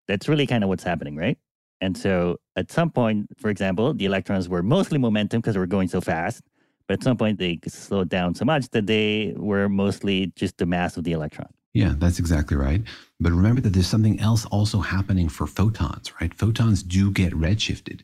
That's 0.09 0.29
really 0.29 0.47
kind 0.47 0.65
of 0.65 0.69
what's 0.69 0.83
happening, 0.83 1.15
right? 1.15 1.39
And 1.81 1.97
so 1.97 2.37
at 2.57 2.71
some 2.71 2.91
point, 2.91 3.29
for 3.39 3.49
example, 3.49 3.95
the 3.95 4.07
electrons 4.07 4.49
were 4.49 4.63
mostly 4.63 4.99
momentum 4.99 5.41
because 5.41 5.55
they 5.55 5.61
were 5.61 5.67
going 5.67 5.89
so 5.89 6.01
fast. 6.01 6.43
But 6.91 6.95
at 6.95 7.05
some 7.05 7.17
point, 7.19 7.39
they 7.39 7.61
slowed 7.69 8.09
down 8.09 8.35
so 8.35 8.45
much 8.45 8.69
that 8.71 8.89
they 8.89 9.33
were 9.37 9.69
mostly 9.69 10.33
just 10.35 10.59
the 10.59 10.67
mass 10.67 10.97
of 10.97 11.05
the 11.05 11.13
electron. 11.13 11.47
Yeah, 11.73 11.95
that's 11.97 12.19
exactly 12.19 12.57
right. 12.57 12.83
But 13.21 13.31
remember 13.31 13.61
that 13.61 13.75
there's 13.75 13.87
something 13.87 14.19
else 14.19 14.45
also 14.47 14.81
happening 14.81 15.29
for 15.29 15.47
photons, 15.47 16.13
right? 16.21 16.35
Photons 16.35 16.83
do 16.83 17.13
get 17.13 17.33
redshifted. 17.33 18.01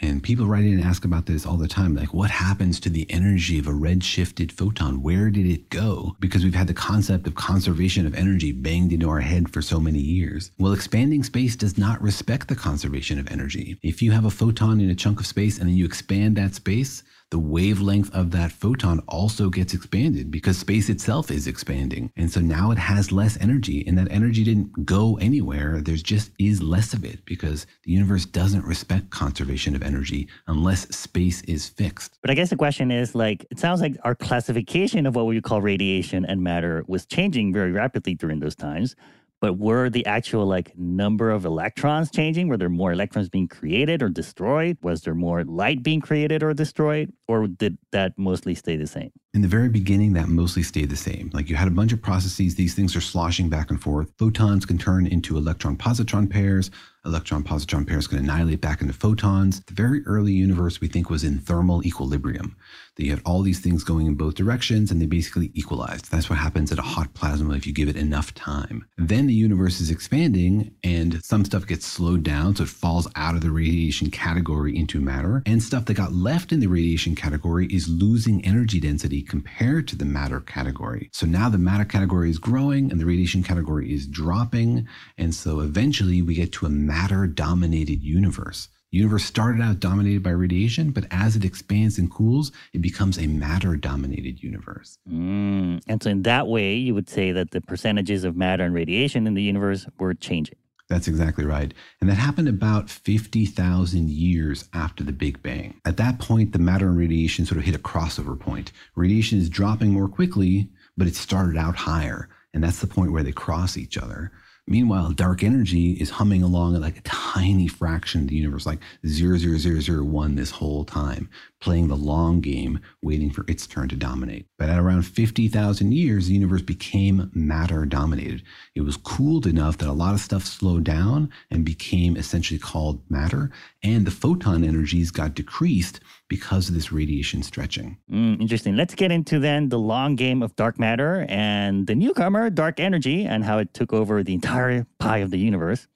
And 0.00 0.20
people 0.20 0.46
write 0.46 0.64
in 0.64 0.72
and 0.72 0.82
ask 0.82 1.04
about 1.04 1.26
this 1.26 1.46
all 1.46 1.56
the 1.56 1.68
time. 1.68 1.94
Like, 1.94 2.12
what 2.12 2.30
happens 2.30 2.80
to 2.80 2.90
the 2.90 3.08
energy 3.08 3.56
of 3.60 3.68
a 3.68 3.72
redshifted 3.72 4.50
photon? 4.50 5.00
Where 5.00 5.30
did 5.30 5.46
it 5.46 5.70
go? 5.70 6.16
Because 6.18 6.42
we've 6.42 6.56
had 6.56 6.66
the 6.66 6.74
concept 6.74 7.28
of 7.28 7.36
conservation 7.36 8.04
of 8.04 8.16
energy 8.16 8.50
banged 8.50 8.92
into 8.92 9.08
our 9.08 9.20
head 9.20 9.48
for 9.48 9.62
so 9.62 9.78
many 9.78 10.00
years. 10.00 10.50
Well, 10.58 10.72
expanding 10.72 11.22
space 11.22 11.54
does 11.54 11.78
not 11.78 12.02
respect 12.02 12.48
the 12.48 12.56
conservation 12.56 13.20
of 13.20 13.30
energy. 13.30 13.78
If 13.82 14.02
you 14.02 14.10
have 14.10 14.24
a 14.24 14.30
photon 14.30 14.80
in 14.80 14.90
a 14.90 14.94
chunk 14.96 15.20
of 15.20 15.26
space 15.26 15.58
and 15.58 15.68
then 15.68 15.76
you 15.76 15.84
expand 15.84 16.34
that 16.36 16.56
space, 16.56 17.04
the 17.30 17.38
wavelength 17.38 18.14
of 18.14 18.30
that 18.30 18.52
photon 18.52 19.00
also 19.08 19.50
gets 19.50 19.74
expanded 19.74 20.30
because 20.30 20.56
space 20.56 20.88
itself 20.88 21.30
is 21.30 21.46
expanding. 21.46 22.10
And 22.16 22.30
so 22.30 22.40
now 22.40 22.70
it 22.70 22.78
has 22.78 23.12
less 23.12 23.38
energy, 23.40 23.86
and 23.86 23.98
that 23.98 24.10
energy 24.10 24.44
didn't 24.44 24.86
go 24.86 25.18
anywhere. 25.18 25.80
There's 25.82 26.02
just 26.02 26.30
is 26.38 26.62
less 26.62 26.94
of 26.94 27.04
it 27.04 27.24
because 27.26 27.66
the 27.84 27.92
universe 27.92 28.24
doesn't 28.24 28.64
respect 28.64 29.10
conservation 29.10 29.76
of 29.76 29.82
energy 29.82 30.28
unless 30.46 30.88
space 30.96 31.42
is 31.42 31.68
fixed. 31.68 32.18
But 32.22 32.30
I 32.30 32.34
guess 32.34 32.50
the 32.50 32.56
question 32.56 32.90
is 32.90 33.14
like, 33.14 33.46
it 33.50 33.58
sounds 33.58 33.80
like 33.80 33.96
our 34.04 34.14
classification 34.14 35.06
of 35.06 35.14
what 35.14 35.26
we 35.26 35.40
call 35.40 35.60
radiation 35.60 36.24
and 36.24 36.42
matter 36.42 36.84
was 36.88 37.04
changing 37.04 37.52
very 37.52 37.72
rapidly 37.72 38.14
during 38.14 38.40
those 38.40 38.54
times 38.54 38.96
but 39.40 39.58
were 39.58 39.88
the 39.88 40.04
actual 40.06 40.46
like 40.46 40.76
number 40.76 41.30
of 41.30 41.44
electrons 41.44 42.10
changing? 42.10 42.48
Were 42.48 42.56
there 42.56 42.68
more 42.68 42.92
electrons 42.92 43.28
being 43.28 43.48
created 43.48 44.02
or 44.02 44.08
destroyed? 44.08 44.78
Was 44.82 45.02
there 45.02 45.14
more 45.14 45.44
light 45.44 45.82
being 45.82 46.00
created 46.00 46.42
or 46.42 46.52
destroyed? 46.54 47.12
Or 47.28 47.46
did 47.46 47.78
that 47.92 48.18
mostly 48.18 48.54
stay 48.54 48.76
the 48.76 48.86
same? 48.86 49.10
In 49.34 49.42
the 49.42 49.48
very 49.48 49.68
beginning, 49.68 50.14
that 50.14 50.28
mostly 50.28 50.62
stayed 50.62 50.90
the 50.90 50.96
same. 50.96 51.30
Like 51.32 51.48
you 51.48 51.56
had 51.56 51.68
a 51.68 51.72
bunch 51.72 51.92
of 51.92 52.02
processes, 52.02 52.54
these 52.54 52.74
things 52.74 52.96
are 52.96 53.00
sloshing 53.00 53.48
back 53.48 53.70
and 53.70 53.80
forth. 53.80 54.10
Photons 54.18 54.66
can 54.66 54.78
turn 54.78 55.06
into 55.06 55.36
electron 55.36 55.76
positron 55.76 56.28
pairs. 56.28 56.70
Electron 57.04 57.44
positron 57.44 57.86
pairs 57.86 58.06
can 58.06 58.18
annihilate 58.18 58.60
back 58.60 58.80
into 58.80 58.92
photons. 58.92 59.60
The 59.60 59.74
very 59.74 60.04
early 60.04 60.32
universe 60.32 60.80
we 60.80 60.88
think 60.88 61.10
was 61.10 61.24
in 61.24 61.38
thermal 61.38 61.84
equilibrium 61.86 62.56
that 62.98 63.04
you 63.04 63.10
had 63.10 63.22
all 63.24 63.42
these 63.42 63.60
things 63.60 63.84
going 63.84 64.06
in 64.06 64.14
both 64.14 64.34
directions 64.34 64.90
and 64.90 65.00
they 65.00 65.06
basically 65.06 65.52
equalized. 65.54 66.10
That's 66.10 66.28
what 66.28 66.38
happens 66.38 66.72
at 66.72 66.80
a 66.80 66.82
hot 66.82 67.14
plasma 67.14 67.54
if 67.54 67.66
you 67.66 67.72
give 67.72 67.88
it 67.88 67.96
enough 67.96 68.34
time. 68.34 68.86
Then 68.98 69.28
the 69.28 69.34
universe 69.34 69.80
is 69.80 69.90
expanding 69.90 70.74
and 70.82 71.24
some 71.24 71.44
stuff 71.44 71.66
gets 71.66 71.86
slowed 71.86 72.24
down, 72.24 72.56
so 72.56 72.64
it 72.64 72.68
falls 72.68 73.08
out 73.14 73.36
of 73.36 73.40
the 73.40 73.52
radiation 73.52 74.10
category 74.10 74.76
into 74.76 75.00
matter. 75.00 75.42
And 75.46 75.62
stuff 75.62 75.84
that 75.84 75.94
got 75.94 76.12
left 76.12 76.52
in 76.52 76.58
the 76.58 76.66
radiation 76.66 77.14
category 77.14 77.68
is 77.68 77.88
losing 77.88 78.44
energy 78.44 78.80
density 78.80 79.22
compared 79.22 79.86
to 79.88 79.96
the 79.96 80.04
matter 80.04 80.40
category. 80.40 81.08
So 81.12 81.26
now 81.26 81.48
the 81.48 81.58
matter 81.58 81.84
category 81.84 82.30
is 82.30 82.38
growing 82.38 82.90
and 82.90 83.00
the 83.00 83.06
radiation 83.06 83.44
category 83.44 83.92
is 83.92 84.08
dropping. 84.08 84.88
And 85.16 85.32
so 85.32 85.60
eventually 85.60 86.20
we 86.20 86.34
get 86.34 86.52
to 86.54 86.66
a 86.66 86.70
matter 86.98 87.26
dominated 87.28 88.02
universe. 88.02 88.68
The 88.90 88.98
universe 88.98 89.24
started 89.24 89.62
out 89.62 89.80
dominated 89.80 90.22
by 90.22 90.30
radiation, 90.30 90.90
but 90.90 91.04
as 91.10 91.36
it 91.36 91.44
expands 91.44 91.98
and 91.98 92.10
cools, 92.10 92.50
it 92.72 92.80
becomes 92.80 93.18
a 93.18 93.26
matter 93.26 93.76
dominated 93.76 94.42
universe. 94.42 94.98
Mm. 95.08 95.80
And 95.86 96.02
so, 96.02 96.10
in 96.10 96.22
that 96.22 96.48
way, 96.48 96.74
you 96.74 96.94
would 96.94 97.08
say 97.08 97.30
that 97.32 97.50
the 97.50 97.60
percentages 97.60 98.24
of 98.24 98.34
matter 98.34 98.64
and 98.64 98.74
radiation 98.74 99.26
in 99.26 99.34
the 99.34 99.42
universe 99.42 99.86
were 99.98 100.14
changing. 100.14 100.56
That's 100.88 101.06
exactly 101.06 101.44
right. 101.44 101.72
And 102.00 102.08
that 102.08 102.14
happened 102.14 102.48
about 102.48 102.88
50,000 102.88 104.08
years 104.08 104.68
after 104.72 105.04
the 105.04 105.12
Big 105.12 105.42
Bang. 105.42 105.78
At 105.84 105.98
that 105.98 106.18
point, 106.18 106.52
the 106.52 106.58
matter 106.58 106.88
and 106.88 106.98
radiation 106.98 107.44
sort 107.44 107.58
of 107.58 107.64
hit 107.64 107.74
a 107.74 107.78
crossover 107.78 108.40
point. 108.40 108.72
Radiation 108.96 109.38
is 109.38 109.50
dropping 109.50 109.90
more 109.90 110.08
quickly, 110.08 110.70
but 110.96 111.06
it 111.06 111.14
started 111.14 111.58
out 111.58 111.76
higher. 111.76 112.30
And 112.54 112.64
that's 112.64 112.80
the 112.80 112.86
point 112.86 113.12
where 113.12 113.22
they 113.22 113.32
cross 113.32 113.76
each 113.76 113.98
other. 113.98 114.32
Meanwhile, 114.68 115.12
dark 115.12 115.42
energy 115.42 115.92
is 115.92 116.10
humming 116.10 116.42
along 116.42 116.74
at 116.74 116.82
like 116.82 116.98
a 116.98 117.02
tiny 117.02 117.68
fraction 117.68 118.22
of 118.22 118.28
the 118.28 118.36
universe, 118.36 118.66
like 118.66 118.80
0.0001 119.04 120.36
this 120.36 120.50
whole 120.50 120.84
time, 120.84 121.30
playing 121.60 121.88
the 121.88 121.96
long 121.96 122.40
game, 122.40 122.80
waiting 123.02 123.30
for 123.30 123.44
its 123.48 123.66
turn 123.66 123.88
to 123.88 123.96
dominate. 123.96 124.46
But 124.58 124.68
at 124.68 124.78
around 124.78 125.02
50,000 125.02 125.92
years, 125.92 126.26
the 126.26 126.34
universe 126.34 126.62
became 126.62 127.30
matter 127.34 127.84
dominated. 127.84 128.42
It 128.74 128.82
was 128.82 128.96
cooled 128.96 129.46
enough 129.46 129.78
that 129.78 129.88
a 129.88 129.92
lot 129.92 130.14
of 130.14 130.20
stuff 130.20 130.44
slowed 130.44 130.84
down 130.84 131.30
and 131.50 131.64
became 131.64 132.16
essentially 132.16 132.58
called 132.58 133.02
matter, 133.10 133.50
and 133.82 134.06
the 134.06 134.10
photon 134.10 134.64
energies 134.64 135.10
got 135.10 135.34
decreased 135.34 136.00
because 136.28 136.68
of 136.68 136.74
this 136.74 136.92
radiation 136.92 137.42
stretching. 137.42 137.98
Mm, 138.10 138.40
interesting. 138.40 138.76
Let's 138.76 138.94
get 138.94 139.10
into 139.10 139.38
then 139.38 139.68
the 139.68 139.78
long 139.78 140.14
game 140.16 140.42
of 140.42 140.54
dark 140.56 140.78
matter 140.78 141.26
and 141.28 141.86
the 141.86 141.94
newcomer, 141.94 142.50
dark 142.50 142.80
energy, 142.80 143.24
and 143.24 143.44
how 143.44 143.58
it 143.58 143.72
took 143.74 143.92
over 143.92 144.22
the 144.22 144.34
entire 144.34 144.86
pie 144.98 145.18
of 145.18 145.30
the 145.30 145.38
universe. 145.38 145.88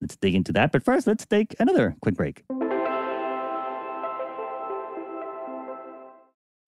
Let's 0.00 0.16
dig 0.16 0.34
into 0.34 0.52
that. 0.52 0.72
But 0.72 0.84
first, 0.84 1.06
let's 1.06 1.26
take 1.26 1.56
another 1.58 1.96
quick 2.00 2.14
break. 2.14 2.44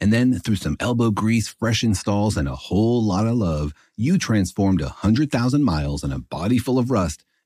And 0.00 0.12
then, 0.12 0.38
through 0.38 0.56
some 0.56 0.76
elbow 0.78 1.10
grease, 1.10 1.48
fresh 1.48 1.82
installs, 1.82 2.36
and 2.36 2.46
a 2.46 2.54
whole 2.54 3.02
lot 3.02 3.26
of 3.26 3.34
love, 3.36 3.74
you 3.96 4.16
transformed 4.16 4.80
a 4.80 4.84
100,000 4.84 5.62
miles 5.64 6.04
and 6.04 6.12
a 6.12 6.20
body 6.20 6.58
full 6.58 6.78
of 6.78 6.90
rust 6.90 7.24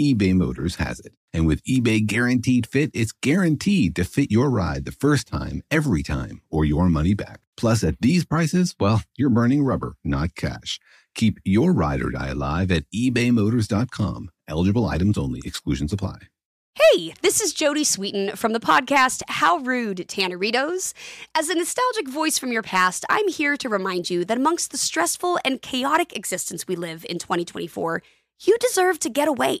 eBay 0.00 0.34
Motors 0.34 0.76
has 0.76 1.00
it. 1.00 1.12
And 1.32 1.46
with 1.46 1.62
eBay 1.64 2.04
Guaranteed 2.04 2.66
Fit, 2.66 2.90
it's 2.94 3.12
guaranteed 3.12 3.96
to 3.96 4.04
fit 4.04 4.30
your 4.30 4.50
ride 4.50 4.84
the 4.84 4.92
first 4.92 5.28
time, 5.28 5.62
every 5.70 6.02
time, 6.02 6.42
or 6.50 6.64
your 6.64 6.88
money 6.88 7.14
back. 7.14 7.40
Plus, 7.56 7.84
at 7.84 8.00
these 8.00 8.24
prices, 8.24 8.74
well, 8.80 9.02
you're 9.16 9.30
burning 9.30 9.64
rubber, 9.64 9.94
not 10.02 10.34
cash. 10.34 10.80
Keep 11.14 11.38
your 11.44 11.72
ride 11.72 12.02
or 12.02 12.10
die 12.10 12.28
alive 12.28 12.72
at 12.72 12.90
ebaymotors.com. 12.92 14.30
Eligible 14.48 14.86
items 14.86 15.16
only, 15.16 15.40
exclusions 15.44 15.92
apply. 15.92 16.18
Hey, 16.74 17.14
this 17.22 17.40
is 17.40 17.54
Jodie 17.54 17.82
Sweetin 17.82 18.36
from 18.36 18.52
the 18.52 18.58
podcast 18.58 19.22
How 19.28 19.58
Rude, 19.58 19.98
Tanneritos. 20.08 20.92
As 21.32 21.48
a 21.48 21.54
nostalgic 21.54 22.08
voice 22.08 22.36
from 22.36 22.50
your 22.50 22.62
past, 22.62 23.04
I'm 23.08 23.28
here 23.28 23.56
to 23.58 23.68
remind 23.68 24.10
you 24.10 24.24
that 24.24 24.38
amongst 24.38 24.72
the 24.72 24.78
stressful 24.78 25.38
and 25.44 25.62
chaotic 25.62 26.16
existence 26.16 26.66
we 26.66 26.74
live 26.74 27.06
in 27.08 27.20
2024, 27.20 28.02
you 28.42 28.58
deserve 28.58 28.98
to 29.00 29.08
get 29.08 29.28
away. 29.28 29.60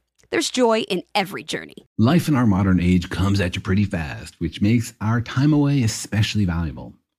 There's 0.31 0.49
joy 0.49 0.81
in 0.83 1.03
every 1.13 1.43
journey. 1.43 1.75
Life 1.97 2.29
in 2.29 2.37
our 2.37 2.47
modern 2.47 2.79
age 2.79 3.09
comes 3.09 3.41
at 3.41 3.55
you 3.55 3.61
pretty 3.61 3.83
fast, 3.83 4.39
which 4.39 4.61
makes 4.61 4.93
our 5.01 5.19
time 5.19 5.51
away 5.51 5.83
especially 5.83 6.45
valuable. 6.45 6.93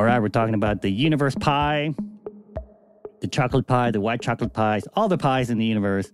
All 0.00 0.06
right, 0.06 0.18
we're 0.18 0.28
talking 0.28 0.54
about 0.54 0.80
the 0.80 0.88
universe 0.88 1.34
pie, 1.34 1.94
the 3.20 3.26
chocolate 3.26 3.66
pie, 3.66 3.90
the 3.90 4.00
white 4.00 4.22
chocolate 4.22 4.54
pies, 4.54 4.84
all 4.94 5.08
the 5.08 5.18
pies 5.18 5.50
in 5.50 5.58
the 5.58 5.66
universe, 5.66 6.10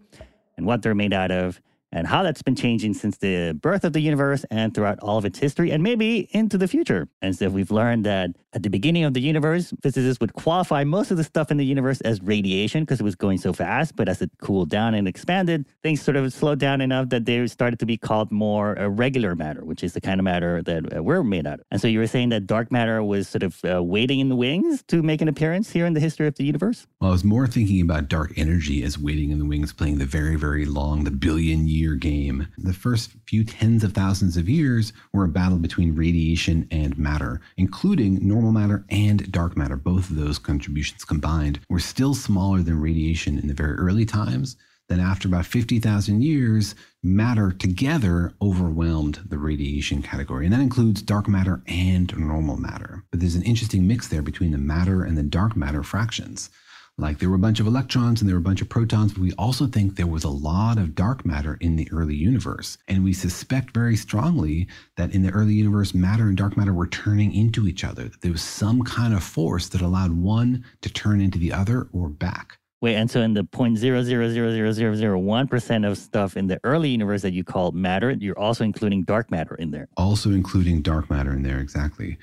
and 0.57 0.67
what 0.67 0.83
they're 0.83 0.93
made 0.93 1.13
out 1.13 1.31
of, 1.31 1.61
and 1.93 2.07
how 2.07 2.23
that's 2.23 2.43
been 2.43 2.57
changing 2.57 2.95
since 2.95 3.17
the 3.19 3.53
birth 3.61 3.85
of 3.85 3.93
the 3.93 4.01
universe 4.01 4.45
and 4.51 4.75
throughout 4.75 4.99
all 5.01 5.19
of 5.19 5.25
its 5.25 5.39
history, 5.39 5.71
and 5.71 5.83
maybe 5.83 6.29
into 6.33 6.59
the 6.59 6.69
future. 6.69 7.09
And 7.23 7.37
so 7.37 7.49
we've 7.49 7.71
learned 7.71 8.05
that 8.05 8.31
at 8.53 8.63
the 8.63 8.71
beginning 8.71 9.05
of 9.05 9.15
the 9.15 9.21
universe, 9.21 9.73
physicists 9.83 10.21
would 10.21 10.33
qualify 10.33 10.83
most 10.85 11.11
of 11.11 11.17
the 11.17 11.25
stuff 11.25 11.51
in 11.51 11.59
the 11.59 11.65
universe 11.65 12.01
as 12.01 12.23
radiation 12.23 12.85
because 12.85 13.01
it 13.01 13.05
was 13.05 13.15
going 13.15 13.39
so 13.39 13.53
fast. 13.53 13.95
But 13.97 14.09
as 14.09 14.23
it 14.23 14.31
cooled 14.41 14.71
down 14.71 14.95
and 14.95 15.07
expanded, 15.07 15.67
things 15.83 16.03
sort 16.03 16.17
of 16.17 16.33
slowed 16.33 16.59
down 16.59 16.81
enough 16.81 17.11
that 17.11 17.27
they 17.27 17.47
started 17.47 17.79
to 17.81 17.87
be 17.87 17.97
called 17.97 18.33
more 18.33 18.79
uh, 18.79 18.89
regular 18.89 19.35
matter, 19.35 19.65
which 19.65 19.85
is 19.85 19.93
the 19.93 20.01
kind 20.01 20.19
of 20.19 20.25
matter 20.25 20.63
that 20.63 20.97
uh, 20.97 21.03
we're 21.03 21.23
made 21.23 21.47
out 21.47 21.61
of. 21.61 21.67
And 21.71 21.81
so 21.81 21.87
you 21.87 21.99
were 21.99 22.07
saying 22.07 22.31
that 22.31 22.47
dark 22.47 22.73
matter 22.73 23.03
was 23.03 23.29
sort 23.29 23.43
of 23.43 23.63
uh, 23.65 23.83
waiting 23.83 24.21
in 24.21 24.29
the 24.29 24.37
wings 24.37 24.83
to 24.89 25.03
make 25.03 25.21
an 25.21 25.29
appearance 25.29 25.71
here 25.71 25.87
in 25.87 25.93
the 25.93 26.01
history 26.01 26.27
of 26.27 26.37
the 26.37 26.45
universe? 26.45 26.87
Well, 27.01 27.11
I 27.11 27.13
was 27.13 27.25
more 27.25 27.47
thinking 27.47 27.81
about 27.83 28.09
dark 28.09 28.33
energy 28.37 28.83
as 28.83 28.99
waiting 28.99 29.31
in 29.31 29.39
the 29.39 29.45
wings, 29.45 29.73
playing 29.73 29.99
the 29.99 30.07
very, 30.07 30.37
very 30.37 30.65
long, 30.65 31.05
the 31.05 31.11
billion 31.11 31.69
year 31.69 31.76
game. 31.95 32.49
The 32.57 32.73
first 32.73 33.13
few 33.27 33.45
tens 33.45 33.85
of 33.85 33.93
thousands 33.93 34.37
of 34.37 34.49
years 34.49 34.93
were 35.13 35.25
a 35.25 35.29
battle 35.29 35.59
between 35.59 35.95
radiation 35.95 36.67
and 36.71 36.97
matter, 36.97 37.41
including 37.57 38.27
normal 38.27 38.53
matter 38.53 38.85
and 38.89 39.31
dark 39.31 39.57
matter. 39.57 39.77
Both 39.77 40.11
of 40.11 40.17
those 40.17 40.39
contributions 40.39 41.05
combined 41.05 41.61
were 41.69 41.79
still 41.79 42.15
smaller 42.15 42.63
than 42.63 42.81
radiation 42.81 43.39
in 43.39 43.47
the 43.47 43.55
very 43.55 43.75
early 43.75 44.05
times. 44.07 44.57
then 44.89 45.01
after 45.01 45.27
about 45.27 45.45
50,000 45.45 46.23
years, 46.23 46.75
matter 47.03 47.51
together 47.51 48.33
overwhelmed 48.41 49.21
the 49.29 49.39
radiation 49.39 50.01
category. 50.01 50.47
And 50.47 50.55
that 50.55 50.61
includes 50.61 51.03
dark 51.03 51.29
matter 51.29 51.63
and 51.67 52.17
normal 52.17 52.57
matter. 52.57 53.03
But 53.11 53.21
there's 53.21 53.35
an 53.35 53.43
interesting 53.43 53.87
mix 53.87 54.09
there 54.09 54.23
between 54.23 54.53
the 54.53 54.59
matter 54.59 55.03
and 55.03 55.19
the 55.19 55.23
dark 55.25 55.57
matter 55.57 55.83
fractions. 55.83 56.51
Like 56.99 57.19
there 57.19 57.29
were 57.29 57.37
a 57.37 57.39
bunch 57.39 57.61
of 57.61 57.67
electrons 57.67 58.23
and 58.23 58.29
there 58.29 58.37
were 58.37 58.41
a 58.41 58.43
bunch 58.43 58.63
of 58.63 58.71
protons, 58.71 59.13
but 59.13 59.21
we 59.21 59.33
also 59.33 59.67
think 59.67 59.97
there 59.97 60.07
was 60.07 60.25
a 60.25 60.31
lot 60.31 60.79
of 60.79 60.95
dark 60.95 61.27
matter 61.27 61.59
in 61.61 61.77
the 61.77 61.87
early 61.93 62.15
universe. 62.15 62.79
And 62.89 63.05
we 63.05 63.13
suspect 63.13 63.75
very 63.75 63.97
strongly 63.97 64.67
that 64.97 65.15
in 65.15 65.23
the 65.23 65.31
early 65.31 65.53
universe, 65.53 65.93
matter 65.93 66.27
and 66.29 66.39
dark 66.39 66.57
matter 66.57 66.73
were 66.73 66.87
turning 66.87 67.35
into 67.35 67.69
each 67.69 67.85
other, 67.85 68.05
that 68.05 68.23
there 68.23 68.33
was 68.33 68.41
some 68.41 68.81
kind 68.81 69.13
of 69.13 69.23
force 69.23 69.69
that 69.69 69.83
allowed 69.83 70.13
one 70.13 70.65
to 70.81 70.91
turn 70.91 71.21
into 71.21 71.39
the 71.39 71.53
other 71.53 71.87
or 71.93 72.09
back. 72.09 72.57
Wait, 72.81 72.95
and 72.95 73.11
so 73.11 73.21
in 73.21 73.35
the 73.35 73.45
point 73.45 73.77
zero 73.77 74.03
zero 74.03 74.31
zero 74.31 74.73
zero 74.73 74.95
zero 74.95 75.19
one 75.19 75.49
percent 75.49 75.85
of 75.85 75.99
stuff 75.99 76.35
in 76.35 76.47
the 76.47 76.59
early 76.65 76.89
universe 76.89 77.21
that 77.21 77.35
you 77.35 77.45
call 77.45 77.73
matter, 77.73 78.11
you're 78.13 78.39
also 78.39 78.65
including 78.65 79.03
dark 79.03 79.31
matter 79.31 79.55
in 79.57 79.71
there. 79.71 79.89
Also 79.99 80.31
including 80.31 80.81
dark 80.81 81.11
matter 81.11 81.35
in 81.35 81.43
there, 81.43 81.59
exactly. 81.59 82.17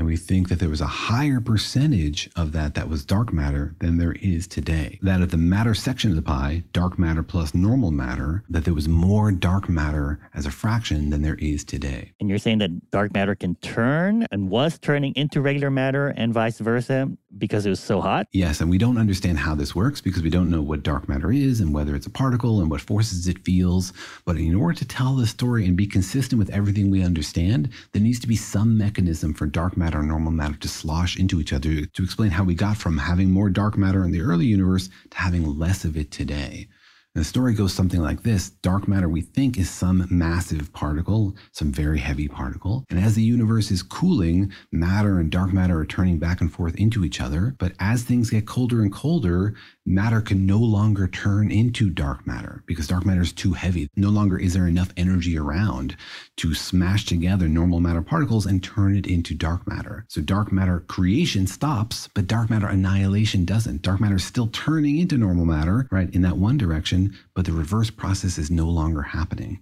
And 0.00 0.06
we 0.06 0.16
think 0.16 0.48
that 0.48 0.60
there 0.60 0.70
was 0.70 0.80
a 0.80 0.86
higher 0.86 1.40
percentage 1.40 2.30
of 2.34 2.52
that 2.52 2.74
that 2.74 2.88
was 2.88 3.04
dark 3.04 3.34
matter 3.34 3.74
than 3.80 3.98
there 3.98 4.14
is 4.22 4.46
today. 4.46 4.98
That 5.02 5.20
of 5.20 5.30
the 5.30 5.36
matter 5.36 5.74
section 5.74 6.08
of 6.08 6.16
the 6.16 6.22
pie, 6.22 6.62
dark 6.72 6.98
matter 6.98 7.22
plus 7.22 7.52
normal 7.52 7.90
matter, 7.90 8.42
that 8.48 8.64
there 8.64 8.72
was 8.72 8.88
more 8.88 9.30
dark 9.30 9.68
matter 9.68 10.18
as 10.32 10.46
a 10.46 10.50
fraction 10.50 11.10
than 11.10 11.20
there 11.20 11.34
is 11.34 11.64
today. 11.64 12.12
And 12.18 12.30
you're 12.30 12.38
saying 12.38 12.60
that 12.60 12.90
dark 12.90 13.12
matter 13.12 13.34
can 13.34 13.56
turn 13.56 14.26
and 14.30 14.48
was 14.48 14.78
turning 14.78 15.14
into 15.16 15.42
regular 15.42 15.70
matter 15.70 16.08
and 16.16 16.32
vice 16.32 16.60
versa 16.60 17.10
because 17.36 17.66
it 17.66 17.70
was 17.70 17.80
so 17.80 18.00
hot? 18.00 18.26
Yes, 18.32 18.62
and 18.62 18.70
we 18.70 18.78
don't 18.78 18.96
understand 18.96 19.38
how 19.38 19.54
this 19.54 19.74
works 19.74 20.00
because 20.00 20.22
we 20.22 20.30
don't 20.30 20.50
know 20.50 20.62
what 20.62 20.82
dark 20.82 21.10
matter 21.10 21.30
is 21.30 21.60
and 21.60 21.74
whether 21.74 21.94
it's 21.94 22.06
a 22.06 22.10
particle 22.10 22.60
and 22.60 22.70
what 22.70 22.80
forces 22.80 23.28
it 23.28 23.44
feels. 23.44 23.92
But 24.24 24.38
in 24.38 24.54
order 24.54 24.78
to 24.78 24.84
tell 24.86 25.14
the 25.14 25.26
story 25.26 25.66
and 25.66 25.76
be 25.76 25.86
consistent 25.86 26.38
with 26.38 26.48
everything 26.50 26.90
we 26.90 27.04
understand, 27.04 27.68
there 27.92 28.02
needs 28.02 28.18
to 28.20 28.26
be 28.26 28.36
some 28.36 28.78
mechanism 28.78 29.34
for 29.34 29.44
dark 29.46 29.76
matter 29.76 29.89
and 29.98 30.08
normal 30.08 30.32
matter 30.32 30.56
to 30.56 30.68
slosh 30.68 31.18
into 31.18 31.40
each 31.40 31.52
other 31.52 31.84
to 31.84 32.02
explain 32.02 32.30
how 32.30 32.44
we 32.44 32.54
got 32.54 32.76
from 32.76 32.96
having 32.96 33.30
more 33.30 33.50
dark 33.50 33.76
matter 33.76 34.04
in 34.04 34.12
the 34.12 34.20
early 34.20 34.46
universe 34.46 34.88
to 35.10 35.18
having 35.18 35.58
less 35.58 35.84
of 35.84 35.96
it 35.96 36.10
today. 36.10 36.68
The 37.16 37.24
story 37.24 37.54
goes 37.54 37.72
something 37.72 38.00
like 38.00 38.22
this 38.22 38.50
Dark 38.62 38.86
matter, 38.86 39.08
we 39.08 39.20
think, 39.20 39.58
is 39.58 39.68
some 39.68 40.06
massive 40.10 40.72
particle, 40.72 41.34
some 41.50 41.72
very 41.72 41.98
heavy 41.98 42.28
particle. 42.28 42.84
And 42.88 43.00
as 43.00 43.16
the 43.16 43.22
universe 43.22 43.72
is 43.72 43.82
cooling, 43.82 44.52
matter 44.70 45.18
and 45.18 45.28
dark 45.28 45.52
matter 45.52 45.80
are 45.80 45.84
turning 45.84 46.18
back 46.18 46.40
and 46.40 46.52
forth 46.52 46.76
into 46.76 47.04
each 47.04 47.20
other. 47.20 47.56
But 47.58 47.72
as 47.80 48.04
things 48.04 48.30
get 48.30 48.46
colder 48.46 48.80
and 48.80 48.92
colder, 48.92 49.54
matter 49.84 50.20
can 50.20 50.46
no 50.46 50.58
longer 50.58 51.08
turn 51.08 51.50
into 51.50 51.90
dark 51.90 52.28
matter 52.28 52.62
because 52.66 52.86
dark 52.86 53.04
matter 53.04 53.22
is 53.22 53.32
too 53.32 53.54
heavy. 53.54 53.88
No 53.96 54.10
longer 54.10 54.38
is 54.38 54.54
there 54.54 54.68
enough 54.68 54.92
energy 54.96 55.36
around 55.36 55.96
to 56.36 56.54
smash 56.54 57.06
together 57.06 57.48
normal 57.48 57.80
matter 57.80 58.02
particles 58.02 58.46
and 58.46 58.62
turn 58.62 58.96
it 58.96 59.08
into 59.08 59.34
dark 59.34 59.66
matter. 59.66 60.04
So 60.08 60.20
dark 60.20 60.52
matter 60.52 60.84
creation 60.86 61.48
stops, 61.48 62.08
but 62.14 62.28
dark 62.28 62.50
matter 62.50 62.68
annihilation 62.68 63.44
doesn't. 63.44 63.82
Dark 63.82 64.00
matter 64.00 64.16
is 64.16 64.24
still 64.24 64.46
turning 64.46 64.98
into 64.98 65.18
normal 65.18 65.44
matter, 65.44 65.88
right, 65.90 66.08
in 66.14 66.22
that 66.22 66.36
one 66.36 66.56
direction, 66.56 66.99
but 67.34 67.44
the 67.44 67.52
reverse 67.52 67.90
process 67.90 68.38
is 68.38 68.50
no 68.50 68.66
longer 68.66 69.02
happening. 69.02 69.60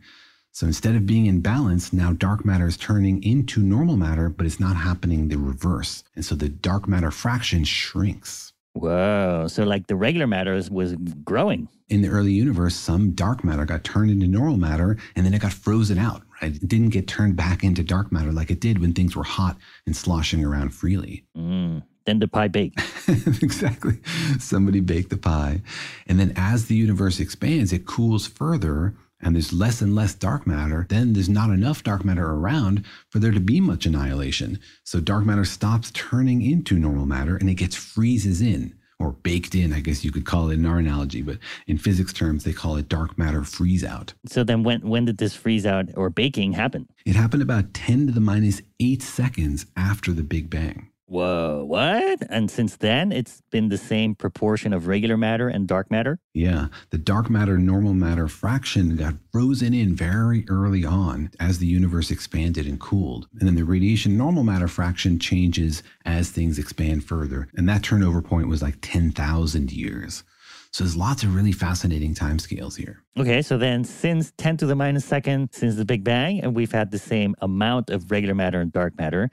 So 0.53 0.67
instead 0.67 0.97
of 0.97 1.07
being 1.07 1.27
in 1.27 1.41
balance, 1.41 1.93
now 1.93 2.13
dark 2.13 2.45
matter 2.45 2.67
is 2.67 2.77
turning 2.77 3.23
into 3.23 3.61
normal 3.61 3.97
matter, 3.97 4.29
but 4.29 4.47
it's 4.47 4.59
not 4.59 4.77
happening 4.77 5.29
the 5.29 5.39
reverse. 5.39 6.03
And 6.17 6.25
so 6.25 6.35
the 6.35 6.49
dark 6.49 6.89
matter 6.89 7.11
fraction 7.11 7.65
shrinks. 7.65 8.53
Whoa. 8.73 9.47
So, 9.49 9.65
like 9.65 9.87
the 9.87 9.97
regular 9.97 10.27
matter 10.27 10.61
was 10.71 10.95
growing. 11.25 11.69
In 11.89 12.03
the 12.03 12.09
early 12.09 12.33
universe, 12.33 12.75
some 12.75 13.13
dark 13.13 13.43
matter 13.43 13.65
got 13.65 13.83
turned 13.83 14.11
into 14.11 14.27
normal 14.27 14.57
matter 14.57 14.99
and 15.17 15.25
then 15.25 15.35
it 15.35 15.41
got 15.41 15.53
frozen 15.53 15.99
out, 15.99 16.23
right? 16.43 16.55
It 16.55 16.69
didn't 16.69 16.91
get 16.91 17.09
turned 17.09 17.37
back 17.37 17.65
into 17.65 17.83
dark 17.83 18.13
matter 18.13 18.31
like 18.31 18.51
it 18.51 18.61
did 18.61 18.81
when 18.81 18.93
things 18.93 19.17
were 19.17 19.25
hot 19.25 19.57
and 19.87 19.97
sloshing 19.97 20.45
around 20.45 20.71
freely. 20.71 21.25
Mm. 21.37 21.83
Then 22.09 22.21
the 22.21 22.27
pie 22.27 22.49
baked. 22.49 22.81
exactly. 23.43 23.99
Somebody 24.39 24.81
baked 24.81 25.11
the 25.11 25.19
pie. 25.19 25.61
And 26.07 26.19
then 26.19 26.33
as 26.37 26.65
the 26.65 26.75
universe 26.75 27.21
expands, 27.21 27.71
it 27.71 27.85
cools 27.85 28.27
further 28.27 28.95
and 29.21 29.35
there's 29.35 29.53
less 29.53 29.83
and 29.83 29.95
less 29.95 30.15
dark 30.15 30.47
matter, 30.47 30.87
then 30.89 31.13
there's 31.13 31.29
not 31.29 31.51
enough 31.51 31.83
dark 31.83 32.07
matter 32.07 32.25
around 32.25 32.87
for 33.11 33.19
there 33.19 33.31
to 33.31 33.41
be 33.41 33.61
much 33.61 33.85
annihilation. 33.85 34.59
So 34.85 35.01
dark 35.01 35.27
matter 35.27 35.45
stops 35.45 35.91
turning 35.91 36.41
into 36.41 36.79
normal 36.79 37.05
matter 37.05 37.37
and 37.37 37.51
it 37.51 37.57
gets 37.57 37.77
freezes 37.77 38.41
in 38.41 38.73
or 38.99 39.13
baked 39.13 39.55
in, 39.55 39.75
I 39.75 39.81
guess 39.81 40.03
you 40.03 40.11
could 40.11 40.25
call 40.25 40.49
it 40.49 40.55
in 40.55 40.65
our 40.65 40.79
analogy, 40.79 41.21
but 41.21 41.37
in 41.67 41.77
physics 41.77 42.15
terms, 42.15 42.45
they 42.45 42.55
call 42.55 42.77
it 42.77 42.89
dark 42.89 43.19
matter 43.19 43.45
freeze 43.45 43.85
out. 43.85 44.15
So 44.25 44.45
then 44.45 44.63
when, 44.63 44.81
when 44.81 45.05
did 45.05 45.19
this 45.19 45.35
freeze 45.35 45.67
out 45.67 45.91
or 45.95 46.09
baking 46.09 46.53
happen? 46.53 46.89
It 47.05 47.17
happened 47.17 47.43
about 47.43 47.75
10 47.75 48.07
to 48.07 48.13
the 48.15 48.21
minus 48.21 48.63
eight 48.81 49.03
seconds 49.03 49.67
after 49.77 50.13
the 50.15 50.23
Big 50.23 50.49
Bang. 50.49 50.89
Whoa, 51.09 51.65
what? 51.65 52.23
And 52.29 52.51
since 52.51 52.77
then, 52.77 53.13
it's 53.13 53.41
been 53.51 53.71
the 53.71 53.79
same 53.79 54.15
proportion 54.15 54.75
of 54.75 54.89
regular 54.89 55.17
matter 55.17 55.49
and 55.49 55.67
dark 55.67 55.91
matter? 55.91 56.21
Yeah. 56.35 56.69
The 56.91 56.99
dark 56.99 57.31
matter 57.31 57.57
normal 57.57 57.95
matter 57.95 58.29
fraction 58.29 58.95
got 58.95 59.15
frozen 59.33 59.73
in 59.73 59.95
very 59.95 60.45
early 60.51 60.85
on 60.85 61.31
as 61.41 61.61
the 61.61 61.67
universe 61.67 62.11
expanded 62.11 62.67
and 62.67 62.79
cooled. 62.79 63.27
And 63.41 63.49
then 63.49 63.55
the 63.55 63.65
radiation 63.65 64.19
normal 64.19 64.45
matter 64.45 64.69
fraction 64.69 65.19
changes 65.19 65.83
as 66.05 66.31
things 66.31 66.59
expand 66.59 67.05
further. 67.05 67.49
And 67.55 67.67
that 67.71 67.83
turnover 67.83 68.21
point 68.21 68.49
was 68.49 68.61
like 68.61 68.77
10,000 68.83 69.73
years. 69.73 70.25
So 70.73 70.85
there's 70.85 70.95
lots 70.95 71.23
of 71.23 71.35
really 71.35 71.53
fascinating 71.53 72.15
timescales 72.15 72.77
here. 72.77 73.03
Okay, 73.19 73.41
so 73.41 73.57
then 73.57 73.83
since 73.83 74.35
10 74.37 74.59
to 74.59 74.67
the 74.67 74.75
minus 74.75 75.07
second, 75.07 75.49
since 75.53 75.77
the 75.77 75.87
Big 75.87 76.05
Bang, 76.05 76.41
and 76.41 76.55
we've 76.55 76.73
had 76.73 76.91
the 76.91 76.99
same 76.99 77.35
amount 77.41 77.89
of 77.89 78.11
regular 78.11 78.35
matter 78.35 78.61
and 78.61 78.71
dark 78.71 78.99
matter, 78.99 79.31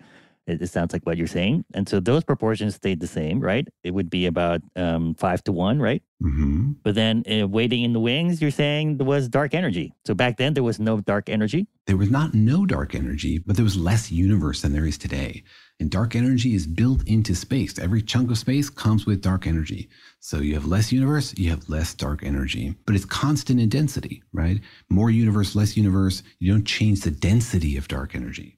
it, 0.47 0.61
it, 0.61 0.67
sounds 0.67 0.93
like 0.93 1.03
what 1.05 1.17
you're 1.17 1.27
saying. 1.27 1.65
And 1.73 1.87
so 1.87 1.99
those 1.99 2.23
proportions 2.23 2.75
stayed 2.75 2.99
the 2.99 3.07
same, 3.07 3.39
right? 3.39 3.67
It 3.83 3.91
would 3.91 4.09
be 4.09 4.25
about 4.25 4.61
um, 4.75 5.15
five 5.15 5.43
to 5.45 5.51
one, 5.51 5.79
right? 5.79 6.03
Mm-hmm. 6.23 6.73
But 6.83 6.95
then 6.95 7.23
uh, 7.29 7.47
waiting 7.47 7.83
in 7.83 7.93
the 7.93 7.99
wings, 7.99 8.41
you're 8.41 8.51
saying 8.51 8.97
there 8.97 9.05
was 9.05 9.27
dark 9.27 9.53
energy. 9.53 9.93
So 10.05 10.13
back 10.13 10.37
then 10.37 10.53
there 10.53 10.63
was 10.63 10.79
no 10.79 11.01
dark 11.01 11.29
energy? 11.29 11.67
There 11.87 11.97
was 11.97 12.09
not 12.09 12.33
no 12.33 12.65
dark 12.65 12.95
energy, 12.95 13.39
but 13.39 13.55
there 13.55 13.65
was 13.65 13.77
less 13.77 14.11
universe 14.11 14.61
than 14.61 14.73
there 14.73 14.85
is 14.85 14.97
today. 14.97 15.43
And 15.79 15.91
dark 15.91 16.15
energy 16.15 16.55
is 16.55 16.67
built 16.67 17.05
into 17.05 17.35
space. 17.35 17.77
Every 17.77 18.01
chunk 18.01 18.31
of 18.31 18.37
space 18.37 18.69
comes 18.69 19.05
with 19.05 19.21
dark 19.21 19.45
energy. 19.45 19.89
So 20.19 20.37
you 20.37 20.53
have 20.53 20.65
less 20.65 20.91
universe, 20.91 21.33
you 21.37 21.49
have 21.49 21.67
less 21.67 21.93
dark 21.93 22.23
energy, 22.23 22.75
but 22.85 22.95
it's 22.95 23.05
constant 23.05 23.59
in 23.59 23.69
density, 23.69 24.23
right? 24.31 24.61
More 24.89 25.09
universe, 25.09 25.53
less 25.53 25.75
universe. 25.75 26.23
You 26.39 26.53
don't 26.53 26.65
change 26.65 27.01
the 27.01 27.11
density 27.11 27.75
of 27.75 27.89
dark 27.89 28.15
energy. 28.15 28.54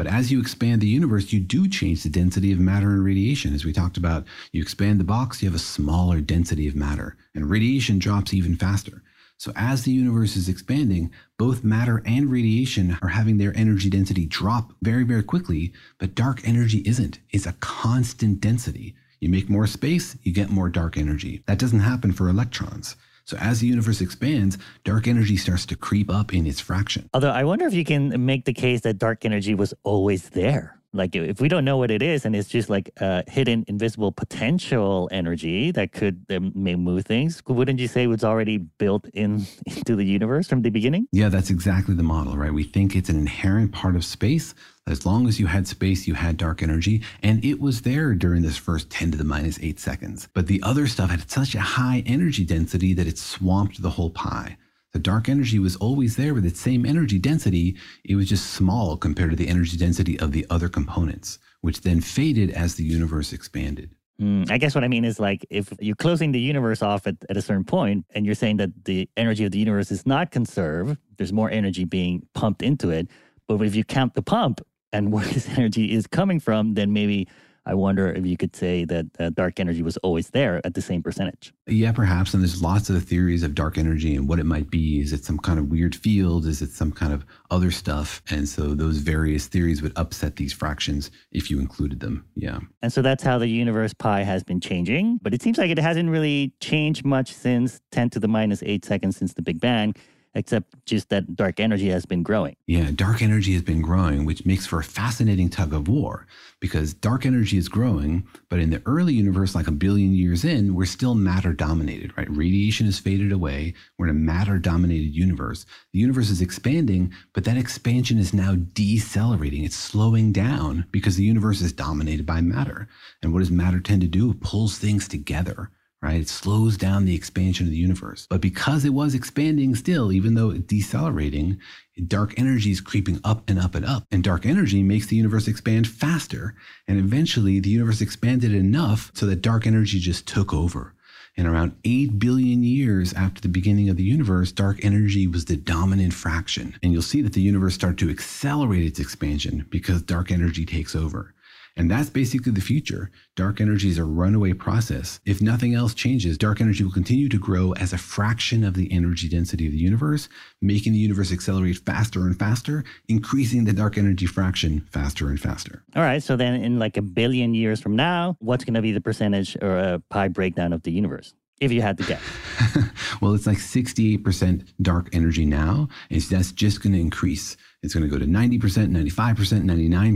But 0.00 0.06
as 0.06 0.32
you 0.32 0.40
expand 0.40 0.80
the 0.80 0.86
universe, 0.86 1.30
you 1.30 1.40
do 1.40 1.68
change 1.68 2.04
the 2.04 2.08
density 2.08 2.52
of 2.52 2.58
matter 2.58 2.88
and 2.92 3.04
radiation. 3.04 3.54
As 3.54 3.66
we 3.66 3.72
talked 3.74 3.98
about, 3.98 4.24
you 4.50 4.62
expand 4.62 4.98
the 4.98 5.04
box, 5.04 5.42
you 5.42 5.48
have 5.50 5.54
a 5.54 5.58
smaller 5.58 6.22
density 6.22 6.66
of 6.66 6.74
matter, 6.74 7.18
and 7.34 7.50
radiation 7.50 7.98
drops 7.98 8.32
even 8.32 8.56
faster. 8.56 9.02
So 9.36 9.52
as 9.54 9.82
the 9.82 9.92
universe 9.92 10.36
is 10.36 10.48
expanding, 10.48 11.10
both 11.36 11.62
matter 11.62 12.02
and 12.06 12.30
radiation 12.30 12.96
are 13.02 13.08
having 13.08 13.36
their 13.36 13.54
energy 13.54 13.90
density 13.90 14.24
drop 14.24 14.72
very, 14.80 15.04
very 15.04 15.22
quickly, 15.22 15.74
but 15.98 16.14
dark 16.14 16.48
energy 16.48 16.78
isn't. 16.86 17.18
It's 17.28 17.44
a 17.44 17.52
constant 17.60 18.40
density. 18.40 18.94
You 19.20 19.28
make 19.28 19.50
more 19.50 19.66
space, 19.66 20.16
you 20.22 20.32
get 20.32 20.48
more 20.48 20.70
dark 20.70 20.96
energy. 20.96 21.42
That 21.44 21.58
doesn't 21.58 21.80
happen 21.80 22.12
for 22.12 22.30
electrons. 22.30 22.96
So 23.30 23.36
as 23.36 23.60
the 23.60 23.68
universe 23.68 24.00
expands, 24.00 24.58
dark 24.82 25.06
energy 25.06 25.36
starts 25.36 25.64
to 25.66 25.76
creep 25.76 26.10
up 26.10 26.34
in 26.34 26.48
its 26.48 26.58
fraction. 26.58 27.08
Although 27.14 27.30
I 27.30 27.44
wonder 27.44 27.64
if 27.64 27.74
you 27.74 27.84
can 27.84 28.26
make 28.26 28.44
the 28.44 28.52
case 28.52 28.80
that 28.80 28.98
dark 28.98 29.24
energy 29.24 29.54
was 29.54 29.72
always 29.84 30.30
there. 30.30 30.80
Like 30.92 31.14
if 31.14 31.40
we 31.40 31.46
don't 31.46 31.64
know 31.64 31.76
what 31.76 31.92
it 31.92 32.02
is 32.02 32.24
and 32.24 32.34
it's 32.34 32.48
just 32.48 32.68
like 32.68 32.90
a 32.96 33.22
hidden 33.30 33.64
invisible 33.68 34.10
potential 34.10 35.08
energy 35.12 35.70
that 35.70 35.92
could 35.92 36.26
um, 36.30 36.50
move 36.56 37.06
things, 37.06 37.40
wouldn't 37.46 37.78
you 37.78 37.86
say 37.86 38.02
it 38.02 38.08
was 38.08 38.24
already 38.24 38.58
built 38.58 39.06
in 39.14 39.46
into 39.66 39.94
the 39.94 40.04
universe 40.04 40.48
from 40.48 40.62
the 40.62 40.70
beginning? 40.70 41.06
Yeah, 41.12 41.28
that's 41.28 41.50
exactly 41.50 41.94
the 41.94 42.02
model, 42.02 42.36
right? 42.36 42.52
We 42.52 42.64
think 42.64 42.96
it's 42.96 43.08
an 43.08 43.16
inherent 43.16 43.70
part 43.70 43.94
of 43.94 44.04
space 44.04 44.56
as 44.90 45.06
long 45.06 45.28
as 45.28 45.38
you 45.38 45.46
had 45.46 45.66
space, 45.66 46.06
you 46.06 46.14
had 46.14 46.36
dark 46.36 46.62
energy, 46.62 47.02
and 47.22 47.44
it 47.44 47.60
was 47.60 47.82
there 47.82 48.14
during 48.14 48.42
this 48.42 48.56
first 48.56 48.90
10 48.90 49.12
to 49.12 49.18
the 49.18 49.24
minus 49.24 49.58
8 49.60 49.78
seconds. 49.78 50.28
But 50.34 50.46
the 50.46 50.62
other 50.62 50.86
stuff 50.86 51.10
had 51.10 51.30
such 51.30 51.54
a 51.54 51.60
high 51.60 52.02
energy 52.06 52.44
density 52.44 52.92
that 52.94 53.06
it 53.06 53.18
swamped 53.18 53.80
the 53.80 53.90
whole 53.90 54.10
pie. 54.10 54.56
The 54.92 54.98
dark 54.98 55.28
energy 55.28 55.58
was 55.60 55.76
always 55.76 56.16
there 56.16 56.34
with 56.34 56.44
its 56.44 56.60
same 56.60 56.84
energy 56.84 57.18
density. 57.18 57.76
It 58.04 58.16
was 58.16 58.28
just 58.28 58.50
small 58.50 58.96
compared 58.96 59.30
to 59.30 59.36
the 59.36 59.48
energy 59.48 59.76
density 59.76 60.18
of 60.18 60.32
the 60.32 60.44
other 60.50 60.68
components, 60.68 61.38
which 61.60 61.82
then 61.82 62.00
faded 62.00 62.50
as 62.50 62.74
the 62.74 62.84
universe 62.84 63.32
expanded. 63.32 63.94
Mm, 64.20 64.50
I 64.50 64.58
guess 64.58 64.74
what 64.74 64.84
I 64.84 64.88
mean 64.88 65.04
is 65.04 65.18
like 65.18 65.46
if 65.48 65.72
you're 65.80 65.96
closing 65.96 66.32
the 66.32 66.40
universe 66.40 66.82
off 66.82 67.06
at, 67.06 67.16
at 67.30 67.36
a 67.36 67.42
certain 67.42 67.64
point 67.64 68.04
and 68.14 68.26
you're 68.26 68.34
saying 68.34 68.58
that 68.58 68.84
the 68.84 69.08
energy 69.16 69.44
of 69.44 69.52
the 69.52 69.58
universe 69.58 69.90
is 69.90 70.04
not 70.04 70.30
conserved, 70.30 70.98
there's 71.16 71.32
more 71.32 71.50
energy 71.50 71.84
being 71.84 72.26
pumped 72.34 72.62
into 72.62 72.90
it. 72.90 73.08
But 73.46 73.62
if 73.62 73.74
you 73.74 73.82
count 73.82 74.14
the 74.14 74.22
pump, 74.22 74.60
and 74.92 75.12
where 75.12 75.24
this 75.24 75.48
energy 75.58 75.92
is 75.92 76.06
coming 76.06 76.40
from, 76.40 76.74
then 76.74 76.92
maybe 76.92 77.28
I 77.66 77.74
wonder 77.74 78.10
if 78.10 78.24
you 78.24 78.36
could 78.36 78.56
say 78.56 78.84
that 78.86 79.06
uh, 79.18 79.30
dark 79.30 79.60
energy 79.60 79.82
was 79.82 79.96
always 79.98 80.30
there 80.30 80.60
at 80.64 80.74
the 80.74 80.82
same 80.82 81.02
percentage. 81.02 81.52
Yeah, 81.66 81.92
perhaps. 81.92 82.32
And 82.32 82.42
there's 82.42 82.62
lots 82.62 82.88
of 82.88 83.04
theories 83.04 83.42
of 83.42 83.54
dark 83.54 83.76
energy 83.76 84.14
and 84.14 84.28
what 84.28 84.38
it 84.38 84.46
might 84.46 84.70
be. 84.70 85.00
Is 85.00 85.12
it 85.12 85.24
some 85.24 85.38
kind 85.38 85.58
of 85.58 85.68
weird 85.68 85.94
field? 85.94 86.46
Is 86.46 86.62
it 86.62 86.70
some 86.70 86.90
kind 86.90 87.12
of 87.12 87.24
other 87.50 87.70
stuff? 87.70 88.22
And 88.30 88.48
so 88.48 88.74
those 88.74 88.98
various 88.98 89.46
theories 89.46 89.82
would 89.82 89.92
upset 89.96 90.36
these 90.36 90.52
fractions 90.52 91.10
if 91.32 91.50
you 91.50 91.60
included 91.60 92.00
them. 92.00 92.24
Yeah. 92.34 92.60
And 92.82 92.92
so 92.92 93.02
that's 93.02 93.22
how 93.22 93.38
the 93.38 93.48
universe 93.48 93.92
pie 93.92 94.22
has 94.22 94.42
been 94.42 94.60
changing. 94.60 95.20
But 95.22 95.34
it 95.34 95.42
seems 95.42 95.58
like 95.58 95.70
it 95.70 95.78
hasn't 95.78 96.08
really 96.08 96.54
changed 96.60 97.04
much 97.04 97.32
since 97.32 97.80
10 97.92 98.10
to 98.10 98.20
the 98.20 98.28
minus 98.28 98.62
8 98.62 98.84
seconds 98.84 99.16
since 99.16 99.34
the 99.34 99.42
Big 99.42 99.60
Bang 99.60 99.94
except 100.34 100.74
just 100.86 101.08
that 101.08 101.34
dark 101.34 101.58
energy 101.58 101.88
has 101.88 102.06
been 102.06 102.22
growing. 102.22 102.56
Yeah, 102.66 102.90
dark 102.94 103.22
energy 103.22 103.52
has 103.54 103.62
been 103.62 103.82
growing, 103.82 104.24
which 104.24 104.46
makes 104.46 104.66
for 104.66 104.78
a 104.78 104.84
fascinating 104.84 105.48
tug 105.48 105.72
of 105.72 105.88
war 105.88 106.26
because 106.60 106.94
dark 106.94 107.26
energy 107.26 107.56
is 107.56 107.68
growing, 107.68 108.26
but 108.48 108.60
in 108.60 108.70
the 108.70 108.82
early 108.86 109.14
universe, 109.14 109.54
like 109.54 109.66
a 109.66 109.72
billion 109.72 110.12
years 110.12 110.44
in, 110.44 110.74
we're 110.74 110.84
still 110.84 111.14
matter 111.14 111.52
dominated, 111.52 112.16
right? 112.16 112.30
Radiation 112.30 112.86
has 112.86 112.98
faded 112.98 113.32
away. 113.32 113.74
We're 113.98 114.08
in 114.08 114.16
a 114.16 114.18
matter 114.18 114.58
dominated 114.58 115.14
universe. 115.14 115.66
The 115.92 115.98
universe 115.98 116.30
is 116.30 116.40
expanding, 116.40 117.12
but 117.32 117.44
that 117.44 117.56
expansion 117.56 118.18
is 118.18 118.32
now 118.32 118.56
decelerating. 118.72 119.64
It's 119.64 119.76
slowing 119.76 120.32
down 120.32 120.86
because 120.92 121.16
the 121.16 121.24
universe 121.24 121.60
is 121.60 121.72
dominated 121.72 122.26
by 122.26 122.40
matter. 122.40 122.88
And 123.22 123.32
what 123.32 123.40
does 123.40 123.50
matter 123.50 123.80
tend 123.80 124.02
to 124.02 124.06
do? 124.06 124.30
It 124.30 124.40
pulls 124.40 124.78
things 124.78 125.08
together 125.08 125.70
right? 126.02 126.20
It 126.20 126.28
slows 126.28 126.76
down 126.76 127.04
the 127.04 127.14
expansion 127.14 127.66
of 127.66 127.70
the 127.70 127.78
universe. 127.78 128.26
But 128.30 128.40
because 128.40 128.84
it 128.84 128.94
was 128.94 129.14
expanding 129.14 129.74
still, 129.74 130.12
even 130.12 130.34
though 130.34 130.50
it's 130.50 130.66
decelerating, 130.66 131.58
dark 132.06 132.34
energy 132.38 132.70
is 132.70 132.80
creeping 132.80 133.20
up 133.22 133.48
and 133.50 133.58
up 133.58 133.74
and 133.74 133.84
up. 133.84 134.04
And 134.10 134.24
dark 134.24 134.46
energy 134.46 134.82
makes 134.82 135.06
the 135.06 135.16
universe 135.16 135.46
expand 135.46 135.86
faster. 135.86 136.54
And 136.88 136.98
eventually, 136.98 137.60
the 137.60 137.70
universe 137.70 138.00
expanded 138.00 138.54
enough 138.54 139.10
so 139.14 139.26
that 139.26 139.42
dark 139.42 139.66
energy 139.66 139.98
just 139.98 140.26
took 140.26 140.54
over. 140.54 140.94
And 141.36 141.46
around 141.46 141.76
8 141.84 142.18
billion 142.18 142.64
years 142.64 143.12
after 143.12 143.40
the 143.40 143.48
beginning 143.48 143.88
of 143.88 143.96
the 143.96 144.02
universe, 144.02 144.52
dark 144.52 144.84
energy 144.84 145.26
was 145.26 145.44
the 145.44 145.56
dominant 145.56 146.12
fraction. 146.12 146.74
And 146.82 146.92
you'll 146.92 147.02
see 147.02 147.22
that 147.22 147.34
the 147.34 147.40
universe 147.40 147.74
started 147.74 147.98
to 147.98 148.10
accelerate 148.10 148.84
its 148.84 148.98
expansion 148.98 149.66
because 149.70 150.02
dark 150.02 150.30
energy 150.32 150.66
takes 150.66 150.94
over. 150.94 151.34
And 151.76 151.90
that's 151.90 152.10
basically 152.10 152.52
the 152.52 152.60
future. 152.60 153.10
Dark 153.36 153.60
energy 153.60 153.88
is 153.88 153.98
a 153.98 154.04
runaway 154.04 154.52
process. 154.52 155.20
If 155.24 155.40
nothing 155.40 155.74
else 155.74 155.94
changes, 155.94 156.36
dark 156.36 156.60
energy 156.60 156.84
will 156.84 156.92
continue 156.92 157.28
to 157.28 157.38
grow 157.38 157.72
as 157.72 157.92
a 157.92 157.98
fraction 157.98 158.64
of 158.64 158.74
the 158.74 158.92
energy 158.92 159.28
density 159.28 159.66
of 159.66 159.72
the 159.72 159.78
universe, 159.78 160.28
making 160.60 160.92
the 160.92 160.98
universe 160.98 161.32
accelerate 161.32 161.78
faster 161.78 162.26
and 162.26 162.38
faster, 162.38 162.84
increasing 163.08 163.64
the 163.64 163.72
dark 163.72 163.96
energy 163.96 164.26
fraction 164.26 164.86
faster 164.92 165.28
and 165.28 165.40
faster. 165.40 165.82
All 165.96 166.02
right. 166.02 166.22
So 166.22 166.36
then, 166.36 166.62
in 166.62 166.78
like 166.78 166.96
a 166.96 167.02
billion 167.02 167.54
years 167.54 167.80
from 167.80 167.96
now, 167.96 168.36
what's 168.40 168.64
going 168.64 168.74
to 168.74 168.82
be 168.82 168.92
the 168.92 169.00
percentage 169.00 169.56
or 169.62 169.78
a 169.78 170.02
pie 170.10 170.28
breakdown 170.28 170.72
of 170.72 170.82
the 170.82 170.92
universe? 170.92 171.34
If 171.60 171.72
you 171.72 171.82
had 171.82 171.98
to 171.98 172.04
guess? 172.04 172.22
well, 173.20 173.34
it's 173.34 173.46
like 173.46 173.58
68% 173.58 174.66
dark 174.80 175.10
energy 175.12 175.44
now, 175.44 175.88
and 176.10 176.22
that's 176.22 176.52
just 176.52 176.82
going 176.82 176.94
to 176.94 177.00
increase. 177.00 177.58
It's 177.82 177.94
going 177.94 178.04
to 178.04 178.10
go 178.10 178.18
to 178.18 178.26
90%, 178.26 178.58
95%, 178.60 179.62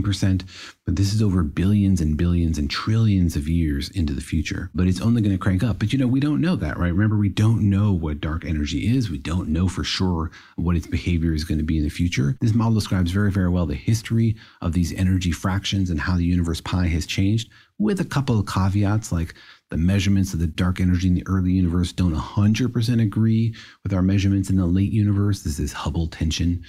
99%. 0.03 0.43
But 0.85 0.95
this 0.95 1.13
is 1.13 1.21
over 1.21 1.41
billions 1.41 1.99
and 1.99 2.15
billions 2.15 2.59
and 2.59 2.69
trillions 2.69 3.35
of 3.35 3.47
years 3.47 3.89
into 3.89 4.13
the 4.13 4.21
future. 4.21 4.69
But 4.75 4.87
it's 4.87 5.01
only 5.01 5.21
going 5.21 5.35
to 5.35 5.41
crank 5.41 5.63
up. 5.63 5.79
But 5.79 5.91
you 5.91 5.97
know, 5.97 6.07
we 6.07 6.19
don't 6.19 6.41
know 6.41 6.55
that, 6.55 6.77
right? 6.77 6.93
Remember, 6.93 7.17
we 7.17 7.29
don't 7.29 7.67
know 7.69 7.91
what 7.91 8.21
dark 8.21 8.45
energy 8.45 8.95
is. 8.95 9.09
We 9.09 9.17
don't 9.17 9.49
know 9.49 9.67
for 9.67 9.83
sure 9.83 10.29
what 10.57 10.75
its 10.75 10.85
behavior 10.85 11.33
is 11.33 11.43
going 11.43 11.57
to 11.57 11.63
be 11.63 11.77
in 11.77 11.83
the 11.83 11.89
future. 11.89 12.37
This 12.39 12.53
model 12.53 12.75
describes 12.75 13.11
very, 13.11 13.31
very 13.31 13.49
well 13.49 13.65
the 13.65 13.73
history 13.73 14.35
of 14.61 14.73
these 14.73 14.93
energy 14.93 15.31
fractions 15.31 15.89
and 15.89 15.99
how 15.99 16.17
the 16.17 16.25
universe 16.25 16.61
pie 16.61 16.87
has 16.87 17.07
changed, 17.07 17.49
with 17.77 17.99
a 17.99 18.05
couple 18.05 18.39
of 18.39 18.45
caveats 18.45 19.11
like 19.11 19.33
the 19.69 19.77
measurements 19.77 20.33
of 20.33 20.39
the 20.39 20.47
dark 20.47 20.79
energy 20.79 21.07
in 21.07 21.15
the 21.15 21.25
early 21.27 21.51
universe 21.51 21.91
don't 21.91 22.15
100% 22.15 23.01
agree 23.01 23.55
with 23.83 23.93
our 23.93 24.01
measurements 24.01 24.49
in 24.49 24.57
the 24.57 24.65
late 24.65 24.91
universe. 24.91 25.41
This 25.41 25.59
is 25.59 25.73
Hubble 25.73 26.07
tension. 26.07 26.63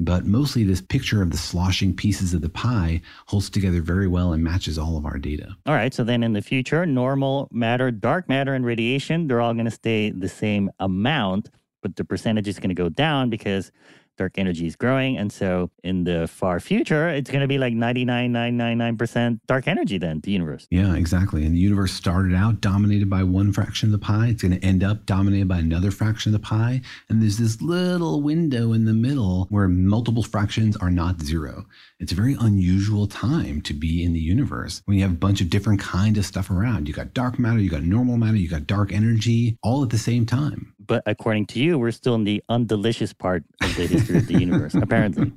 But 0.00 0.26
mostly, 0.26 0.62
this 0.62 0.80
picture 0.80 1.22
of 1.22 1.30
the 1.30 1.36
sloshing 1.36 1.94
pieces 1.94 2.32
of 2.32 2.40
the 2.40 2.48
pie 2.48 3.00
holds 3.26 3.50
together 3.50 3.82
very 3.82 4.06
well 4.06 4.32
and 4.32 4.44
matches 4.44 4.78
all 4.78 4.96
of 4.96 5.04
our 5.04 5.18
data. 5.18 5.56
All 5.66 5.74
right. 5.74 5.92
So 5.92 6.04
then 6.04 6.22
in 6.22 6.34
the 6.34 6.42
future, 6.42 6.86
normal 6.86 7.48
matter, 7.50 7.90
dark 7.90 8.28
matter, 8.28 8.54
and 8.54 8.64
radiation, 8.64 9.26
they're 9.26 9.40
all 9.40 9.54
going 9.54 9.64
to 9.64 9.72
stay 9.72 10.10
the 10.10 10.28
same 10.28 10.70
amount, 10.78 11.50
but 11.82 11.96
the 11.96 12.04
percentage 12.04 12.46
is 12.46 12.60
going 12.60 12.68
to 12.68 12.74
go 12.74 12.88
down 12.88 13.28
because 13.28 13.72
dark 14.18 14.36
energy 14.36 14.66
is 14.66 14.76
growing. 14.76 15.16
And 15.16 15.32
so 15.32 15.70
in 15.82 16.04
the 16.04 16.28
far 16.28 16.60
future, 16.60 17.08
it's 17.08 17.30
going 17.30 17.40
to 17.40 17.48
be 17.48 17.56
like 17.56 17.72
99.999% 17.72 19.40
dark 19.46 19.66
energy 19.66 19.96
then, 19.96 20.20
the 20.20 20.32
universe. 20.32 20.66
Yeah, 20.70 20.94
exactly. 20.94 21.46
And 21.46 21.54
the 21.54 21.60
universe 21.60 21.92
started 21.92 22.34
out 22.34 22.60
dominated 22.60 23.08
by 23.08 23.22
one 23.22 23.52
fraction 23.52 23.88
of 23.88 23.92
the 23.92 24.04
pie. 24.04 24.28
It's 24.28 24.42
going 24.42 24.58
to 24.58 24.66
end 24.66 24.84
up 24.84 25.06
dominated 25.06 25.48
by 25.48 25.58
another 25.58 25.90
fraction 25.90 26.34
of 26.34 26.40
the 26.40 26.46
pie. 26.46 26.82
And 27.08 27.22
there's 27.22 27.38
this 27.38 27.62
little 27.62 28.20
window 28.20 28.72
in 28.72 28.84
the 28.84 28.92
middle 28.92 29.46
where 29.50 29.68
multiple 29.68 30.22
fractions 30.22 30.76
are 30.76 30.90
not 30.90 31.22
zero. 31.22 31.66
It's 32.00 32.12
a 32.12 32.16
very 32.16 32.36
unusual 32.38 33.06
time 33.06 33.62
to 33.62 33.72
be 33.72 34.04
in 34.04 34.12
the 34.12 34.20
universe 34.20 34.82
when 34.84 34.96
you 34.96 35.02
have 35.02 35.12
a 35.12 35.16
bunch 35.16 35.40
of 35.40 35.48
different 35.48 35.80
kind 35.80 36.18
of 36.18 36.26
stuff 36.26 36.50
around. 36.50 36.88
You 36.88 36.94
got 36.94 37.14
dark 37.14 37.38
matter, 37.38 37.60
you 37.60 37.70
got 37.70 37.82
normal 37.82 38.16
matter, 38.16 38.36
you 38.36 38.48
got 38.48 38.66
dark 38.66 38.92
energy 38.92 39.56
all 39.62 39.82
at 39.82 39.90
the 39.90 39.98
same 39.98 40.26
time 40.26 40.74
but 40.88 41.04
according 41.06 41.46
to 41.46 41.60
you, 41.60 41.78
we're 41.78 41.92
still 41.92 42.16
in 42.16 42.24
the 42.24 42.42
undelicious 42.48 43.12
part 43.12 43.44
of 43.62 43.76
the 43.76 43.86
history 43.86 44.18
of 44.18 44.26
the 44.26 44.40
universe. 44.40 44.74
Apparently, 44.86 45.32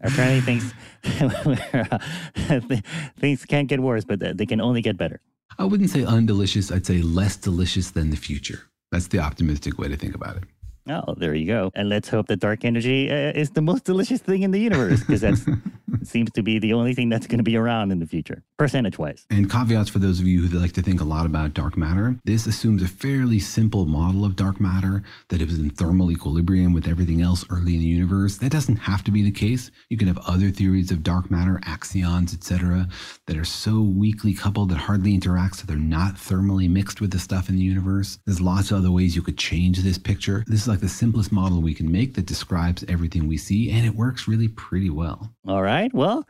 apparently 0.00 0.40
things 0.40 0.74
things 3.18 3.44
can't 3.44 3.68
get 3.68 3.80
worse, 3.80 4.04
but 4.04 4.36
they 4.36 4.46
can 4.46 4.60
only 4.60 4.82
get 4.82 4.96
better. 4.96 5.20
I 5.58 5.64
wouldn't 5.64 5.90
say 5.90 6.04
undelicious. 6.04 6.72
I'd 6.72 6.86
say 6.86 7.02
less 7.02 7.36
delicious 7.36 7.92
than 7.92 8.10
the 8.10 8.16
future. 8.16 8.68
That's 8.90 9.08
the 9.08 9.20
optimistic 9.20 9.78
way 9.78 9.88
to 9.88 9.96
think 9.96 10.14
about 10.14 10.36
it. 10.36 10.44
Oh, 10.88 11.14
there 11.16 11.34
you 11.34 11.46
go. 11.46 11.70
And 11.74 11.88
let's 11.88 12.08
hope 12.08 12.28
that 12.28 12.40
dark 12.40 12.64
energy 12.64 13.10
uh, 13.10 13.32
is 13.34 13.50
the 13.50 13.60
most 13.60 13.84
delicious 13.84 14.20
thing 14.20 14.42
in 14.42 14.52
the 14.52 14.58
universe 14.58 15.00
because 15.00 15.20
that 15.20 15.60
seems 16.02 16.30
to 16.32 16.42
be 16.42 16.58
the 16.58 16.72
only 16.72 16.94
thing 16.94 17.08
that's 17.08 17.26
going 17.26 17.38
to 17.38 17.44
be 17.44 17.56
around 17.56 17.92
in 17.92 17.98
the 17.98 18.06
future, 18.06 18.42
percentage 18.58 18.98
wise. 18.98 19.26
And 19.30 19.50
caveats 19.50 19.88
for 19.88 20.00
those 20.00 20.20
of 20.20 20.26
you 20.26 20.46
who 20.46 20.58
like 20.58 20.72
to 20.72 20.82
think 20.82 21.00
a 21.00 21.04
lot 21.04 21.26
about 21.26 21.54
dark 21.54 21.76
matter 21.76 22.16
this 22.24 22.46
assumes 22.46 22.82
a 22.82 22.88
fairly 22.88 23.38
simple 23.38 23.86
model 23.86 24.24
of 24.24 24.36
dark 24.36 24.60
matter 24.60 25.02
that 25.28 25.40
it 25.40 25.48
was 25.48 25.58
in 25.58 25.70
thermal 25.70 26.10
equilibrium 26.10 26.72
with 26.72 26.88
everything 26.88 27.22
else 27.22 27.44
early 27.50 27.74
in 27.74 27.80
the 27.80 27.86
universe. 27.86 28.36
That 28.38 28.52
doesn't 28.52 28.76
have 28.76 29.02
to 29.04 29.10
be 29.10 29.22
the 29.22 29.30
case. 29.30 29.70
You 29.88 29.96
can 29.96 30.08
have 30.08 30.18
other 30.18 30.50
theories 30.50 30.90
of 30.90 31.02
dark 31.02 31.30
matter, 31.30 31.60
axions, 31.64 32.34
etc., 32.34 32.88
that 33.26 33.36
are 33.36 33.44
so 33.44 33.80
weakly 33.80 34.34
coupled 34.34 34.70
that 34.70 34.76
hardly 34.76 35.14
interact, 35.14 35.56
so 35.56 35.66
they're 35.66 35.76
not 35.76 36.16
thermally 36.16 36.68
mixed 36.68 37.00
with 37.00 37.10
the 37.10 37.18
stuff 37.18 37.48
in 37.48 37.56
the 37.56 37.62
universe. 37.62 38.18
There's 38.26 38.40
lots 38.40 38.70
of 38.70 38.78
other 38.78 38.90
ways 38.90 39.16
you 39.16 39.22
could 39.22 39.38
change 39.38 39.78
this 39.78 39.98
picture. 39.98 40.44
This 40.46 40.62
is 40.62 40.68
like 40.68 40.80
the 40.80 40.88
simplest 40.88 41.32
model 41.32 41.62
we 41.62 41.74
can 41.74 41.90
make 41.90 42.14
that 42.14 42.26
describes 42.26 42.84
everything 42.88 43.26
we 43.26 43.38
see, 43.38 43.70
and 43.70 43.86
it 43.86 43.94
works 43.94 44.28
really 44.28 44.48
pretty 44.48 44.90
well. 44.90 45.32
All 45.46 45.62
right. 45.62 45.92
Well, 45.94 46.26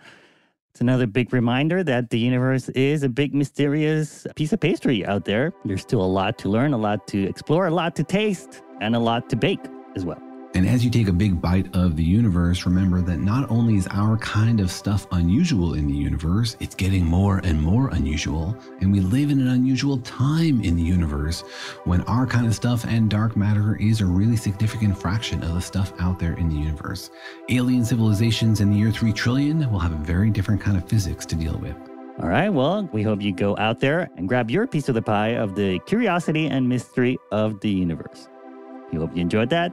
it's 0.73 0.81
another 0.81 1.07
big 1.07 1.33
reminder 1.33 1.83
that 1.85 2.11
the 2.11 2.19
universe 2.19 2.69
is 2.71 3.03
a 3.03 3.09
big, 3.09 3.35
mysterious 3.35 4.27
piece 4.37 4.53
of 4.53 4.61
pastry 4.61 5.05
out 5.07 5.25
there. 5.25 5.53
There's 5.64 5.83
still 5.83 6.03
a 6.03 6.07
lot 6.07 6.39
to 6.39 6.49
learn, 6.49 6.73
a 6.73 6.79
lot 6.79 7.07
to 7.09 7.25
explore, 7.25 7.66
a 7.66 7.71
lot 7.71 7.97
to 7.97 8.05
taste, 8.05 8.62
and 8.81 8.95
a 8.95 8.99
lot 9.01 9.29
to 9.31 9.37
bake 9.37 9.64
as 9.97 10.05
well. 10.05 10.28
And 10.55 10.66
as 10.66 10.82
you 10.82 10.90
take 10.90 11.09
a 11.09 11.12
big 11.12 11.42
bite 11.42 11.74
of 11.76 11.94
the 11.94 12.03
universe, 12.03 12.64
remember 12.64 13.03
that 13.03 13.18
not 13.18 13.51
only 13.51 13.76
is 13.76 13.86
our 13.90 14.16
kind 14.16 14.61
of 14.61 14.70
stuff 14.70 15.07
unusual 15.12 15.74
in 15.74 15.86
the 15.86 15.94
universe, 15.94 16.57
it's 16.59 16.74
getting 16.74 17.05
more 17.05 17.38
and 17.44 17.61
more 17.61 17.90
unusual. 17.90 18.57
And 18.80 18.90
we 18.90 19.01
live 19.01 19.30
in 19.30 19.40
an 19.40 19.49
unusual 19.49 19.99
time 19.99 20.62
in 20.62 20.74
the 20.74 20.82
universe 20.82 21.42
when 21.84 22.01
our 22.03 22.26
kind 22.26 22.46
of 22.46 22.55
stuff 22.55 22.84
and 22.86 23.11
dark 23.11 23.36
matter 23.36 23.76
is 23.76 24.01
a 24.01 24.07
really 24.07 24.36
significant 24.36 24.99
fraction 24.99 25.42
of 25.42 25.55
the 25.55 25.61
stuff 25.61 25.92
out 26.01 26.18
there 26.18 26.32
in 26.38 26.49
the 26.49 26.57
universe. 26.57 27.11
Alien 27.51 27.84
civilizations 27.84 28.61
in 28.61 28.70
the 28.70 28.76
year 28.76 28.90
3 28.90 29.12
trillion 29.12 29.70
will 29.70 29.78
have 29.78 29.92
a 29.92 30.05
very 30.05 30.30
different 30.30 30.62
kind 30.62 30.78
of 30.78 30.88
physics 30.88 31.26
to 31.26 31.36
deal 31.36 31.59
with. 31.59 31.76
All 32.20 32.28
right. 32.28 32.49
Well, 32.49 32.88
we 32.92 33.03
hope 33.03 33.20
you 33.20 33.32
go 33.32 33.55
out 33.59 33.80
there 33.80 34.09
and 34.16 34.26
grab 34.26 34.51
your 34.51 34.66
piece 34.66 34.88
of 34.88 34.94
the 34.94 35.03
pie 35.03 35.36
of 35.36 35.55
the 35.55 35.78
curiosity 35.80 36.46
and 36.46 36.68
mystery 36.68 37.18
of 37.30 37.61
the 37.61 37.70
universe. 37.70 38.28
We 38.90 38.99
hope 38.99 39.14
you 39.14 39.20
enjoyed 39.20 39.51
that. 39.51 39.72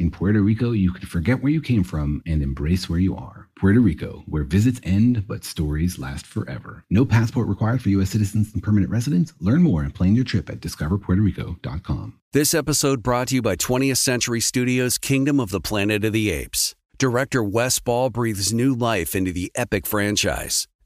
In 0.00 0.10
Puerto 0.10 0.40
Rico, 0.40 0.70
you 0.70 0.92
can 0.92 1.06
forget 1.06 1.42
where 1.42 1.52
you 1.52 1.60
came 1.60 1.84
from 1.84 2.22
and 2.26 2.42
embrace 2.42 2.88
where 2.88 2.98
you 2.98 3.14
are. 3.14 3.48
Puerto 3.58 3.80
Rico, 3.80 4.22
where 4.24 4.44
visits 4.44 4.80
end 4.82 5.28
but 5.28 5.44
stories 5.44 5.98
last 5.98 6.26
forever. 6.26 6.84
No 6.88 7.04
passport 7.04 7.48
required 7.48 7.82
for 7.82 7.90
U.S. 7.90 8.08
citizens 8.08 8.54
and 8.54 8.62
permanent 8.62 8.90
residents. 8.90 9.34
Learn 9.40 9.62
more 9.62 9.82
and 9.82 9.94
plan 9.94 10.16
your 10.16 10.24
trip 10.24 10.48
at 10.48 10.60
discoverpuertorico.com. 10.60 12.18
This 12.32 12.54
episode 12.54 13.02
brought 13.02 13.28
to 13.28 13.34
you 13.34 13.42
by 13.42 13.56
20th 13.56 13.98
Century 13.98 14.40
Studios' 14.40 14.96
Kingdom 14.96 15.38
of 15.38 15.50
the 15.50 15.60
Planet 15.60 16.02
of 16.06 16.14
the 16.14 16.30
Apes. 16.30 16.74
Director 16.96 17.44
Wes 17.44 17.78
Ball 17.78 18.08
breathes 18.08 18.54
new 18.54 18.74
life 18.74 19.14
into 19.14 19.32
the 19.32 19.52
epic 19.54 19.86
franchise. 19.86 20.66